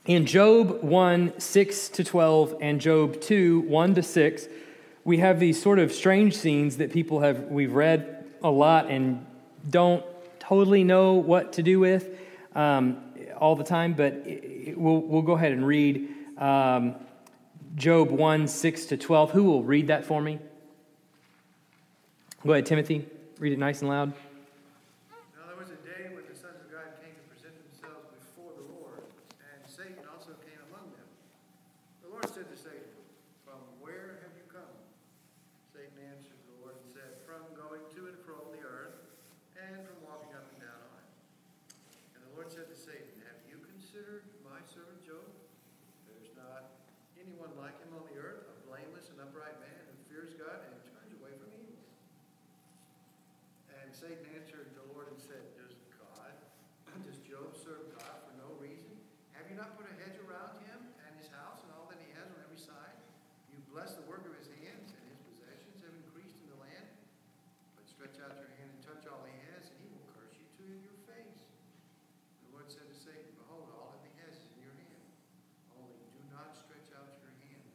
in 0.08 0.26
Job 0.26 0.82
1, 0.82 1.40
6 1.40 1.90
to 1.90 2.04
12, 2.04 2.56
and 2.60 2.82
Job 2.82 3.22
2, 3.22 3.60
1 3.62 3.94
to 3.94 4.02
6, 4.02 4.48
we 5.04 5.18
have 5.18 5.40
these 5.40 5.62
sort 5.62 5.78
of 5.78 5.92
strange 5.92 6.36
scenes 6.36 6.78
that 6.78 6.92
people 6.92 7.20
have, 7.20 7.44
we've 7.44 7.74
read 7.74 8.21
a 8.44 8.50
lot 8.50 8.90
and 8.90 9.26
don't 9.70 10.04
totally 10.40 10.84
know 10.84 11.14
what 11.14 11.54
to 11.54 11.64
do 11.64 11.80
with 11.80 12.10
um, 12.56 12.98
all 13.38 13.56
the 13.56 13.64
time, 13.64 13.94
but 13.94 14.14
it, 14.26 14.44
it, 14.70 14.78
we'll, 14.78 15.00
we'll 15.00 15.22
go 15.22 15.34
ahead 15.34 15.52
and 15.52 15.66
read 15.66 16.10
um, 16.38 16.96
Job 17.76 18.12
1, 18.12 18.48
6 18.48 18.86
to 18.88 18.98
12. 18.98 19.32
Who 19.32 19.44
will 19.44 19.64
read 19.64 19.88
that 19.88 20.06
for 20.06 20.22
me? 20.22 20.40
Go 22.46 22.54
ahead, 22.54 22.66
Timothy. 22.66 23.06
Read 23.38 23.54
it 23.54 23.60
nice 23.60 23.82
and 23.82 23.90
loud. 23.90 24.14
Now 25.38 25.46
there 25.46 25.58
was 25.62 25.70
a 25.70 25.78
day 25.86 26.10
when 26.10 26.26
the 26.26 26.34
sons 26.34 26.58
of 26.58 26.74
God 26.74 26.90
came 26.98 27.14
to 27.14 27.26
present 27.30 27.54
themselves 27.70 28.10
before 28.18 28.50
the 28.58 28.66
Lord, 28.82 29.06
and 29.46 29.62
Satan 29.70 30.02
also 30.10 30.34
came 30.42 30.58
among 30.74 30.90
them. 30.98 31.06
The 32.02 32.10
Lord 32.10 32.26
said 32.34 32.50
to 32.50 32.58
Satan, 32.58 32.90
From 33.46 33.62
where 33.78 34.26
have 34.26 34.34
you 34.34 34.46
come? 34.50 34.74
Satan 35.70 35.94
answered 36.02 36.42
the 36.50 36.58
Lord 36.66 36.82
and 36.82 36.90
said, 36.90 37.22
From 37.30 37.46
going 37.54 37.86
to 37.94 38.10
and 38.10 38.18
fro 38.26 38.42
on 38.42 38.58
the 38.58 38.66
earth, 38.66 38.98
and 39.58 39.86
from 39.86 40.02
walking 40.02 40.34
up 40.34 40.50
and 40.50 40.66
down 40.66 40.82
on 40.82 40.98
it. 40.98 41.10
And 42.18 42.26
the 42.26 42.34
Lord 42.34 42.50
said 42.50 42.66
to 42.74 42.78
Satan, 42.78 43.10
Have 43.30 43.38
you 43.46 43.62
considered 43.62 44.26
my 44.42 44.58
servant 44.66 45.02
Job? 45.06 45.30
There 46.10 46.18
is 46.26 46.34
not 46.34 46.74
anyone 47.22 47.54
like 47.54 47.78
him 47.86 47.94
on 47.94 48.02
the 48.10 48.18
earth, 48.18 48.50
a 48.50 48.58
blameless 48.66 49.14
and 49.14 49.22
upright 49.22 49.62
man 49.62 49.82
who 49.90 49.98
fears 50.10 50.34
God 50.38 50.62
and 50.66 50.74
turns 50.90 51.14
away 51.22 51.34
from 51.38 51.54
evil. 51.54 51.78
And 53.82 53.90
Satan 54.00 54.24
answered 54.38 54.72
the 54.78 54.88
Lord 54.96 55.12
and 55.12 55.20
said, 55.20 55.42
Does 55.60 55.76
God, 56.00 56.32
does 57.04 57.20
Job 57.28 57.54
serve 57.60 57.92
God 57.92 58.24
for 58.24 58.34
no 58.40 58.56
reason? 58.62 58.88
Have 59.36 59.52
you 59.52 59.58
not 59.60 59.76
put 59.76 59.84
a 59.90 59.96
hedge 60.00 60.16
around 60.24 60.64
him 60.64 60.80
and 61.08 61.12
his 61.20 61.28
house 61.34 61.60
and 61.66 61.76
all 61.76 61.92
that 61.92 62.00
he 62.00 62.08
has 62.16 62.30
on 62.32 62.40
every 62.46 62.62
side? 62.62 62.96
You 63.52 63.60
bless 63.68 64.00
the 64.00 64.06
work 64.08 64.24
of 64.24 64.32
his 64.38 64.48
hands, 64.64 64.96
and 64.96 65.04
his 65.12 65.20
possessions 65.28 65.84
have 65.84 65.92
increased 66.08 66.40
in 66.40 66.48
the 66.56 66.60
land. 66.64 66.88
But 67.76 67.84
stretch 67.90 68.16
out 68.24 68.40
your 68.40 68.52
hand 68.60 68.70
and 68.72 68.80
touch 68.80 69.04
all 69.12 69.28
he 69.28 69.36
has, 69.52 69.68
and 69.72 69.78
he 69.84 69.92
will 69.92 70.08
curse 70.16 70.40
you 70.40 70.48
to 70.62 70.66
your 70.88 70.98
face. 71.04 71.44
The 72.48 72.56
Lord 72.56 72.72
said 72.72 72.88
to 72.88 72.96
Satan, 72.96 73.28
Behold, 73.44 73.76
all 73.76 73.98
that 73.98 74.08
he 74.08 74.14
has 74.24 74.40
is 74.40 74.48
in 74.56 74.72
your 74.72 74.78
hand. 74.78 75.04
Only 75.76 76.00
do 76.16 76.22
not 76.32 76.56
stretch 76.56 76.88
out 76.96 77.12
your 77.20 77.34
hand. 77.44 77.66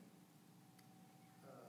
Uh, 1.44 1.66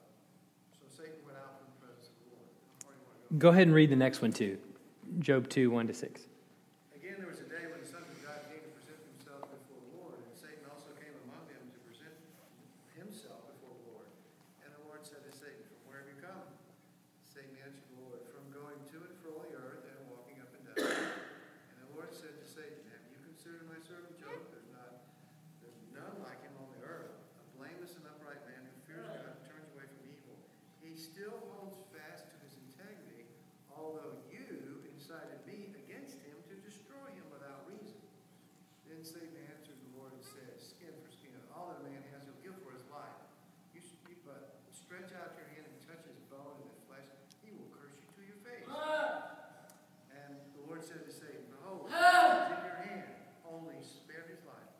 so 0.77 0.88
Satan 0.88 1.19
went 1.27 1.36
out 1.41 1.57
from 1.60 1.67
the 1.73 1.77
presence 1.83 2.07
of 2.13 2.15
the 2.21 2.27
Lord. 2.38 2.47
How 2.47 2.88
far 2.88 2.93
do 2.95 3.01
you 3.01 3.07
want 3.10 3.16
to 3.16 3.16
go? 3.37 3.49
Ahead 3.49 3.67
and 3.67 3.75
read 3.75 3.89
the 3.89 3.95
next 3.95 4.21
one 4.21 4.31
too. 4.31 4.57
Job 5.19 5.47
2, 5.49 5.71
1 5.71 5.87
to 5.87 5.93
6. 5.93 6.27
Again, 6.95 7.15
there 7.19 7.27
was 7.31 7.39
a 7.39 7.47
day 7.47 7.63
when 7.71 7.79
the 7.79 7.87
sons 7.87 8.07
of 8.11 8.19
God 8.23 8.43
came 8.51 8.59
to 8.59 8.71
present 8.75 8.99
themselves 9.07 9.47
before 9.47 9.79
the 9.87 9.91
Lord, 9.99 10.19
and 10.19 10.35
Satan 10.35 10.67
also 10.67 10.91
came 10.99 11.15
among 11.27 11.47
them 11.47 11.63
to 11.71 11.79
present 11.87 12.15
himself 12.95 13.47
before 13.55 13.71
the 13.71 13.83
Lord. 13.95 14.07
And 14.63 14.69
the 14.75 14.83
Lord 14.87 15.07
said 15.07 15.23
to 15.23 15.31
Satan, 15.31 15.63
From 15.67 15.79
where 15.87 16.03
have 16.03 16.09
you 16.11 16.19
come? 16.19 16.43
Satan 17.23 17.55
answered 17.63 17.87
the 17.87 17.99
Lord, 18.03 18.19
From 18.35 18.43
going 18.51 18.79
to 18.91 18.97
and 18.99 19.15
fro 19.23 19.39
on 19.39 19.47
the 19.47 19.59
earth 19.63 19.83
and 19.87 19.97
walking 20.11 20.37
up 20.43 20.51
and 20.51 20.63
down. 20.67 20.91
and 21.71 21.77
the 21.87 21.91
Lord 21.95 22.11
said 22.11 22.35
to 22.35 22.45
Satan, 22.47 22.83
Have 22.91 23.03
you 23.07 23.19
considered 23.31 23.63
my 23.71 23.79
servant 23.79 24.15
Job? 24.19 24.35
There's 24.51 24.71
not 24.75 25.07
there's 25.63 25.79
none 25.95 26.19
like 26.19 26.43
him 26.43 26.55
on 26.59 26.67
the 26.75 26.83
earth, 26.83 27.15
a 27.39 27.43
blameless 27.55 27.95
and 27.95 28.03
upright 28.11 28.43
man 28.43 28.59
who 28.67 28.75
fears 28.91 29.07
God 29.07 29.39
and 29.39 29.43
turns 29.47 29.71
away 29.71 29.87
from 29.87 30.03
evil. 30.03 30.35
He 30.83 30.99
still 30.99 31.39
holds 31.55 31.79
fast 31.95 32.27
to 32.27 32.35
his 32.43 32.59
integrity, 32.67 33.23
although 33.71 34.19
you 34.31 34.83
incited 34.93 35.39
me 35.47 35.71
against 35.87 36.19
him 36.23 36.35
to 36.51 36.55
destroy 36.63 37.07
him 37.15 37.27
without 37.31 37.63
reason. 37.69 37.99
Then 38.87 39.03
Satan 39.03 39.35
answered 39.51 39.77
the 39.87 39.91
Lord 39.99 40.11
and 40.15 40.23
said, 40.23 40.55
Skin 40.59 40.91
for 41.03 41.11
skin, 41.11 41.35
all 41.53 41.71
that 41.71 41.79
a 41.79 41.85
man 41.87 42.01
has 42.15 42.25
he'll 42.27 42.39
give 42.43 42.57
for 42.63 42.71
his 42.75 42.83
life. 42.91 43.15
You, 43.75 43.83
you 44.09 44.17
but 44.23 44.59
stretch 44.73 45.11
out 45.15 45.35
your 45.39 45.47
hand 45.53 45.67
and 45.67 45.77
touch 45.85 46.03
his 46.07 46.19
bone 46.31 46.59
and 46.59 46.67
his 46.71 46.79
flesh, 46.87 47.07
he 47.43 47.51
will 47.55 47.67
curse 47.75 47.95
you 47.99 48.07
to 48.17 48.21
your 48.23 48.39
face. 48.43 48.67
And 48.67 50.39
the 50.55 50.63
Lord 50.67 50.81
said 50.83 51.03
to 51.07 51.11
Satan, 51.13 51.45
Behold, 51.51 51.87
it's 51.91 52.51
in 52.51 52.61
your 52.63 52.79
hand, 52.83 53.11
only 53.47 53.79
spare 53.83 54.27
his 54.27 54.43
life. 54.47 54.71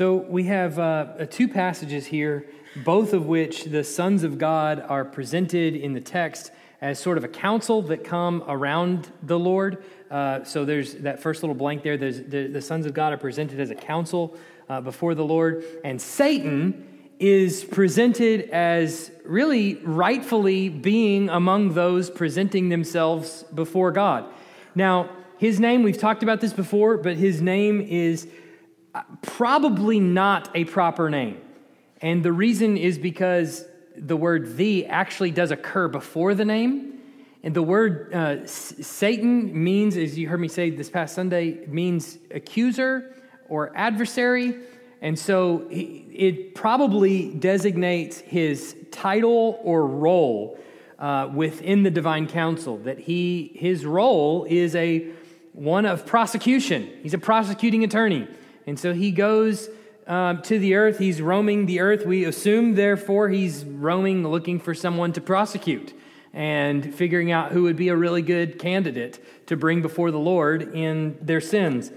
So 0.00 0.14
we 0.14 0.44
have 0.44 0.78
uh, 0.78 1.26
two 1.28 1.46
passages 1.46 2.06
here, 2.06 2.46
both 2.86 3.12
of 3.12 3.26
which 3.26 3.64
the 3.64 3.84
sons 3.84 4.22
of 4.22 4.38
God 4.38 4.82
are 4.88 5.04
presented 5.04 5.76
in 5.76 5.92
the 5.92 6.00
text 6.00 6.52
as 6.80 6.98
sort 6.98 7.18
of 7.18 7.24
a 7.24 7.28
council 7.28 7.82
that 7.82 8.02
come 8.02 8.42
around 8.48 9.12
the 9.22 9.38
Lord. 9.38 9.84
Uh, 10.10 10.42
so 10.42 10.64
there's 10.64 10.94
that 10.94 11.20
first 11.20 11.42
little 11.42 11.54
blank 11.54 11.82
there. 11.82 11.98
The, 11.98 12.46
the 12.46 12.62
sons 12.62 12.86
of 12.86 12.94
God 12.94 13.12
are 13.12 13.18
presented 13.18 13.60
as 13.60 13.70
a 13.70 13.74
council 13.74 14.38
uh, 14.70 14.80
before 14.80 15.14
the 15.14 15.22
Lord, 15.22 15.66
and 15.84 16.00
Satan 16.00 17.10
is 17.18 17.62
presented 17.62 18.48
as 18.48 19.10
really 19.26 19.74
rightfully 19.84 20.70
being 20.70 21.28
among 21.28 21.74
those 21.74 22.08
presenting 22.08 22.70
themselves 22.70 23.42
before 23.54 23.92
God. 23.92 24.24
Now, 24.74 25.10
his 25.36 25.60
name, 25.60 25.82
we've 25.82 25.98
talked 25.98 26.22
about 26.22 26.40
this 26.40 26.54
before, 26.54 26.96
but 26.96 27.16
his 27.16 27.42
name 27.42 27.82
is 27.82 28.26
probably 29.22 30.00
not 30.00 30.50
a 30.54 30.64
proper 30.64 31.10
name. 31.10 31.40
And 32.00 32.24
the 32.24 32.32
reason 32.32 32.76
is 32.76 32.98
because 32.98 33.64
the 33.96 34.16
word 34.16 34.56
the 34.56 34.86
actually 34.86 35.30
does 35.30 35.50
occur 35.50 35.88
before 35.88 36.34
the 36.34 36.44
name. 36.44 37.00
And 37.42 37.54
the 37.54 37.62
word 37.62 38.12
uh, 38.14 38.46
Satan 38.46 39.64
means, 39.64 39.96
as 39.96 40.18
you 40.18 40.28
heard 40.28 40.40
me 40.40 40.48
say 40.48 40.70
this 40.70 40.90
past 40.90 41.14
Sunday, 41.14 41.66
means 41.66 42.18
accuser 42.30 43.14
or 43.48 43.72
adversary. 43.74 44.56
And 45.02 45.18
so 45.18 45.66
it 45.70 46.54
probably 46.54 47.32
designates 47.34 48.18
his 48.18 48.76
title 48.90 49.58
or 49.62 49.86
role 49.86 50.58
uh, 50.98 51.30
within 51.34 51.82
the 51.82 51.90
divine 51.90 52.26
council, 52.26 52.76
that 52.78 52.98
he, 52.98 53.52
his 53.54 53.86
role 53.86 54.44
is 54.44 54.74
a 54.76 55.08
one 55.52 55.86
of 55.86 56.04
prosecution. 56.04 56.90
He's 57.02 57.14
a 57.14 57.18
prosecuting 57.18 57.84
attorney. 57.84 58.28
And 58.70 58.78
so 58.78 58.94
he 58.94 59.10
goes 59.10 59.68
um, 60.06 60.42
to 60.42 60.56
the 60.56 60.76
earth. 60.76 61.00
He's 61.00 61.20
roaming 61.20 61.66
the 61.66 61.80
earth. 61.80 62.06
We 62.06 62.24
assume, 62.24 62.76
therefore, 62.76 63.28
he's 63.28 63.64
roaming 63.64 64.22
looking 64.22 64.60
for 64.60 64.74
someone 64.74 65.12
to 65.14 65.20
prosecute 65.20 65.92
and 66.32 66.94
figuring 66.94 67.32
out 67.32 67.50
who 67.50 67.64
would 67.64 67.74
be 67.74 67.88
a 67.88 67.96
really 67.96 68.22
good 68.22 68.60
candidate 68.60 69.18
to 69.48 69.56
bring 69.56 69.82
before 69.82 70.12
the 70.12 70.20
Lord 70.20 70.72
in 70.72 71.18
their 71.20 71.40
sins. 71.40 71.90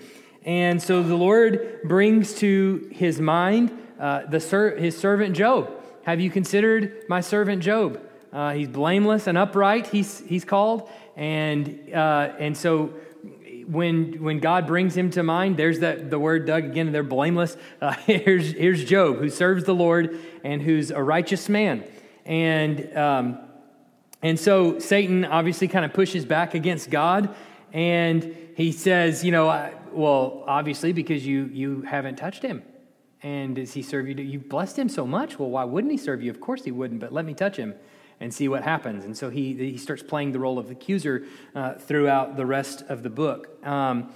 And 0.45 0.81
so 0.81 1.03
the 1.03 1.15
Lord 1.15 1.81
brings 1.83 2.33
to 2.39 2.89
his 2.91 3.21
mind 3.21 3.71
uh, 3.99 4.25
the 4.25 4.39
ser- 4.39 4.75
his 4.75 4.97
servant 4.97 5.36
Job. 5.36 5.71
Have 6.05 6.19
you 6.19 6.31
considered 6.31 7.03
my 7.07 7.21
servant 7.21 7.62
Job? 7.62 8.01
Uh, 8.33 8.53
he's 8.53 8.67
blameless 8.67 9.27
and 9.27 9.38
upright, 9.38 9.86
he's, 9.86 10.21
he's 10.21 10.43
called. 10.43 10.89
And, 11.15 11.93
uh, 11.93 12.33
and 12.39 12.57
so 12.57 12.95
when, 13.67 14.23
when 14.23 14.39
God 14.39 14.67
brings 14.67 14.95
him 14.95 15.10
to 15.12 15.23
mind, 15.23 15.58
there's 15.58 15.80
that, 15.80 16.10
the 16.10 16.19
word 16.19 16.45
Doug 16.45 16.65
again, 16.65 16.91
they're 16.91 17.04
blameless. 17.04 17.58
Uh, 17.82 17.93
here's, 18.06 18.52
here's 18.52 18.84
Job, 18.84 19.17
who 19.17 19.30
serves 19.30 19.63
the 19.63 19.76
Lord 19.76 20.19
and 20.43 20.62
who's 20.62 20.91
a 20.91 21.02
righteous 21.02 21.49
man. 21.49 21.84
And, 22.26 22.95
um, 22.97 23.39
and 24.21 24.39
so 24.39 24.80
Satan 24.80 25.26
obviously 25.26 25.67
kind 25.67 25.86
of 25.86 25.93
pushes 25.93 26.26
back 26.26 26.54
against 26.54 26.89
God. 26.89 27.36
And 27.73 28.36
he 28.56 28.71
says, 28.71 29.23
you 29.23 29.32
know, 29.32 29.49
I, 29.49 29.73
well, 29.91 30.43
obviously, 30.47 30.93
because 30.93 31.26
you, 31.26 31.49
you 31.52 31.82
haven't 31.82 32.15
touched 32.15 32.43
him. 32.43 32.63
And 33.21 33.56
does 33.56 33.73
he 33.73 33.82
serve 33.82 34.08
you? 34.08 34.15
You've 34.15 34.49
blessed 34.49 34.78
him 34.78 34.89
so 34.89 35.08
much. 35.08 35.39
Well, 35.39 35.49
why 35.49 35.63
wouldn't 35.63 35.91
he 35.91 35.97
serve 35.97 36.21
you? 36.21 36.30
Of 36.30 36.41
course 36.41 36.63
he 36.63 36.71
wouldn't, 36.71 36.99
but 36.99 37.14
let 37.14 37.26
me 37.26 37.34
touch 37.34 37.57
him 37.57 37.74
and 38.24 38.34
see 38.34 38.47
what 38.47 38.63
happens. 38.63 39.03
And 39.03 39.17
so 39.17 39.30
he, 39.30 39.53
he 39.53 39.78
starts 39.78 40.01
playing 40.01 40.32
the 40.32 40.39
role 40.39 40.57
of 40.57 40.71
accuser 40.71 41.26
uh, 41.53 41.74
throughout 41.74 42.38
the 42.38 42.45
rest 42.45 42.82
of 42.88 43.03
the 43.03 43.09
book. 43.09 43.65
Um, 43.67 44.09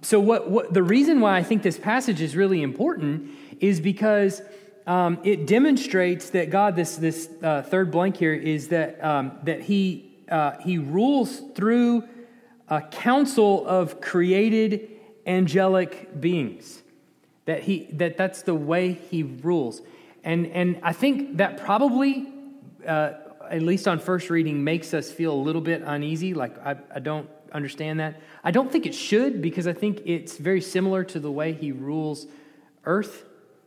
so, 0.00 0.18
what, 0.18 0.50
what, 0.50 0.74
the 0.74 0.82
reason 0.82 1.20
why 1.20 1.36
I 1.36 1.44
think 1.44 1.62
this 1.62 1.78
passage 1.78 2.20
is 2.20 2.34
really 2.34 2.60
important 2.62 3.30
is 3.60 3.80
because 3.80 4.42
um, 4.86 5.18
it 5.22 5.46
demonstrates 5.46 6.30
that 6.30 6.50
God, 6.50 6.74
this, 6.74 6.96
this 6.96 7.30
uh, 7.40 7.62
third 7.62 7.92
blank 7.92 8.16
here, 8.16 8.34
is 8.34 8.68
that, 8.68 9.02
um, 9.02 9.38
that 9.44 9.62
he, 9.62 10.10
uh, 10.28 10.58
he 10.60 10.78
rules 10.78 11.40
through 11.54 12.02
a 12.68 12.82
council 12.82 13.66
of 13.66 14.00
created 14.00 14.90
angelic 15.24 16.20
beings. 16.20 16.82
That, 17.44 17.62
he, 17.62 17.88
that 17.92 18.16
that's 18.16 18.42
the 18.42 18.54
way 18.54 18.92
he 18.92 19.22
rules. 19.22 19.82
And, 20.24 20.46
and 20.48 20.80
I 20.82 20.92
think 20.92 21.36
that 21.36 21.58
probably 21.58 22.28
uh, 22.86 23.12
at 23.52 23.62
least 23.62 23.86
on 23.86 23.98
first 23.98 24.30
reading, 24.30 24.64
makes 24.64 24.94
us 24.94 25.12
feel 25.12 25.32
a 25.32 25.42
little 25.42 25.60
bit 25.60 25.82
uneasy. 25.84 26.34
Like, 26.34 26.58
I, 26.64 26.76
I 26.94 27.00
don't 27.00 27.28
understand 27.52 28.00
that. 28.00 28.20
I 28.42 28.50
don't 28.50 28.72
think 28.72 28.86
it 28.86 28.94
should 28.94 29.42
because 29.42 29.66
I 29.66 29.74
think 29.74 30.00
it's 30.06 30.38
very 30.38 30.60
similar 30.60 31.04
to 31.04 31.20
the 31.20 31.30
way 31.30 31.52
he 31.52 31.70
rules 31.70 32.26
earth 32.84 33.24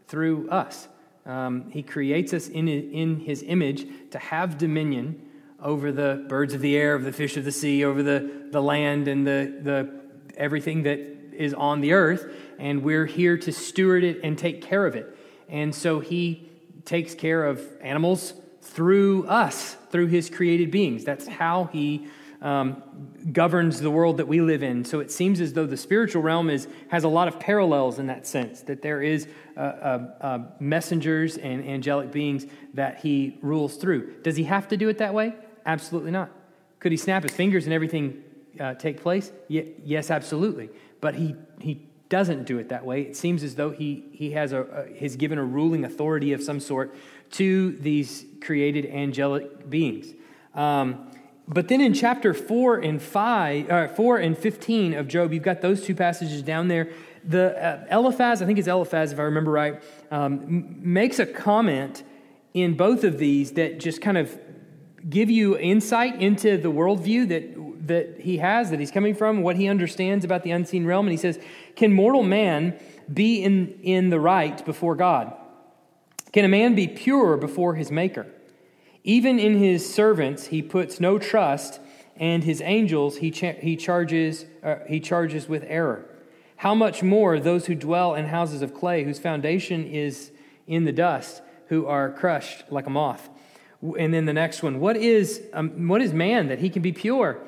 through 0.08 0.50
us. 0.50 0.88
Um, 1.26 1.70
he 1.70 1.84
creates 1.84 2.34
us 2.34 2.48
in, 2.48 2.68
in 2.68 3.20
his 3.20 3.44
image 3.44 3.88
to 4.12 4.20
have 4.20 4.58
dominion 4.58 5.22
over 5.62 5.92
the 5.92 6.26
birds 6.28 6.54
of 6.54 6.62
the 6.62 6.76
air, 6.76 6.96
over 6.96 7.04
the 7.04 7.14
fish 7.14 7.38
of 7.38 7.46
the 7.46 7.52
sea, 7.52 7.86
over 7.86 8.04
the, 8.04 8.48
the 8.52 8.62
land, 8.62 9.08
and 9.08 9.26
the, 9.26 9.60
the, 9.62 10.02
everything 10.36 10.84
that 10.84 11.00
is 11.34 11.54
on 11.54 11.82
the 11.82 11.94
earth, 11.94 12.32
and 12.60 12.84
we're 12.84 13.06
here 13.06 13.38
to 13.38 13.52
steward 13.52 14.04
it 14.04 14.20
and 14.24 14.38
take 14.38 14.62
care 14.62 14.86
of 14.86 14.96
it. 14.96 15.18
And 15.50 15.74
so 15.74 16.00
he 16.00 16.50
takes 16.86 17.16
care 17.16 17.46
of 17.46 17.62
animals 17.82 18.34
through 18.66 19.28
us, 19.28 19.76
through 19.92 20.08
his 20.08 20.30
created 20.30 20.72
beings. 20.72 21.06
That's 21.06 21.28
how 21.28 21.70
he 21.72 22.08
um, 22.42 22.84
governs 23.32 23.80
the 23.80 23.90
world 23.90 24.18
that 24.18 24.28
we 24.28 24.42
live 24.42 24.64
in. 24.64 24.84
So 24.84 25.00
it 25.00 25.12
seems 25.12 25.40
as 25.40 25.54
though 25.54 25.66
the 25.66 25.78
spiritual 25.78 26.22
realm 26.22 26.50
is, 26.50 26.68
has 26.90 27.04
a 27.04 27.08
lot 27.08 27.28
of 27.28 27.40
parallels 27.40 28.00
in 28.00 28.08
that 28.08 28.28
sense, 28.28 28.62
that 28.62 28.82
there 28.82 29.02
is 29.02 29.28
uh, 29.56 29.60
uh, 29.60 30.08
uh, 30.22 30.40
messengers 30.60 31.38
and 31.38 31.66
angelic 31.66 32.12
beings 32.12 32.46
that 32.74 33.00
he 33.00 33.38
rules 33.42 33.78
through. 33.78 34.16
Does 34.22 34.36
he 34.36 34.44
have 34.44 34.68
to 34.68 34.78
do 34.78 34.90
it 34.90 34.98
that 34.98 35.14
way? 35.14 35.34
Absolutely 35.66 36.12
not. 36.12 36.30
Could 36.80 36.92
he 36.92 36.98
snap 36.98 37.24
his 37.24 37.32
fingers 37.32 37.66
and 37.66 37.74
everything 37.74 38.24
uh, 38.60 38.74
take 38.76 39.02
place? 39.02 39.32
Y- 39.50 39.70
yes, 39.84 40.12
absolutely. 40.12 40.70
But 41.02 41.16
he, 41.16 41.36
he 41.60 41.88
doesn't 42.10 42.46
do 42.46 42.60
it 42.60 42.70
that 42.70 42.86
way. 42.86 43.02
It 43.02 43.16
seems 43.16 43.44
as 43.44 43.56
though 43.56 43.72
he, 43.72 44.06
he 44.12 44.32
has 44.32 44.52
a, 44.52 44.62
a, 44.62 44.94
he's 44.94 45.16
given 45.16 45.38
a 45.40 45.44
ruling 45.44 45.84
authority 45.84 46.34
of 46.34 46.44
some 46.44 46.60
sort 46.60 46.94
to 47.32 47.72
these 47.74 48.26
created 48.42 48.86
angelic 48.86 49.70
beings. 49.70 50.14
Um, 50.54 51.12
but 51.48 51.68
then 51.68 51.82
in 51.82 51.94
chapter 51.94 52.34
4 52.34 52.78
and 52.78 53.02
5, 53.02 53.70
uh, 53.70 53.88
4 53.90 54.18
and 54.18 54.38
15 54.38 54.94
of 54.96 55.08
Job, 55.08 55.32
you've 55.32 55.44
got 55.44 55.62
those 55.62 55.84
two 55.84 55.94
passages 55.94 56.42
down 56.42 56.68
there. 56.68 56.92
The 57.24 57.64
uh, 57.64 57.86
Eliphaz, 57.92 58.42
I 58.42 58.46
think 58.46 58.58
it's 58.58 58.68
Eliphaz 58.68 59.12
if 59.12 59.20
I 59.20 59.24
remember 59.24 59.52
right, 59.52 59.82
um, 60.12 60.78
makes 60.82 61.20
a 61.20 61.26
comment 61.26 62.04
in 62.54 62.76
both 62.76 63.04
of 63.04 63.20
these 63.20 63.54
that 63.54 63.80
just 63.80 64.02
kind 64.02 64.18
of 64.18 64.40
give 65.08 65.30
you 65.30 65.58
insight 65.58 66.20
into 66.22 66.58
the 66.58 66.72
worldview 66.72 67.28
that, 67.28 67.88
that 67.88 68.22
he 68.22 68.38
has, 68.38 68.72
that 68.72 68.80
he's 68.80 68.92
coming 68.92 69.14
from, 69.14 69.42
what 69.42 69.56
he 69.56 69.68
understands 69.68 70.26
about 70.26 70.44
the 70.44 70.52
unseen 70.52 70.86
realm. 70.86 71.06
And 71.06 71.12
he 71.12 71.18
says, 71.18 71.40
Can 71.76 71.94
mortal 71.94 72.24
man 72.24 72.80
be 73.14 73.44
in, 73.44 73.80
in 73.84 74.10
the 74.10 74.20
right 74.20 74.64
before 74.66 74.96
God? 74.96 75.36
Can 76.36 76.44
a 76.44 76.50
man 76.50 76.76
be 76.76 76.90
pure 76.90 77.38
before 77.38 77.76
his 77.76 77.90
maker? 77.90 78.28
Even 79.06 79.40
in 79.40 79.58
his 79.58 79.90
servants, 79.94 80.48
he 80.48 80.62
puts 80.62 81.00
no 81.00 81.18
trust, 81.18 81.80
and 82.18 82.44
his 82.44 82.60
angels 82.60 83.20
he, 83.20 83.32
cha- 83.32 83.54
he, 83.54 83.78
charges, 83.78 84.46
uh, 84.62 84.80
he 84.86 85.00
charges 85.00 85.48
with 85.48 85.64
error. 85.66 86.06
How 86.58 86.76
much 86.76 87.02
more 87.02 87.40
those 87.40 87.68
who 87.68 87.74
dwell 87.74 88.16
in 88.16 88.26
houses 88.26 88.62
of 88.62 88.74
clay, 88.74 89.06
whose 89.06 89.18
foundation 89.18 89.86
is 89.86 90.34
in 90.68 90.84
the 90.84 90.92
dust, 90.92 91.42
who 91.70 91.86
are 91.86 92.12
crushed 92.12 92.70
like 92.70 92.86
a 92.86 92.90
moth? 92.90 93.30
And 93.98 94.14
then 94.14 94.26
the 94.26 94.34
next 94.34 94.62
one 94.62 94.82
what 94.82 94.98
is, 94.98 95.42
um, 95.54 95.88
what 95.88 96.02
is 96.02 96.12
man 96.12 96.50
that 96.50 96.60
he 96.60 96.70
can 96.70 96.82
be 96.82 96.92
pure? 96.92 97.40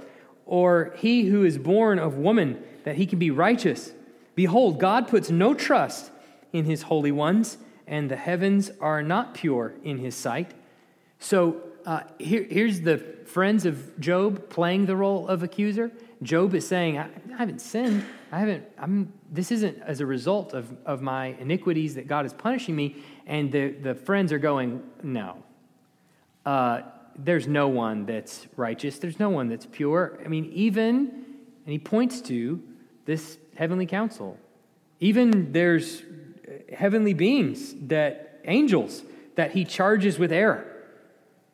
Or 0.46 0.94
he 0.96 1.26
who 1.26 1.44
is 1.44 1.58
born 1.58 2.00
of 2.00 2.16
woman 2.16 2.64
that 2.86 2.96
he 2.96 3.06
can 3.06 3.20
be 3.20 3.32
righteous? 3.32 3.92
Behold, 4.34 4.80
God 4.80 5.10
puts 5.10 5.30
no 5.30 5.54
trust 5.54 6.10
in 6.54 6.64
his 6.64 6.84
holy 6.84 7.12
ones, 7.12 7.58
and 7.88 8.12
the 8.12 8.16
heavens 8.16 8.72
are 8.82 9.02
not 9.02 9.34
pure 9.34 9.74
in 9.84 9.98
his 9.98 10.16
sight. 10.16 10.54
So 11.20 11.62
uh, 11.86 12.02
here, 12.20 12.46
here's 12.50 12.82
the 12.82 12.98
friends 13.26 13.66
of 13.66 14.00
Job 14.00 14.50
playing 14.50 14.86
the 14.86 14.96
role 14.96 15.28
of 15.28 15.44
accuser. 15.44 15.92
Job 16.22 16.54
is 16.54 16.68
saying, 16.68 16.98
I, 16.98 17.06
I 17.34 17.38
haven't 17.38 17.62
sinned. 17.62 18.04
I 18.32 18.40
haven't, 18.40 18.66
I'm, 18.78 19.14
this 19.32 19.52
isn't 19.52 19.80
as 19.84 20.02
a 20.02 20.06
result 20.06 20.54
of, 20.54 20.76
of 20.86 21.02
my 21.02 21.28
iniquities 21.40 21.96
that 21.96 22.08
God 22.08 22.26
is 22.26 22.34
punishing 22.34 22.76
me. 22.76 22.98
And 23.26 23.52
the, 23.52 23.70
the 23.70 23.96
friends 23.96 24.34
are 24.34 24.40
going, 24.40 24.84
no. 25.02 25.44
Uh, 26.46 26.82
there's 27.18 27.48
no 27.48 27.68
one 27.68 28.06
that's 28.06 28.48
righteous. 28.56 29.00
There's 29.00 29.20
no 29.20 29.30
one 29.30 29.48
that's 29.48 29.66
pure. 29.66 30.20
I 30.24 30.28
mean, 30.28 30.46
even, 30.54 31.08
and 31.66 31.72
he 31.72 31.80
points 31.80 32.22
to 32.22 32.62
this 33.06 33.38
heavenly 33.56 33.86
council. 33.86 34.38
Even 35.00 35.52
there's 35.52 36.02
heavenly 36.74 37.13
beings 37.13 37.74
that, 37.88 38.41
angels, 38.45 39.03
that 39.36 39.51
he 39.51 39.65
charges 39.65 40.20
with 40.20 40.32
error. 40.32 40.65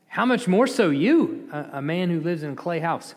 How 0.08 0.26
much 0.26 0.48
more 0.48 0.68
so 0.68 0.90
you, 0.90 1.50
a, 1.52 1.82
man 1.82 2.10
who 2.10 2.22
lives 2.22 2.44
in 2.44 2.52
a 2.52 2.56
clay 2.56 2.80
house? 2.80 3.16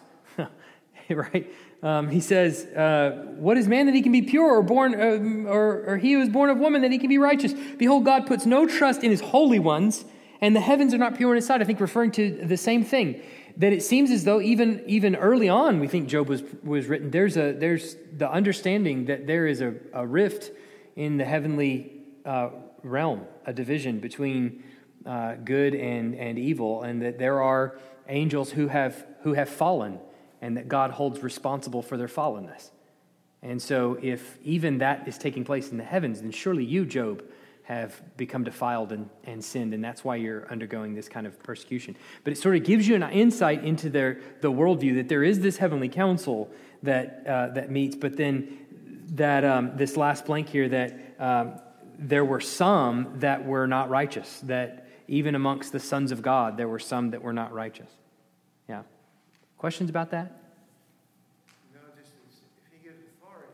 right? 1.11 1.53
Um, 1.83 2.09
he 2.09 2.21
says, 2.21 2.65
uh, 2.65 3.27
What 3.37 3.59
is 3.59 3.69
man 3.69 3.87
that 3.87 3.95
he 3.95 4.01
can 4.01 4.13
be 4.13 4.23
pure, 4.23 4.57
or 4.57 4.63
born, 4.63 4.95
uh, 4.95 5.51
or, 5.51 5.85
or 5.87 5.97
he 5.99 6.15
who 6.15 6.23
is 6.23 6.31
born 6.31 6.49
of 6.49 6.59
woman 6.59 6.83
that 6.83 6.91
he 6.91 6.99
can 6.99 7.09
be 7.09 7.19
righteous? 7.19 7.53
Behold, 7.77 8.05
God 8.05 8.27
puts 8.27 8.47
no 8.47 8.67
trust 8.67 9.05
in 9.05 9.11
his 9.11 9.21
holy 9.21 9.59
ones, 9.59 10.07
and 10.41 10.57
the 10.57 10.61
heavens 10.61 10.95
are 10.95 10.99
not 10.99 11.17
pure 11.17 11.33
in 11.33 11.37
his 11.37 11.47
sight. 11.47 11.61
I 11.61 11.65
think 11.65 11.81
referring 11.81 12.13
to 12.13 12.31
the 12.43 12.57
same 12.57 12.83
thing. 12.83 13.21
That 13.59 13.73
it 13.73 13.83
seems 13.83 14.11
as 14.11 14.25
though 14.25 14.41
even, 14.41 14.83
even 14.87 15.17
early 15.17 15.49
on, 15.49 15.81
we 15.81 15.89
think 15.89 16.09
Job 16.09 16.29
was, 16.29 16.43
was 16.63 16.87
written, 16.87 17.11
there's, 17.11 17.39
a, 17.39 17.53
there's 17.53 17.97
the 18.15 18.31
understanding 18.31 19.07
that 19.07 19.27
there 19.27 19.47
is 19.47 19.63
a, 19.63 19.75
a 19.95 20.07
rift 20.07 20.51
in 20.97 21.19
the 21.19 21.25
heavenly 21.25 21.93
uh, 22.25 22.51
realm, 22.83 23.23
a 23.45 23.53
division 23.53 24.01
between 24.01 24.65
uh, 25.05 25.35
good 25.35 25.75
and, 25.75 26.15
and 26.15 26.39
evil, 26.39 26.83
and 26.83 27.03
that 27.03 27.19
there 27.19 27.43
are 27.43 27.79
angels 28.09 28.51
who 28.51 28.69
have, 28.69 29.07
who 29.23 29.35
have 29.35 29.49
fallen, 29.49 30.01
and 30.41 30.57
that 30.57 30.69
God 30.69 30.91
holds 30.91 31.23
responsible 31.23 31.83
for 31.83 31.97
their 31.97 32.09
fallenness. 32.09 32.71
And 33.43 33.61
so, 33.61 33.99
if 34.03 34.39
even 34.43 34.79
that 34.79 35.07
is 35.07 35.19
taking 35.19 35.45
place 35.45 35.71
in 35.71 35.77
the 35.77 35.85
heavens, 35.85 36.23
then 36.23 36.33
surely 36.33 36.65
you, 36.65 36.85
Job, 36.85 37.23
have 37.65 38.01
become 38.17 38.45
defiled 38.45 38.93
and, 38.93 39.11
and 39.25 39.45
sinned, 39.45 39.75
and 39.75 39.85
that's 39.85 40.05
why 40.05 40.17
you're 40.17 40.49
undergoing 40.51 40.95
this 40.95 41.09
kind 41.09 41.27
of 41.27 41.41
persecution. 41.43 41.97
But 42.23 42.33
it 42.33 42.37
sort 42.37 42.57
of 42.57 42.63
gives 42.63 42.87
you 42.87 42.95
an 42.95 43.03
insight 43.03 43.65
into 43.65 43.91
their, 43.91 44.21
the 44.41 44.51
worldview 44.51 44.95
that 44.97 45.09
there 45.09 45.25
is 45.25 45.41
this 45.41 45.57
heavenly 45.57 45.89
council 45.89 46.49
that, 46.85 47.25
uh, 47.27 47.49
that 47.55 47.71
meets, 47.71 47.97
but 47.97 48.17
then 48.17 48.66
that 49.15 49.45
um, 49.45 49.77
this 49.77 49.97
last 49.97 50.27
blank 50.27 50.49
here 50.49 50.69
that 50.69 50.99
um, 51.19 51.61
there 51.99 52.25
were 52.25 52.41
some 52.41 53.15
that 53.21 53.47
were 53.47 53.67
not 53.67 53.89
righteous, 53.89 54.41
that 54.41 54.89
even 55.09 55.35
amongst 55.35 55.73
the 55.73 55.81
sons 55.81 56.13
of 56.13 56.23
God, 56.23 56.57
there 56.57 56.69
were 56.69 56.79
some 56.79 57.11
that 57.11 57.23
were 57.23 57.33
not 57.33 57.53
righteous. 57.53 57.89
Yeah. 58.69 58.83
Questions 59.59 59.89
about 59.89 60.11
that? 60.11 60.33
No, 61.73 61.81
just 61.97 62.13
if 62.65 62.73
he 62.73 62.89
gives 62.89 63.01
authority, 63.01 63.49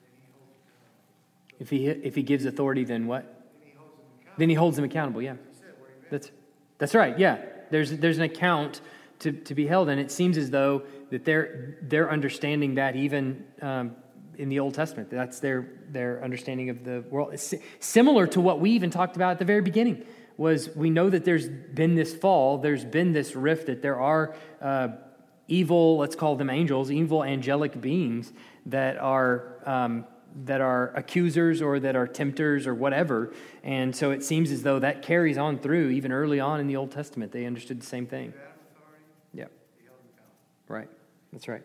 then 0.00 0.10
he 0.14 0.22
holds 0.32 0.56
accountable. 0.62 1.58
If 1.58 1.70
he, 1.70 1.86
if 2.06 2.14
he 2.14 2.22
gives 2.22 2.44
authority, 2.44 2.84
then 2.84 3.06
what? 3.06 3.24
Then 3.58 3.68
he 3.68 3.74
holds 3.74 3.96
them 3.96 4.04
accountable. 4.04 4.38
Then 4.38 4.48
he 4.48 4.54
holds 4.54 4.76
them 4.76 4.84
accountable, 4.84 5.22
yeah. 5.22 5.32
He 5.32 5.58
said 5.58 5.74
what 5.80 5.90
he 5.90 6.00
meant. 6.00 6.10
That's, 6.10 6.30
that's 6.78 6.94
right, 6.94 7.18
yeah. 7.18 7.44
There's, 7.70 7.90
there's 7.98 8.18
an 8.18 8.24
account 8.24 8.80
to, 9.20 9.32
to 9.32 9.54
be 9.54 9.66
held, 9.66 9.88
and 9.88 10.00
it 10.00 10.10
seems 10.10 10.38
as 10.38 10.50
though 10.50 10.82
that 11.10 11.24
they're, 11.24 11.78
they're 11.82 12.10
understanding 12.10 12.76
that 12.76 12.94
even 12.94 13.44
um, 13.60 13.96
in 14.38 14.48
the 14.48 14.60
Old 14.60 14.74
Testament. 14.74 15.10
That's 15.10 15.40
their, 15.40 15.66
their 15.90 16.22
understanding 16.22 16.70
of 16.70 16.84
the 16.84 17.04
world. 17.10 17.30
It's 17.32 17.54
similar 17.80 18.26
to 18.28 18.40
what 18.40 18.60
we 18.60 18.70
even 18.70 18.90
talked 18.90 19.16
about 19.16 19.32
at 19.32 19.38
the 19.38 19.44
very 19.44 19.62
beginning 19.62 20.04
was 20.36 20.74
we 20.74 20.90
know 20.90 21.08
that 21.10 21.24
there's 21.24 21.48
been 21.48 21.94
this 21.94 22.14
fall, 22.14 22.58
there's 22.58 22.84
been 22.84 23.12
this 23.12 23.36
rift, 23.36 23.66
that 23.66 23.82
there 23.82 24.00
are 24.00 24.34
uh, 24.60 24.88
evil, 25.46 25.96
let's 25.98 26.16
call 26.16 26.34
them 26.36 26.50
angels, 26.50 26.90
evil 26.90 27.22
angelic 27.22 27.80
beings 27.80 28.32
that 28.66 28.98
are. 28.98 29.56
Um, 29.64 30.06
that 30.46 30.60
are 30.60 30.92
accusers 30.96 31.62
or 31.62 31.78
that 31.78 31.94
are 31.94 32.08
tempters 32.08 32.66
or 32.66 32.74
whatever. 32.74 33.32
And 33.62 33.94
so 33.94 34.10
it 34.10 34.24
seems 34.24 34.50
as 34.50 34.64
though 34.64 34.80
that 34.80 35.02
carries 35.02 35.38
on 35.38 35.60
through 35.60 35.90
even 35.90 36.10
early 36.10 36.40
on 36.40 36.58
in 36.58 36.66
the 36.66 36.74
Old 36.74 36.90
Testament. 36.90 37.30
They 37.30 37.46
understood 37.46 37.80
the 37.80 37.86
same 37.86 38.06
thing. 38.06 38.34
Yeah, 39.32 39.44
he 39.78 39.86
held 39.86 39.98
them 39.98 40.08
accountable. 40.10 40.74
right. 40.74 40.88
That's 41.32 41.48
right. 41.48 41.62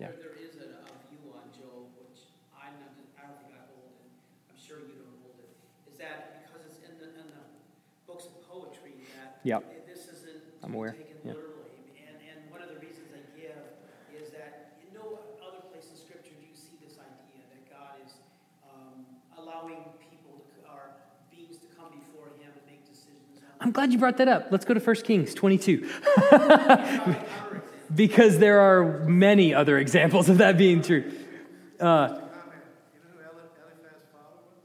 Yeah. 0.00 0.08
There, 0.08 0.36
there 0.36 0.36
is 0.36 0.56
a, 0.60 0.68
a 0.84 0.92
view 1.08 1.32
on 1.32 1.48
Job, 1.56 1.88
which 1.96 2.28
I'm 2.52 2.76
not, 2.76 2.92
I 3.16 3.24
don't 3.24 3.40
think 3.40 3.56
I 3.56 3.64
hold 3.72 3.88
it, 3.88 4.04
I'm 4.52 4.60
sure 4.60 4.84
you 4.84 5.00
don't 5.00 5.16
hold 5.24 5.40
it, 5.40 5.48
is 5.88 5.96
that 5.96 6.44
because 6.44 6.68
it's 6.68 6.84
in 6.84 7.00
the, 7.00 7.08
in 7.16 7.32
the 7.32 7.44
books 8.04 8.28
of 8.28 8.36
poetry, 8.44 9.00
that 9.16 9.31
Yep. 9.44 9.86
this 9.86 10.06
isn't 10.08 10.42
I'm 10.62 10.74
aware. 10.74 10.92
taken 10.92 11.16
Yep. 11.24 11.34
literally. 11.36 11.74
And, 12.06 12.16
and 12.30 12.50
one 12.50 12.62
of 12.62 12.68
the 12.68 12.78
reasons 12.78 13.08
I 13.14 13.22
give 13.38 13.58
is 14.14 14.30
that 14.30 14.78
in 14.86 14.94
no 14.94 15.18
other 15.42 15.62
place 15.70 15.90
in 15.90 15.96
Scripture 15.96 16.34
do 16.38 16.46
you 16.46 16.54
see 16.54 16.78
this 16.84 16.94
idea 16.98 17.42
that 17.50 17.62
God 17.70 17.98
is 18.06 18.12
um, 18.64 19.02
allowing 19.38 19.82
people 19.98 20.46
to, 20.54 20.70
or 20.70 20.94
beings 21.30 21.58
to 21.58 21.66
come 21.76 21.90
before 21.90 22.26
Him 22.38 22.50
and 22.54 22.66
make 22.70 22.86
decisions. 22.88 23.42
I'm 23.60 23.72
glad 23.72 23.92
you 23.92 23.98
brought 23.98 24.16
that 24.18 24.28
up. 24.28 24.48
Let's 24.50 24.64
go 24.64 24.74
to 24.74 24.80
1 24.80 24.96
Kings 25.02 25.34
22. 25.34 25.88
because 27.94 28.38
there 28.38 28.60
are 28.60 29.00
many 29.06 29.52
other 29.54 29.78
examples 29.78 30.28
of 30.28 30.38
that 30.38 30.56
being 30.56 30.82
true. 30.82 31.10
Uh, 31.78 32.08
Comment, 32.08 32.22
you 32.94 33.00
know 33.00 33.10
who 33.12 33.18
Eli- 33.18 33.28
Eliphaz's 33.66 34.06
father 34.12 34.38
was? 34.46 34.64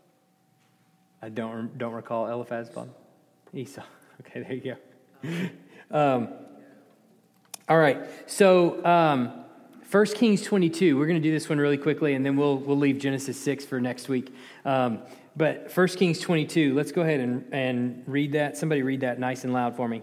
I 1.21 1.29
don't, 1.29 1.77
don't 1.77 1.93
recall 1.93 2.27
Eliphaz 2.27 2.69
Bob. 2.69 2.89
Esau. 3.53 3.81
Okay, 4.21 4.41
there 4.41 4.53
you 4.53 4.61
go. 4.61 5.49
Um, 5.89 6.29
all 7.69 7.77
right, 7.77 8.05
so 8.25 8.83
um, 8.85 9.45
1 9.89 10.05
Kings 10.07 10.41
22. 10.41 10.97
We're 10.97 11.05
going 11.05 11.21
to 11.21 11.25
do 11.25 11.31
this 11.31 11.47
one 11.47 11.57
really 11.57 11.77
quickly, 11.77 12.13
and 12.13 12.25
then 12.25 12.35
we'll, 12.35 12.57
we'll 12.57 12.77
leave 12.77 12.97
Genesis 12.97 13.39
6 13.39 13.65
for 13.65 13.79
next 13.79 14.09
week. 14.09 14.33
Um, 14.65 14.99
but 15.35 15.71
1 15.73 15.87
Kings 15.89 16.19
22, 16.19 16.73
let's 16.73 16.91
go 16.91 17.01
ahead 17.03 17.19
and, 17.19 17.45
and 17.53 18.03
read 18.05 18.33
that. 18.33 18.57
Somebody 18.57 18.81
read 18.81 19.01
that 19.01 19.19
nice 19.19 19.43
and 19.43 19.53
loud 19.53 19.75
for 19.75 19.87
me. 19.87 20.01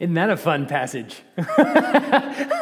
Isn't 0.00 0.14
that 0.14 0.30
a 0.30 0.36
fun 0.36 0.66
passage? 0.66 1.22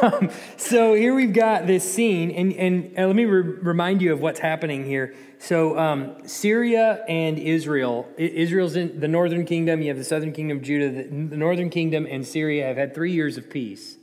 um, 0.02 0.30
so 0.56 0.94
here 0.94 1.14
we've 1.14 1.34
got 1.34 1.66
this 1.66 1.90
scene, 1.90 2.30
and, 2.30 2.54
and 2.54 2.98
uh, 2.98 3.06
let 3.06 3.14
me 3.14 3.26
re- 3.26 3.42
remind 3.42 4.00
you 4.00 4.14
of 4.14 4.22
what's 4.22 4.40
happening 4.40 4.86
here. 4.86 5.14
So 5.38 5.78
um, 5.78 6.26
Syria 6.26 7.04
and 7.06 7.38
Israel, 7.38 8.08
Israel's 8.16 8.74
in 8.74 9.00
the 9.00 9.08
northern 9.08 9.44
kingdom, 9.44 9.82
you 9.82 9.88
have 9.88 9.98
the 9.98 10.04
southern 10.04 10.32
kingdom 10.32 10.56
of 10.56 10.62
Judah, 10.62 10.88
the, 10.88 11.02
the 11.02 11.36
northern 11.36 11.68
kingdom 11.68 12.06
and 12.10 12.26
Syria 12.26 12.64
have 12.68 12.78
had 12.78 12.94
three 12.94 13.12
years 13.12 13.36
of 13.36 13.50
peace. 13.50 13.98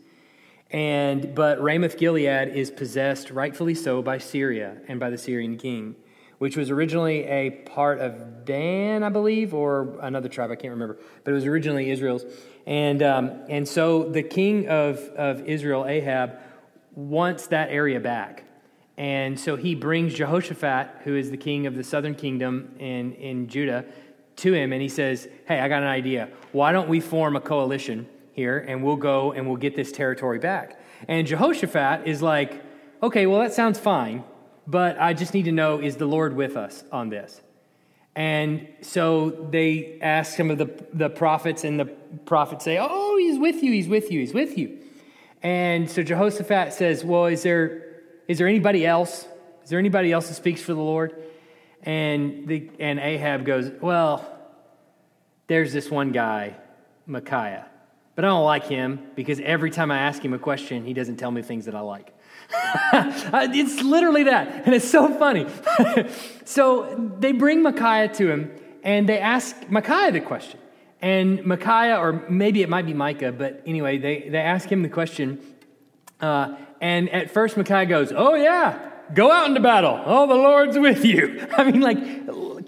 And 0.70 1.34
but 1.34 1.60
Ramoth 1.60 1.98
Gilead 1.98 2.50
is 2.50 2.70
possessed, 2.70 3.32
rightfully 3.32 3.74
so, 3.74 4.04
by 4.04 4.20
Syria 4.20 4.78
and 4.88 5.00
by 5.00 5.10
the 5.10 5.18
Syrian 5.18 5.58
king, 5.58 5.96
which 6.38 6.56
was 6.56 6.70
originally 6.70 7.24
a 7.26 7.50
part 7.50 8.00
of 8.00 8.46
Dan, 8.46 9.02
I 9.02 9.10
believe, 9.10 9.56
or 9.56 9.98
another 10.02 10.30
tribe, 10.30 10.52
I 10.52 10.56
can't 10.56 10.72
remember, 10.72 11.00
but 11.24 11.32
it 11.32 11.34
was 11.34 11.46
originally 11.46 11.90
Israel's. 11.90 12.26
And, 12.66 13.04
um, 13.04 13.32
and 13.50 13.68
so 13.68 14.04
the 14.04 14.24
king 14.24 14.68
of, 14.70 15.00
of 15.16 15.42
Israel, 15.48 15.86
Ahab, 15.86 16.40
wants 16.96 17.48
that 17.48 17.70
area 17.70 18.00
back. 18.00 18.44
And 18.98 19.40
so 19.40 19.56
he 19.56 19.76
brings 19.76 20.14
Jehoshaphat, 20.14 21.02
who 21.04 21.16
is 21.16 21.32
the 21.32 21.38
king 21.38 21.66
of 21.66 21.76
the 21.76 21.84
southern 21.84 22.16
kingdom 22.16 22.76
in, 22.80 23.14
in 23.14 23.48
Judah, 23.48 23.86
to 24.38 24.54
him 24.54 24.74
and 24.74 24.82
he 24.82 24.90
says, 24.90 25.28
Hey, 25.48 25.60
I 25.60 25.68
got 25.68 25.84
an 25.84 25.90
idea. 25.90 26.30
Why 26.52 26.72
don't 26.72 26.90
we 26.90 27.00
form 27.00 27.36
a 27.36 27.42
coalition 27.42 28.08
here 28.32 28.58
and 28.58 28.84
we'll 28.84 28.96
go 28.96 29.32
and 29.32 29.48
we'll 29.48 29.58
get 29.58 29.76
this 29.76 29.92
territory 29.92 30.40
back? 30.40 30.80
And 31.08 31.28
Jehoshaphat 31.28 32.08
is 32.08 32.22
like, 32.22 32.64
Okay, 33.02 33.26
well, 33.26 33.42
that 33.42 33.54
sounds 33.54 33.80
fine, 33.80 34.24
but 34.66 35.00
I 35.00 35.14
just 35.14 35.34
need 35.34 35.44
to 35.44 35.52
know 35.52 35.80
is 35.80 35.98
the 35.98 36.06
Lord 36.06 36.36
with 36.36 36.56
us 36.56 36.84
on 36.92 37.10
this? 37.10 37.42
And 38.16 38.68
so 38.82 39.32
they 39.50 39.98
ask 40.02 40.38
some 40.38 40.52
of 40.52 40.58
the, 40.60 40.70
the 40.94 41.10
prophets, 41.10 41.64
and 41.64 41.80
the 41.80 41.86
prophets 42.26 42.66
say, 42.66 42.78
Oh, 42.80 43.18
he's 43.18 43.40
with 43.40 43.64
you, 43.64 43.72
he's 43.72 43.88
with 43.88 44.12
you, 44.12 44.20
he's 44.20 44.34
with 44.34 44.58
you. 44.58 44.80
And 45.42 45.90
so 45.90 46.04
Jehoshaphat 46.04 46.74
says, 46.74 47.04
Well, 47.04 47.26
is 47.26 47.44
there, 47.44 48.02
is 48.28 48.38
there 48.38 48.48
anybody 48.48 48.86
else? 48.86 49.28
Is 49.64 49.70
there 49.70 49.80
anybody 49.80 50.12
else 50.12 50.28
that 50.28 50.36
speaks 50.36 50.62
for 50.62 50.74
the 50.74 50.82
Lord? 50.82 51.16
And, 51.84 52.48
the, 52.48 52.70
and 52.80 53.00
Ahab 53.00 53.46
goes, 53.46 53.72
Well, 53.82 54.26
there's 55.48 55.74
this 55.74 55.90
one 55.92 56.12
guy, 56.12 56.56
Micaiah. 57.06 57.68
But 58.16 58.26
I 58.26 58.28
don't 58.28 58.46
like 58.46 58.66
him 58.66 59.08
because 59.16 59.40
every 59.40 59.72
time 59.72 59.90
I 59.92 59.98
ask 59.98 60.24
him 60.24 60.34
a 60.34 60.40
question, 60.40 60.86
he 60.86 60.94
doesn't 60.94 61.18
tell 61.18 61.32
me 61.32 61.42
things 61.42 61.66
that 61.66 61.76
I 61.76 61.82
like. 61.82 62.14
Uh, 62.94 63.48
it's 63.52 63.82
literally 63.82 64.24
that. 64.24 64.66
And 64.66 64.76
it's 64.76 64.88
so 64.88 65.12
funny. 65.18 65.48
so 66.46 67.12
they 67.20 67.32
bring 67.32 67.64
Micaiah 67.64 68.10
to 68.10 68.30
him 68.30 68.52
and 68.84 69.10
they 69.10 69.18
ask 69.18 69.56
Micaiah 69.70 70.12
the 70.12 70.20
question. 70.20 70.60
And 71.04 71.46
Micaiah, 71.46 71.98
or 71.98 72.24
maybe 72.30 72.62
it 72.62 72.70
might 72.70 72.86
be 72.86 72.94
Micah, 72.94 73.34
but 73.34 73.62
anyway, 73.66 73.98
they, 73.98 74.30
they 74.30 74.38
ask 74.38 74.72
him 74.72 74.84
the 74.84 74.90
question. 74.90 75.38
Uh, 76.22 76.56
and 76.80 77.10
at 77.10 77.30
first, 77.30 77.58
Micaiah 77.58 77.86
goes, 77.86 78.14
Oh, 78.16 78.36
yeah, 78.36 78.90
go 79.14 79.30
out 79.30 79.50
into 79.50 79.60
battle. 79.60 80.02
Oh, 80.06 80.28
the 80.28 80.34
Lord's 80.34 80.80
with 80.80 81.04
you. 81.04 81.46
I 81.58 81.70
mean, 81.70 81.82
like, 81.82 81.98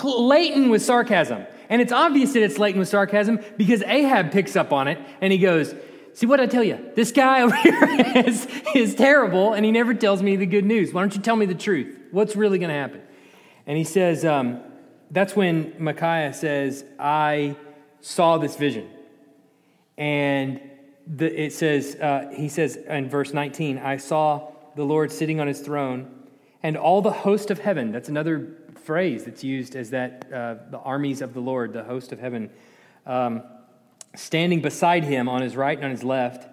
latent 0.04 0.70
with 0.70 0.82
sarcasm. 0.82 1.46
And 1.70 1.82
it's 1.82 1.94
obvious 1.94 2.34
that 2.34 2.44
it's 2.44 2.58
latent 2.58 2.80
with 2.80 2.90
sarcasm 2.90 3.40
because 3.56 3.82
Ahab 3.84 4.34
picks 4.34 4.58
up 4.58 4.74
on 4.74 4.90
it 4.90 5.00
and 5.22 5.32
he 5.32 5.40
goes, 5.40 5.74
See 6.14 6.26
what 6.26 6.42
I 6.42 6.46
tell 6.46 6.64
you? 6.64 6.92
This 6.94 7.14
guy 7.14 7.42
over 7.42 7.56
here 7.56 8.24
is, 8.26 8.48
is 8.76 8.96
terrible 8.96 9.54
and 9.54 9.64
he 9.64 9.72
never 9.72 9.94
tells 9.94 10.22
me 10.22 10.36
the 10.36 10.46
good 10.46 10.66
news. 10.66 10.92
Why 10.92 11.02
don't 11.02 11.16
you 11.16 11.22
tell 11.22 11.38
me 11.38 11.46
the 11.46 11.56
truth? 11.56 11.98
What's 12.12 12.36
really 12.36 12.60
going 12.60 12.70
to 12.70 12.76
happen? 12.76 13.02
And 13.66 13.78
he 13.78 13.86
says, 13.86 14.26
um, 14.26 14.60
That's 15.10 15.38
when 15.38 15.74
Micaiah 15.80 16.34
says, 16.34 16.84
I 17.00 17.56
saw 18.06 18.38
this 18.38 18.56
vision. 18.56 18.88
And 19.98 20.62
the, 21.08 21.26
it 21.26 21.54
says, 21.54 21.96
uh, 21.96 22.32
he 22.36 22.50
says 22.50 22.76
in 22.76 23.10
verse 23.10 23.34
19, 23.34 23.80
I 23.80 23.98
saw 23.98 24.52
the 24.76 24.84
Lord 24.84 25.12
sitting 25.12 25.40
on 25.40 25.48
his 25.48 25.60
throne 25.60 26.12
and 26.62 26.78
all 26.78 27.02
the 27.02 27.12
host 27.12 27.50
of 27.50 27.58
heaven. 27.58 27.92
That's 27.92 28.08
another 28.08 28.58
phrase 28.84 29.24
that's 29.24 29.44
used 29.44 29.76
as 29.76 29.90
that, 29.90 30.32
uh, 30.32 30.56
the 30.70 30.78
armies 30.78 31.22
of 31.22 31.34
the 31.34 31.40
Lord, 31.40 31.74
the 31.74 31.84
host 31.84 32.12
of 32.12 32.20
heaven. 32.20 32.52
Um, 33.08 33.42
standing 34.14 34.62
beside 34.62 35.04
him 35.04 35.28
on 35.28 35.42
his 35.42 35.56
right 35.56 35.76
and 35.76 35.86
on 35.86 35.92
his 35.92 36.04
left. 36.04 36.48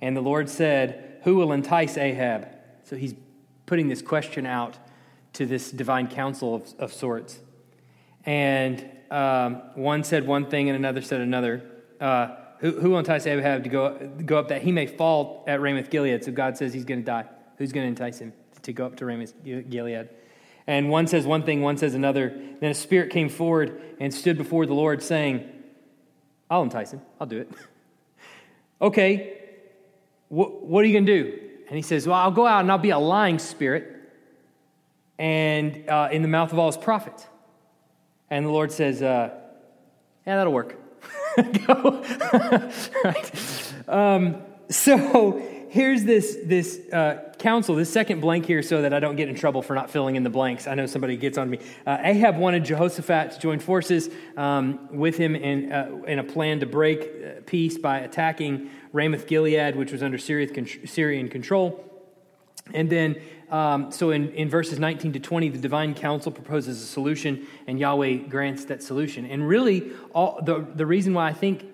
And 0.00 0.16
the 0.16 0.20
Lord 0.20 0.48
said, 0.48 1.18
Who 1.24 1.34
will 1.34 1.50
entice 1.50 1.98
Ahab? 1.98 2.46
So 2.84 2.94
he's 2.94 3.16
putting 3.66 3.88
this 3.88 4.02
question 4.02 4.46
out 4.46 4.78
to 5.32 5.46
this 5.46 5.72
divine 5.72 6.06
council 6.06 6.54
of, 6.54 6.74
of 6.78 6.92
sorts. 6.92 7.40
And 8.24 8.88
um, 9.12 9.62
one 9.74 10.04
said 10.04 10.26
one 10.26 10.46
thing 10.46 10.68
and 10.68 10.76
another 10.76 11.02
said 11.02 11.20
another. 11.20 11.62
Uh, 12.00 12.34
who, 12.58 12.72
who 12.80 12.96
entice 12.96 13.26
Ahab 13.26 13.64
to 13.64 13.68
go, 13.68 14.10
go 14.24 14.38
up 14.38 14.48
that 14.48 14.62
he 14.62 14.72
may 14.72 14.86
fall 14.86 15.44
at 15.46 15.60
Ramoth 15.60 15.90
Gilead? 15.90 16.24
So 16.24 16.32
God 16.32 16.56
says 16.56 16.72
he's 16.72 16.84
going 16.84 17.00
to 17.00 17.04
die. 17.04 17.26
Who's 17.58 17.72
going 17.72 17.84
to 17.84 17.88
entice 17.88 18.18
him 18.18 18.32
to 18.62 18.72
go 18.72 18.86
up 18.86 18.96
to 18.96 19.04
Ramoth 19.04 19.34
Gilead? 19.44 20.08
And 20.66 20.88
one 20.88 21.06
says 21.06 21.26
one 21.26 21.42
thing, 21.42 21.60
one 21.60 21.76
says 21.76 21.94
another. 21.94 22.30
Then 22.60 22.70
a 22.70 22.74
spirit 22.74 23.10
came 23.10 23.28
forward 23.28 23.80
and 24.00 24.14
stood 24.14 24.38
before 24.38 24.64
the 24.64 24.74
Lord, 24.74 25.02
saying, 25.02 25.48
I'll 26.48 26.62
entice 26.62 26.92
him. 26.92 27.02
I'll 27.20 27.26
do 27.26 27.40
it. 27.40 27.50
okay, 28.80 29.38
what, 30.28 30.62
what 30.62 30.84
are 30.84 30.86
you 30.86 30.92
going 30.94 31.06
to 31.06 31.22
do? 31.22 31.38
And 31.68 31.76
he 31.76 31.82
says, 31.82 32.06
Well, 32.06 32.16
I'll 32.16 32.30
go 32.30 32.46
out 32.46 32.60
and 32.60 32.70
I'll 32.70 32.78
be 32.78 32.90
a 32.90 32.98
lying 32.98 33.38
spirit 33.38 33.88
and 35.18 35.88
uh, 35.88 36.08
in 36.12 36.22
the 36.22 36.28
mouth 36.28 36.52
of 36.52 36.58
all 36.58 36.66
his 36.66 36.76
prophets. 36.76 37.26
And 38.32 38.46
the 38.46 38.50
Lord 38.50 38.72
says, 38.72 39.02
uh, 39.02 39.28
Yeah, 40.26 40.36
that'll 40.36 40.54
work. 40.54 40.78
go. 41.66 42.02
right. 43.04 43.72
Um, 43.86 44.42
so 44.70 45.42
here's 45.68 46.04
this, 46.04 46.38
this 46.42 46.80
uh, 46.94 47.34
council, 47.38 47.74
this 47.74 47.92
second 47.92 48.22
blank 48.22 48.46
here, 48.46 48.62
so 48.62 48.80
that 48.80 48.94
I 48.94 49.00
don't 49.00 49.16
get 49.16 49.28
in 49.28 49.34
trouble 49.34 49.60
for 49.60 49.74
not 49.74 49.90
filling 49.90 50.16
in 50.16 50.22
the 50.22 50.30
blanks. 50.30 50.66
I 50.66 50.74
know 50.74 50.86
somebody 50.86 51.18
gets 51.18 51.36
on 51.36 51.50
me. 51.50 51.58
Uh, 51.86 51.98
Ahab 52.00 52.38
wanted 52.38 52.64
Jehoshaphat 52.64 53.32
to 53.32 53.38
join 53.38 53.58
forces 53.58 54.08
um, 54.38 54.88
with 54.96 55.18
him 55.18 55.36
in, 55.36 55.70
uh, 55.70 55.90
in 56.06 56.18
a 56.18 56.24
plan 56.24 56.60
to 56.60 56.66
break 56.66 57.02
uh, 57.02 57.40
peace 57.44 57.76
by 57.76 57.98
attacking 57.98 58.70
Ramoth 58.94 59.26
Gilead, 59.26 59.76
which 59.76 59.92
was 59.92 60.02
under 60.02 60.16
Syrian 60.16 61.28
control. 61.28 61.84
And 62.72 62.88
then, 62.88 63.20
um, 63.52 63.92
so 63.92 64.12
in, 64.12 64.30
in 64.30 64.48
verses 64.48 64.78
19 64.78 65.12
to 65.12 65.20
20, 65.20 65.50
the 65.50 65.58
divine 65.58 65.94
council 65.94 66.32
proposes 66.32 66.82
a 66.82 66.86
solution, 66.86 67.46
and 67.66 67.78
Yahweh 67.78 68.28
grants 68.28 68.64
that 68.64 68.82
solution. 68.82 69.26
And 69.26 69.46
really, 69.46 69.92
all, 70.14 70.40
the, 70.42 70.66
the 70.74 70.86
reason 70.86 71.12
why 71.12 71.28
I 71.28 71.34
think 71.34 71.66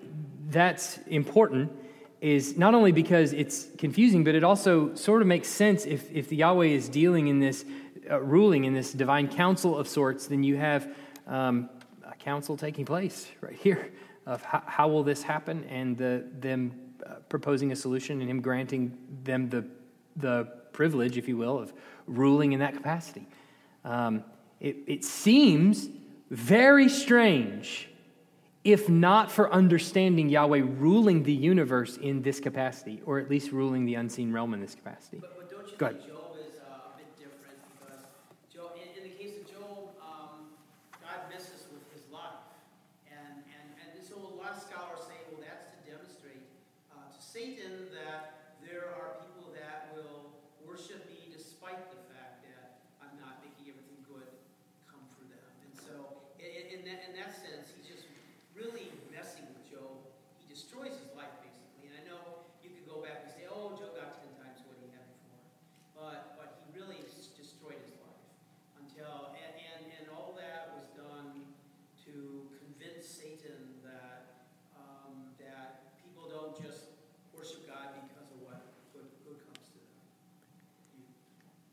that's 0.49 0.99
important 1.07 1.71
is 2.19 2.57
not 2.57 2.73
only 2.73 2.91
because 2.91 3.31
it's 3.31 3.67
confusing, 3.77 4.25
but 4.25 4.35
it 4.35 4.43
also 4.43 4.93
sort 4.93 5.21
of 5.21 5.29
makes 5.29 5.47
sense 5.47 5.85
if, 5.85 6.11
if 6.11 6.27
the 6.27 6.35
Yahweh 6.35 6.65
is 6.65 6.89
dealing 6.89 7.29
in 7.29 7.39
this, 7.39 7.63
uh, 8.11 8.19
ruling 8.19 8.65
in 8.65 8.73
this 8.73 8.91
divine 8.91 9.29
council 9.29 9.77
of 9.77 9.87
sorts, 9.87 10.27
then 10.27 10.43
you 10.43 10.57
have 10.57 10.93
um, 11.27 11.69
a 12.03 12.15
council 12.15 12.57
taking 12.57 12.83
place 12.83 13.29
right 13.39 13.55
here 13.55 13.93
of 14.25 14.43
how, 14.43 14.61
how 14.65 14.87
will 14.89 15.03
this 15.03 15.23
happen 15.23 15.63
and 15.69 15.97
the, 15.97 16.25
them 16.39 16.73
uh, 17.07 17.13
proposing 17.29 17.71
a 17.71 17.75
solution 17.75 18.19
and 18.19 18.29
him 18.29 18.41
granting 18.41 18.97
them 19.23 19.47
the, 19.47 19.65
the 20.17 20.58
privilege, 20.71 21.17
if 21.17 21.27
you 21.27 21.37
will, 21.37 21.57
of 21.57 21.73
ruling 22.07 22.53
in 22.53 22.59
that 22.59 22.73
capacity. 22.73 23.27
Um, 23.83 24.23
it, 24.59 24.77
it 24.87 25.05
seems 25.05 25.89
very 26.29 26.89
strange 26.89 27.89
if 28.63 28.89
not 28.89 29.31
for 29.31 29.51
understanding 29.53 30.29
Yahweh 30.29 30.61
ruling 30.77 31.23
the 31.23 31.33
universe 31.33 31.97
in 31.97 32.21
this 32.21 32.39
capacity, 32.39 33.01
or 33.05 33.19
at 33.19 33.29
least 33.29 33.51
ruling 33.51 33.85
the 33.85 33.95
unseen 33.95 34.33
realm 34.33 34.53
in 34.53 34.59
this 34.59 34.75
capacity. 34.75 35.17
But, 35.21 35.37
but 35.37 35.49
don't 35.49 35.67
you 35.67 35.77
Go 35.77 35.87
think 35.87 36.01
ahead. 36.01 36.18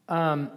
Um, 0.08 0.50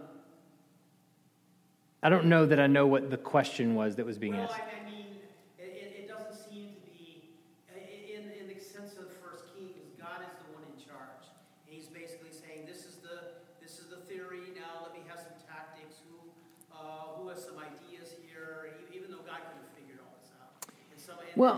I 2.04 2.10
don't 2.10 2.26
know 2.26 2.46
that 2.46 2.60
I 2.60 2.68
know 2.68 2.86
what 2.86 3.10
the 3.10 3.18
question 3.18 3.74
was 3.74 3.96
that 3.96 4.06
was 4.06 4.18
being 4.18 4.34
well, 4.34 4.44
asked. 4.44 4.62
I, 4.62 4.86
I 4.86 4.90
mean, 4.90 5.18
it, 5.58 6.06
it, 6.06 6.08
doesn't 6.08 6.38
seem 6.38 6.78
to 6.78 6.82
be 6.86 7.34
in, 7.74 8.30
in 8.40 8.46
the 8.48 8.62
sense 8.62 8.94
of 9.02 9.10
First 9.20 9.50
Kings. 9.58 9.98
God 9.98 10.22
is 10.22 10.32
the 10.46 10.54
one 10.54 10.64
in 10.70 10.78
charge. 10.78 11.26
And 11.66 11.74
he's 11.74 11.90
basically 11.90 12.30
saying, 12.30 12.70
"This 12.70 12.86
is 12.86 13.02
the 13.02 13.42
this 13.60 13.82
is 13.82 13.90
the 13.90 14.06
theory. 14.06 14.54
Now 14.54 14.86
let 14.86 14.94
me 14.94 15.02
have 15.10 15.18
some 15.18 15.34
tactics. 15.50 15.98
Who 16.06 16.30
uh, 16.70 17.18
who 17.18 17.28
has 17.34 17.42
some 17.44 17.58
ideas 17.58 18.14
here? 18.22 18.70
Even 18.94 19.10
though 19.10 19.26
God 19.26 19.42
could 19.50 19.58
have 19.58 19.74
figured 19.74 20.00
all 20.06 20.14
this 20.22 20.30
out." 20.38 20.54
And 20.94 21.02
so, 21.02 21.18
and 21.18 21.36
well. 21.36 21.58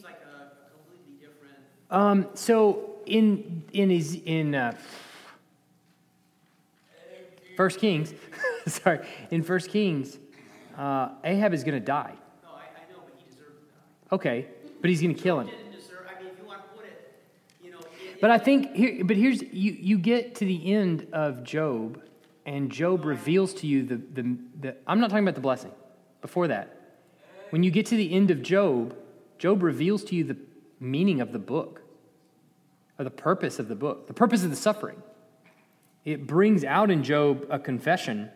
Seems 0.00 0.04
like 0.04 0.20
a, 0.22 0.72
completely 0.74 1.14
different. 1.20 1.58
Um, 1.90 2.28
so 2.34 2.96
in 3.06 3.64
in 3.72 3.90
his 3.90 4.14
in 4.24 4.54
uh, 4.54 4.76
First 7.56 7.78
Kings, 7.80 8.14
sorry, 8.66 9.00
in 9.30 9.42
First 9.42 9.70
Kings, 9.70 10.18
uh, 10.78 11.10
Ahab 11.24 11.52
is 11.52 11.64
going 11.64 11.78
to 11.78 11.84
die. 11.84 12.14
No, 12.42 12.50
I, 12.50 12.54
I 12.54 12.92
know, 12.92 13.00
but 13.04 13.14
he 13.18 13.28
deserved 13.30 13.58
to 13.60 13.66
die. 13.66 14.14
Okay, 14.16 14.46
but 14.80 14.88
he's 14.90 15.02
going 15.02 15.14
to 15.14 15.20
kill 15.22 15.40
him. 15.40 15.48
Deserve. 15.72 16.06
I 16.08 16.22
mean, 16.22 16.32
you 16.40 16.46
want 16.46 16.62
to 16.62 16.68
put 16.76 16.86
it, 16.86 17.12
you 17.62 17.70
know. 17.70 17.78
it- 17.80 18.20
But 18.20 18.30
I 18.30 18.38
think 18.38 18.74
here, 18.74 19.04
but 19.04 19.16
here's 19.16 19.42
you. 19.42 19.72
You 19.72 19.98
get 19.98 20.34
to 20.36 20.44
the 20.46 20.72
end 20.72 21.06
of 21.12 21.44
Job, 21.44 22.00
and 22.46 22.70
Job 22.70 23.04
reveals 23.04 23.52
to 23.54 23.66
you 23.66 23.82
the 23.84 23.96
the. 23.96 24.36
the 24.60 24.76
I'm 24.86 25.00
not 25.00 25.10
talking 25.10 25.24
about 25.24 25.34
the 25.34 25.40
blessing. 25.42 25.72
Before 26.22 26.48
that, 26.48 26.76
when 27.50 27.62
you 27.62 27.70
get 27.70 27.86
to 27.86 27.96
the 27.96 28.12
end 28.12 28.30
of 28.30 28.42
Job, 28.42 28.94
Job 29.40 29.62
reveals 29.62 30.04
to 30.04 30.14
you 30.14 30.22
the 30.22 30.36
meaning 30.80 31.22
of 31.22 31.32
the 31.32 31.38
book, 31.38 31.80
or 32.98 33.04
the 33.04 33.10
purpose 33.10 33.58
of 33.58 33.68
the 33.68 33.74
book, 33.74 34.06
the 34.06 34.12
purpose 34.12 34.44
of 34.44 34.50
the 34.50 34.56
suffering. 34.56 35.02
It 36.04 36.26
brings 36.26 36.62
out 36.62 36.90
in 36.90 37.02
Job 37.02 37.46
a 37.48 37.58
confession: 37.58 38.28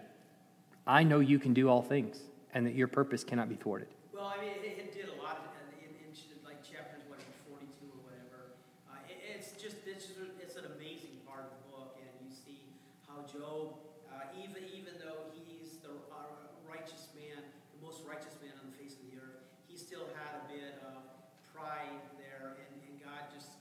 "I 0.87 1.05
know 1.05 1.21
you 1.21 1.39
can 1.39 1.53
do 1.53 1.69
all 1.69 1.83
things, 1.83 2.17
and 2.55 2.65
that 2.67 2.75
your 2.75 2.89
purpose 2.89 3.23
cannot 3.23 3.51
be 3.51 3.55
thwarted." 3.55 3.89
Well, 4.15 4.25
I 4.25 4.41
mean, 4.41 4.57
it, 4.65 4.81
it 4.81 4.95
did 4.97 5.13
a 5.13 5.21
lot 5.21 5.45
of, 5.45 5.53
in, 5.77 5.93
in, 5.93 6.09
ch- 6.17 6.25
like 6.41 6.65
chapters, 6.65 7.05
what, 7.13 7.21
42 7.53 7.69
or 7.85 8.01
whatever. 8.09 8.57
Uh, 8.89 8.97
it, 9.05 9.21
it's 9.29 9.53
just, 9.61 9.85
it's, 9.85 10.09
just- 10.09 10.41
it's 10.41 10.57
an 10.57 10.73
amazing 10.81 11.21
part 11.29 11.45
of 11.45 11.53
the 11.53 11.63
book, 11.69 12.01
and 12.01 12.09
you 12.25 12.33
see 12.33 12.65
how 13.05 13.21
Job, 13.29 13.77
uh, 14.09 14.41
even, 14.41 14.65
even 14.73 14.97
though 15.05 15.29
he's 15.37 15.85
the 15.85 15.93
uh, 16.09 16.49
righteous 16.65 17.13
man, 17.13 17.45
the 17.77 17.81
most 17.85 18.01
righteous 18.09 18.33
man 18.41 18.57
on 18.57 18.73
the 18.73 18.77
face 18.81 18.97
of 18.97 19.05
the 19.13 19.21
earth, 19.21 19.45
he 19.69 19.77
still 19.77 20.09
had 20.17 20.31
a 20.41 20.45
bit 20.49 20.79
of 20.87 21.03
pride 21.51 22.07
there, 22.23 22.55
and, 22.63 22.71
and 22.87 22.95
God 23.03 23.27
just, 23.35 23.59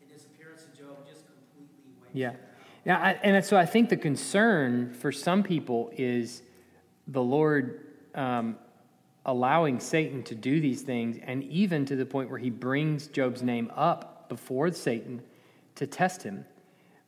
in 0.00 0.08
his 0.08 0.24
appearance 0.32 0.64
to 0.64 0.72
Job, 0.72 1.04
just 1.04 1.28
completely 1.28 1.92
wipes 1.99 1.99
Yeah. 2.12 2.32
Yeah, 2.84 2.98
I, 2.98 3.10
and 3.22 3.44
so 3.44 3.56
I 3.56 3.66
think 3.66 3.90
the 3.90 3.96
concern 3.96 4.94
for 4.94 5.12
some 5.12 5.42
people 5.42 5.90
is 5.96 6.42
the 7.06 7.22
Lord 7.22 7.80
um, 8.14 8.56
allowing 9.26 9.80
Satan 9.80 10.22
to 10.24 10.34
do 10.34 10.60
these 10.60 10.82
things, 10.82 11.18
and 11.22 11.44
even 11.44 11.84
to 11.86 11.96
the 11.96 12.06
point 12.06 12.30
where 12.30 12.38
he 12.38 12.50
brings 12.50 13.06
Job's 13.06 13.42
name 13.42 13.70
up 13.76 14.28
before 14.28 14.70
Satan 14.72 15.22
to 15.74 15.86
test 15.86 16.22
him. 16.22 16.46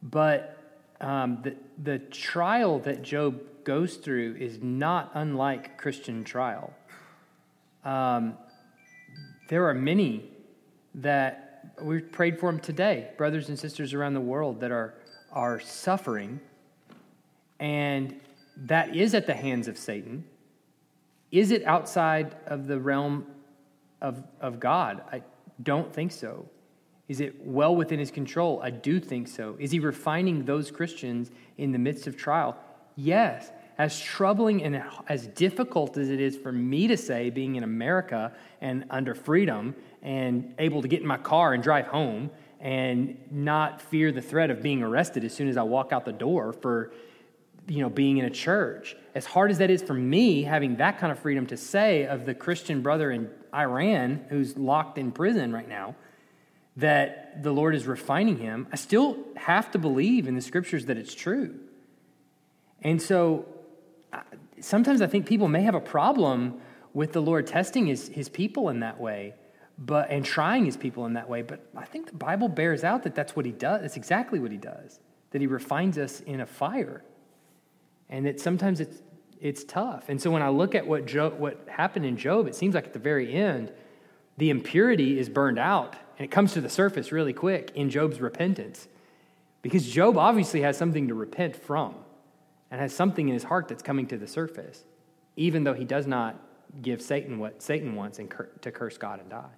But 0.03 0.59
um, 1.01 1.39
the, 1.43 1.57
the 1.83 1.99
trial 1.99 2.79
that 2.81 3.03
Job 3.03 3.41
goes 3.65 3.97
through 3.97 4.37
is 4.37 4.63
not 4.63 5.11
unlike 5.15 5.79
Christian 5.79 6.23
trial. 6.25 6.73
Um, 7.85 8.37
there 9.49 9.69
are 9.69 9.75
many 9.75 10.31
that 10.97 11.52
we 11.81 12.01
prayed 12.01 12.39
for 12.39 12.51
them 12.51 12.61
today, 12.61 13.11
brothers 13.17 13.49
and 13.49 13.59
sisters 13.59 13.95
around 13.95 14.15
the 14.15 14.21
world 14.21 14.61
that 14.61 14.71
are, 14.71 14.95
are 15.33 15.61
suffering, 15.61 16.41
and 17.61 18.21
that 18.57 18.95
is 18.95 19.15
at 19.15 19.27
the 19.27 19.35
hands 19.35 19.69
of 19.69 19.79
Satan. 19.79 20.25
Is 21.31 21.51
it 21.51 21.65
outside 21.65 22.37
of 22.47 22.67
the 22.67 22.79
realm 22.79 23.27
of, 24.01 24.23
of 24.41 24.61
God? 24.61 25.03
I 25.11 25.23
don't 25.63 25.93
think 25.93 26.13
so. 26.13 26.47
Is 27.09 27.21
it 27.21 27.35
well 27.45 27.75
within 27.75 27.99
his 27.99 28.11
control? 28.11 28.61
I 28.63 28.71
do 28.71 29.01
think 29.01 29.29
so. 29.29 29.57
Is 29.59 29.71
he 29.71 29.79
refining 29.79 30.45
those 30.45 30.71
Christians 30.71 31.31
in 31.59 31.73
the 31.73 31.79
midst 31.79 32.07
of 32.07 32.17
trial? 32.17 32.57
Yes. 32.97 33.51
As 33.79 33.99
troubling 33.99 34.63
and 34.63 34.83
as 35.09 35.27
difficult 35.27 35.97
as 35.97 36.11
it 36.11 36.21
is 36.21 36.37
for 36.37 36.53
me 36.53 36.89
to 36.89 36.97
say, 36.97 37.31
being 37.31 37.57
in 37.57 37.65
America 37.65 38.33
and 38.61 38.85
under 38.91 39.15
freedom 39.15 39.75
and 40.03 40.55
able 40.59 40.83
to 40.83 40.89
get 40.89 41.01
in 41.01 41.07
my 41.07 41.17
car 41.17 41.55
and 41.55 41.63
drive 41.63 41.87
home 41.87 42.31
and 42.61 43.19
not 43.31 43.83
fear 43.83 44.13
the 44.13 44.23
threat 44.23 44.51
of 44.51 44.63
being 44.63 44.83
arrested 44.83 45.25
as 45.25 45.35
soon 45.35 45.49
as 45.49 45.57
I 45.57 45.63
walk 45.63 45.93
out 45.93 46.05
the 46.05 46.13
door 46.13 46.53
for 46.53 46.93
you 47.67 47.81
know 47.81 47.91
being 47.91 48.19
in 48.19 48.25
a 48.25 48.31
church. 48.31 48.97
As 49.15 49.27
hard 49.27 49.51
as 49.51 49.59
that 49.59 49.71
is 49.71 49.83
for 49.83 49.95
me 49.95 50.43
having 50.43 50.77
that 50.77 50.99
kind 50.99 51.13
of 51.13 51.19
freedom 51.19 51.47
to 51.47 51.57
say 51.57 52.07
of 52.07 52.25
the 52.25 52.35
christian 52.35 52.83
brother 52.83 53.11
in 53.11 53.31
iran 53.55 54.25
who's 54.29 54.57
locked 54.57 54.99
in 54.99 55.13
prison 55.13 55.53
right 55.53 55.69
now 55.69 55.95
that 56.77 57.43
the 57.43 57.53
lord 57.53 57.75
is 57.75 57.87
refining 57.87 58.39
him 58.39 58.67
i 58.73 58.77
still 58.77 59.19
have 59.37 59.71
to 59.71 59.79
believe 59.79 60.27
in 60.27 60.35
the 60.35 60.41
scriptures 60.41 60.87
that 60.87 60.97
it's 60.97 61.15
true. 61.15 61.59
And 62.83 63.01
so 63.01 63.47
sometimes 64.61 65.03
i 65.03 65.07
think 65.07 65.27
people 65.27 65.49
may 65.49 65.63
have 65.63 65.75
a 65.75 65.81
problem 65.81 66.61
with 66.95 67.13
the 67.13 67.23
lord 67.23 67.47
testing 67.47 67.87
his, 67.87 68.09
his 68.09 68.29
people 68.29 68.69
in 68.69 68.81
that 68.81 69.01
way 69.01 69.35
but 69.79 70.11
and 70.11 70.25
trying 70.25 70.65
his 70.65 70.77
people 70.77 71.07
in 71.07 71.15
that 71.15 71.29
way 71.29 71.43
but 71.43 71.65
i 71.77 71.85
think 71.85 72.07
the 72.07 72.17
bible 72.17 72.49
bears 72.49 72.85
out 72.85 73.03
that 73.03 73.15
that's 73.15 73.35
what 73.35 73.45
he 73.45 73.53
does 73.53 73.83
that's 73.83 73.97
exactly 73.97 74.39
what 74.39 74.51
he 74.51 74.59
does 74.59 75.01
that 75.33 75.41
he 75.41 75.47
refines 75.47 75.99
us 75.99 76.21
in 76.21 76.41
a 76.41 76.47
fire. 76.47 77.03
And 78.09 78.27
that 78.27 78.41
sometimes 78.41 78.81
it's 78.81 79.03
it's 79.41 79.65
tough. 79.65 80.05
And 80.09 80.23
so 80.23 80.31
when 80.31 80.41
I 80.41 80.51
look 80.51 80.77
at 80.77 80.87
what 80.87 81.05
Job, 81.05 81.41
what 81.41 81.67
happened 81.67 82.07
in 82.07 82.17
Job, 82.17 82.47
it 82.47 82.55
seems 82.55 82.77
like 82.77 82.85
at 82.85 82.93
the 82.93 83.01
very 83.01 83.35
end, 83.35 83.73
the 84.37 84.51
impurity 84.51 85.19
is 85.19 85.29
burned 85.29 85.59
out, 85.59 85.97
and 86.17 86.25
it 86.25 86.31
comes 86.31 86.53
to 86.53 86.61
the 86.61 86.69
surface 86.69 87.11
really 87.11 87.33
quick 87.33 87.73
in 87.75 87.91
Job's 87.91 88.21
repentance, 88.21 88.87
because 89.61 89.85
Job 89.91 90.17
obviously 90.17 90.61
has 90.61 90.77
something 90.77 91.09
to 91.09 91.15
repent 91.15 91.57
from, 91.57 91.97
and 92.73 92.81
has 92.81 92.97
something 92.97 93.29
in 93.29 93.35
his 93.35 93.45
heart 93.45 93.69
that's 93.69 93.83
coming 93.85 94.07
to 94.09 94.17
the 94.17 94.27
surface, 94.27 94.83
even 95.37 95.63
though 95.63 95.75
he 95.75 95.85
does 95.85 96.07
not 96.09 96.41
give 96.81 97.03
Satan 97.03 97.39
what 97.39 97.61
Satan 97.63 97.95
wants 97.95 98.19
and 98.19 98.31
cur- 98.31 98.49
to 98.63 98.73
curse 98.73 98.97
God 98.97 99.21
and 99.21 99.29
die. 99.29 99.53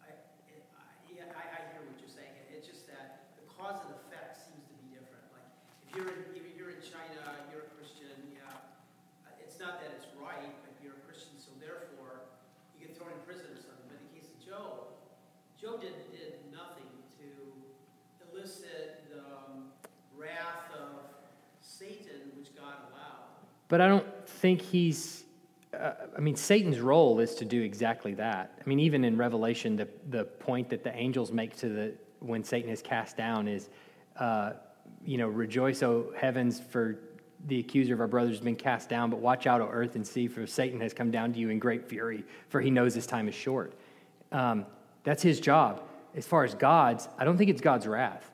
I, 0.00 0.08
it- 0.48 0.64
I- 0.72 1.12
yeah, 1.12 1.28
I, 1.36 1.44
I 1.52 1.58
hear 1.76 1.84
what 1.84 2.00
you're 2.00 2.08
saying. 2.08 2.32
It- 2.48 2.56
It's 2.56 2.66
just 2.66 2.88
that 2.88 3.28
the 3.36 3.44
cause 3.52 3.76
and 3.84 3.92
effect 3.92 4.40
seems 4.40 4.64
to 4.72 4.74
be 4.80 4.88
different. 4.96 5.20
Like, 5.36 5.44
if 5.84 5.92
you're 5.92 6.08
in, 6.16 6.24
if 6.32 6.56
you're 6.56 6.72
in 6.72 6.80
China, 6.80 7.28
you're 7.52 7.68
a 7.68 7.72
Christian, 7.76 8.16
yeah, 8.32 8.48
uh, 9.28 9.36
it's 9.44 9.60
not 9.60 9.84
that 9.84 9.92
it's 10.00 10.08
right, 10.16 10.48
but 10.64 10.72
you're 10.80 10.96
a 10.96 11.04
Christian, 11.04 11.36
so 11.36 11.52
therefore, 11.60 12.24
you 12.80 12.88
get 12.88 12.96
thrown 12.96 13.12
in 13.12 13.20
prison 13.28 13.52
or 13.52 13.60
something. 13.60 13.84
But 13.84 14.00
in 14.00 14.08
the 14.08 14.14
case 14.16 14.32
of 14.32 14.40
Job, 14.40 14.96
Job 15.60 15.84
did, 15.84 15.92
did 16.08 16.40
nothing 16.48 16.88
to 17.20 17.28
elicit 18.32 19.04
the 19.12 19.20
um, 19.28 19.68
wrath 20.16 20.72
of 20.72 21.04
Satan, 21.60 22.32
which 22.36 22.52
God 22.56 22.76
allowed. 22.92 23.28
But 23.70 23.80
I 23.80 23.88
don't 23.88 24.28
think 24.28 24.60
he's. 24.60 25.24
Uh, 25.72 25.92
I 26.16 26.20
mean, 26.20 26.34
Satan's 26.34 26.80
role 26.80 27.20
is 27.20 27.36
to 27.36 27.44
do 27.44 27.62
exactly 27.62 28.12
that. 28.14 28.58
I 28.60 28.68
mean, 28.68 28.80
even 28.80 29.04
in 29.04 29.16
Revelation, 29.16 29.76
the, 29.76 29.88
the 30.08 30.24
point 30.24 30.68
that 30.70 30.82
the 30.82 30.94
angels 30.94 31.30
make 31.30 31.56
to 31.58 31.68
the 31.68 31.94
when 32.18 32.42
Satan 32.42 32.68
is 32.68 32.82
cast 32.82 33.16
down 33.16 33.46
is, 33.46 33.70
uh, 34.16 34.54
you 35.04 35.16
know, 35.16 35.28
rejoice, 35.28 35.84
O 35.84 36.12
heavens, 36.16 36.60
for 36.60 36.98
the 37.46 37.60
accuser 37.60 37.94
of 37.94 38.00
our 38.00 38.08
brothers 38.08 38.32
has 38.32 38.44
been 38.44 38.56
cast 38.56 38.88
down, 38.88 39.08
but 39.08 39.20
watch 39.20 39.46
out, 39.46 39.60
O 39.60 39.68
earth, 39.70 39.94
and 39.94 40.06
see, 40.06 40.26
for 40.26 40.46
Satan 40.46 40.80
has 40.80 40.92
come 40.92 41.12
down 41.12 41.32
to 41.32 41.38
you 41.38 41.48
in 41.48 41.58
great 41.60 41.88
fury, 41.88 42.24
for 42.48 42.60
he 42.60 42.70
knows 42.70 42.92
his 42.92 43.06
time 43.06 43.28
is 43.28 43.34
short. 43.34 43.72
Um, 44.32 44.66
that's 45.04 45.22
his 45.22 45.40
job. 45.40 45.82
As 46.14 46.26
far 46.26 46.44
as 46.44 46.54
God's, 46.54 47.08
I 47.16 47.24
don't 47.24 47.38
think 47.38 47.48
it's 47.48 47.62
God's 47.62 47.86
wrath 47.86 48.28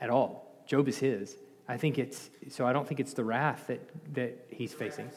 at 0.00 0.10
all. 0.10 0.62
Job 0.66 0.88
is 0.88 0.98
his. 0.98 1.36
I 1.70 1.76
think 1.76 1.98
it's 1.98 2.30
so. 2.48 2.66
I 2.66 2.72
don't 2.72 2.86
think 2.88 2.98
it's 2.98 3.14
the 3.14 3.22
wrath 3.22 3.68
that 3.68 3.80
that 4.14 4.44
he's 4.50 4.74
facing. 4.74 5.08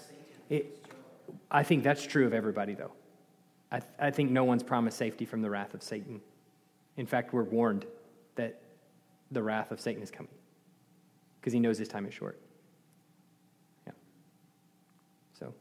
It, 0.51 0.85
I 1.49 1.63
think 1.63 1.83
that's 1.83 2.05
true 2.05 2.27
of 2.27 2.33
everybody, 2.33 2.75
though. 2.75 2.91
I, 3.71 3.81
I 3.97 4.11
think 4.11 4.29
no 4.29 4.43
one's 4.43 4.61
promised 4.61 4.99
safety 4.99 5.25
from 5.25 5.41
the 5.41 5.49
wrath 5.49 5.73
of 5.73 5.81
Satan. 5.81 6.21
In 6.95 7.07
fact, 7.07 7.33
we're 7.33 7.43
warned 7.43 7.85
that 8.35 8.61
the 9.31 9.41
wrath 9.41 9.71
of 9.71 9.81
Satan 9.81 10.03
is 10.03 10.11
coming 10.11 10.31
because 11.39 11.53
he 11.53 11.59
knows 11.59 11.79
his 11.79 11.87
time 11.87 12.05
is 12.05 12.13
short. 12.13 12.39
Yeah. 13.87 13.93
So, 15.39 15.55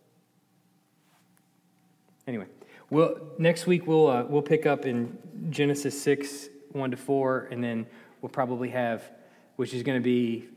anyway, 2.26 2.48
well, 2.90 3.16
next 3.38 3.66
week 3.66 3.86
we'll 3.86 4.08
uh, 4.08 4.24
we'll 4.24 4.42
pick 4.42 4.66
up 4.66 4.84
in 4.84 5.16
Genesis 5.48 5.98
six 5.98 6.50
one 6.72 6.90
to 6.90 6.98
four, 6.98 7.48
and 7.50 7.64
then 7.64 7.86
we'll 8.20 8.28
probably 8.28 8.68
have, 8.68 9.10
which 9.56 9.72
is 9.72 9.82
going 9.82 9.98
to 9.98 10.04
be 10.04 10.48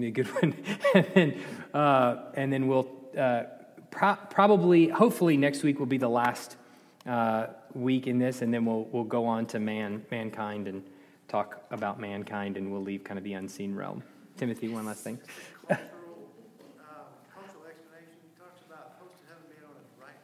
to 0.00 0.10
be 0.12 0.20
a 0.20 0.24
good 0.24 0.32
one, 0.42 0.54
and 0.94 1.06
then 1.14 1.40
uh, 1.72 2.30
and 2.34 2.52
then 2.52 2.66
we'll 2.66 2.90
uh, 3.16 3.44
pro- 3.90 4.18
probably 4.30 4.88
hopefully 4.88 5.36
next 5.36 5.62
week 5.62 5.78
will 5.78 5.86
be 5.86 5.98
the 5.98 6.08
last 6.08 6.56
uh, 7.06 7.46
week 7.74 8.06
in 8.06 8.18
this, 8.18 8.42
and 8.42 8.52
then 8.52 8.64
we'll 8.64 8.84
we'll 8.92 9.04
go 9.04 9.26
on 9.26 9.46
to 9.46 9.58
man 9.58 10.04
mankind 10.10 10.68
and 10.68 10.82
talk 11.28 11.64
about 11.70 12.00
mankind, 12.00 12.56
and 12.56 12.70
we'll 12.70 12.82
leave 12.82 13.04
kind 13.04 13.18
of 13.18 13.24
the 13.24 13.34
unseen 13.34 13.74
realm. 13.74 14.02
Timothy, 14.36 14.68
one 14.68 14.86
last 14.86 15.04
thing. 15.04 15.18
Cultural, 15.68 16.26
uh, 16.80 17.06
cultural 17.32 17.64
explanation 17.70 18.18
talks 18.36 18.60
about 18.66 18.98
host 18.98 19.14
of 19.22 19.30
heaven 19.30 19.46
being 19.46 19.62
on 19.62 19.78
his 19.78 19.86
right 19.96 20.18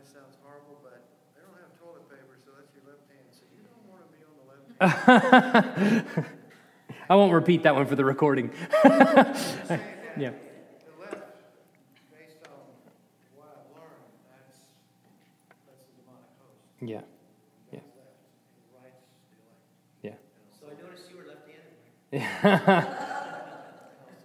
it 0.00 0.08
sounds 0.08 0.40
horrible, 0.40 0.80
but 0.80 1.04
they 1.36 1.44
don't 1.44 1.60
have 1.60 1.76
toilet 1.76 2.08
paper, 2.08 2.32
so 2.40 2.56
that's 2.56 2.72
your 2.72 2.88
left 2.88 3.04
hand, 3.12 3.28
so 3.36 3.44
you 3.52 3.60
don't 3.68 3.84
want 3.84 4.00
to 4.00 4.08
be 4.16 4.24
on 4.24 4.32
the 4.32 4.46
left 4.48 4.64
hand. 4.64 4.69
I 4.82 6.04
won't 7.10 7.34
repeat 7.34 7.64
that 7.64 7.74
one 7.74 7.86
for 7.86 7.96
the 7.96 8.04
recording. 8.04 8.50
Yeah. 10.16 10.32
Left. 10.98 11.16
Yeah. 16.80 16.96
Left, 16.96 17.04
and 17.72 17.82
elect. 18.74 19.02
Yeah. 20.02 20.12
So 20.58 20.66
I 20.66 20.82
noticed 20.82 21.10
you 21.10 21.16
were 21.16 21.26
left-handed. 21.28 22.96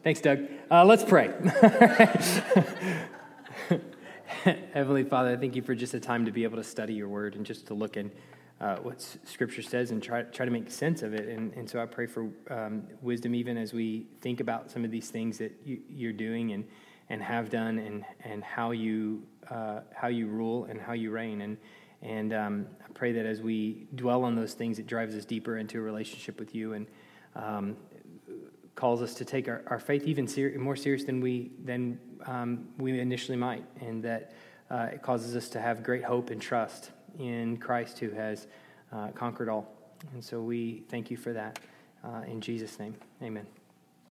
Thanks, 0.03 0.21
Doug. 0.21 0.39
Uh, 0.71 0.85
let's 0.85 1.03
pray. 1.03 1.33
Heavenly 4.73 5.03
Father, 5.03 5.33
I 5.33 5.35
thank 5.35 5.55
you 5.55 5.61
for 5.61 5.75
just 5.75 5.93
a 5.93 5.99
time 5.99 6.25
to 6.25 6.31
be 6.31 6.43
able 6.43 6.57
to 6.57 6.63
study 6.63 6.93
your 6.93 7.09
word 7.09 7.35
and 7.35 7.45
just 7.45 7.67
to 7.67 7.73
look 7.73 7.95
in 7.97 8.09
uh, 8.61 8.77
what 8.77 9.01
Scripture 9.25 9.61
says 9.61 9.91
and 9.91 10.01
try, 10.01 10.21
try 10.23 10.45
to 10.45 10.51
make 10.51 10.71
sense 10.71 11.01
of 11.03 11.13
it. 11.13 11.27
And, 11.27 11.53
and 11.53 11.69
so 11.69 11.81
I 11.81 11.85
pray 11.85 12.05
for 12.05 12.29
um, 12.49 12.83
wisdom 13.01 13.35
even 13.35 13.57
as 13.57 13.73
we 13.73 14.07
think 14.21 14.39
about 14.39 14.71
some 14.71 14.85
of 14.85 14.91
these 14.91 15.09
things 15.09 15.37
that 15.39 15.53
you, 15.65 15.79
you're 15.89 16.13
doing 16.13 16.53
and, 16.53 16.65
and 17.09 17.21
have 17.21 17.49
done 17.49 17.79
and, 17.79 18.05
and 18.23 18.43
how, 18.43 18.71
you, 18.71 19.23
uh, 19.49 19.81
how 19.93 20.07
you 20.07 20.27
rule 20.27 20.65
and 20.65 20.79
how 20.79 20.93
you 20.93 21.11
reign. 21.11 21.41
And, 21.41 21.57
and 22.01 22.33
um, 22.33 22.67
I 22.83 22.91
pray 22.93 23.11
that 23.11 23.25
as 23.25 23.41
we 23.41 23.87
dwell 23.95 24.23
on 24.23 24.35
those 24.35 24.53
things, 24.53 24.79
it 24.79 24.87
drives 24.87 25.15
us 25.15 25.25
deeper 25.25 25.57
into 25.57 25.77
a 25.77 25.81
relationship 25.81 26.39
with 26.39 26.55
you 26.55 26.73
and 26.73 26.87
um, 27.35 27.75
calls 28.75 29.01
us 29.01 29.13
to 29.15 29.25
take 29.25 29.47
our, 29.47 29.63
our 29.67 29.79
faith 29.79 30.03
even 30.05 30.27
ser- 30.27 30.53
more 30.57 30.75
serious 30.75 31.03
than 31.03 31.19
we 31.19 31.51
than 31.63 31.99
um, 32.25 32.67
we 32.77 32.99
initially 32.99 33.37
might, 33.37 33.65
and 33.81 34.03
that 34.03 34.33
uh, 34.69 34.89
it 34.93 35.01
causes 35.01 35.35
us 35.35 35.49
to 35.49 35.61
have 35.61 35.83
great 35.83 36.03
hope 36.03 36.29
and 36.29 36.41
trust 36.41 36.91
in 37.19 37.57
Christ 37.57 37.99
who 37.99 38.09
has 38.11 38.47
uh, 38.91 39.09
conquered 39.09 39.49
all. 39.49 39.67
And 40.13 40.23
so 40.23 40.41
we 40.41 40.83
thank 40.89 41.09
you 41.09 41.17
for 41.17 41.33
that. 41.33 41.59
Uh, 42.03 42.21
in 42.27 42.39
Jesus' 42.41 42.77
name, 42.79 42.95
amen. 43.21 43.47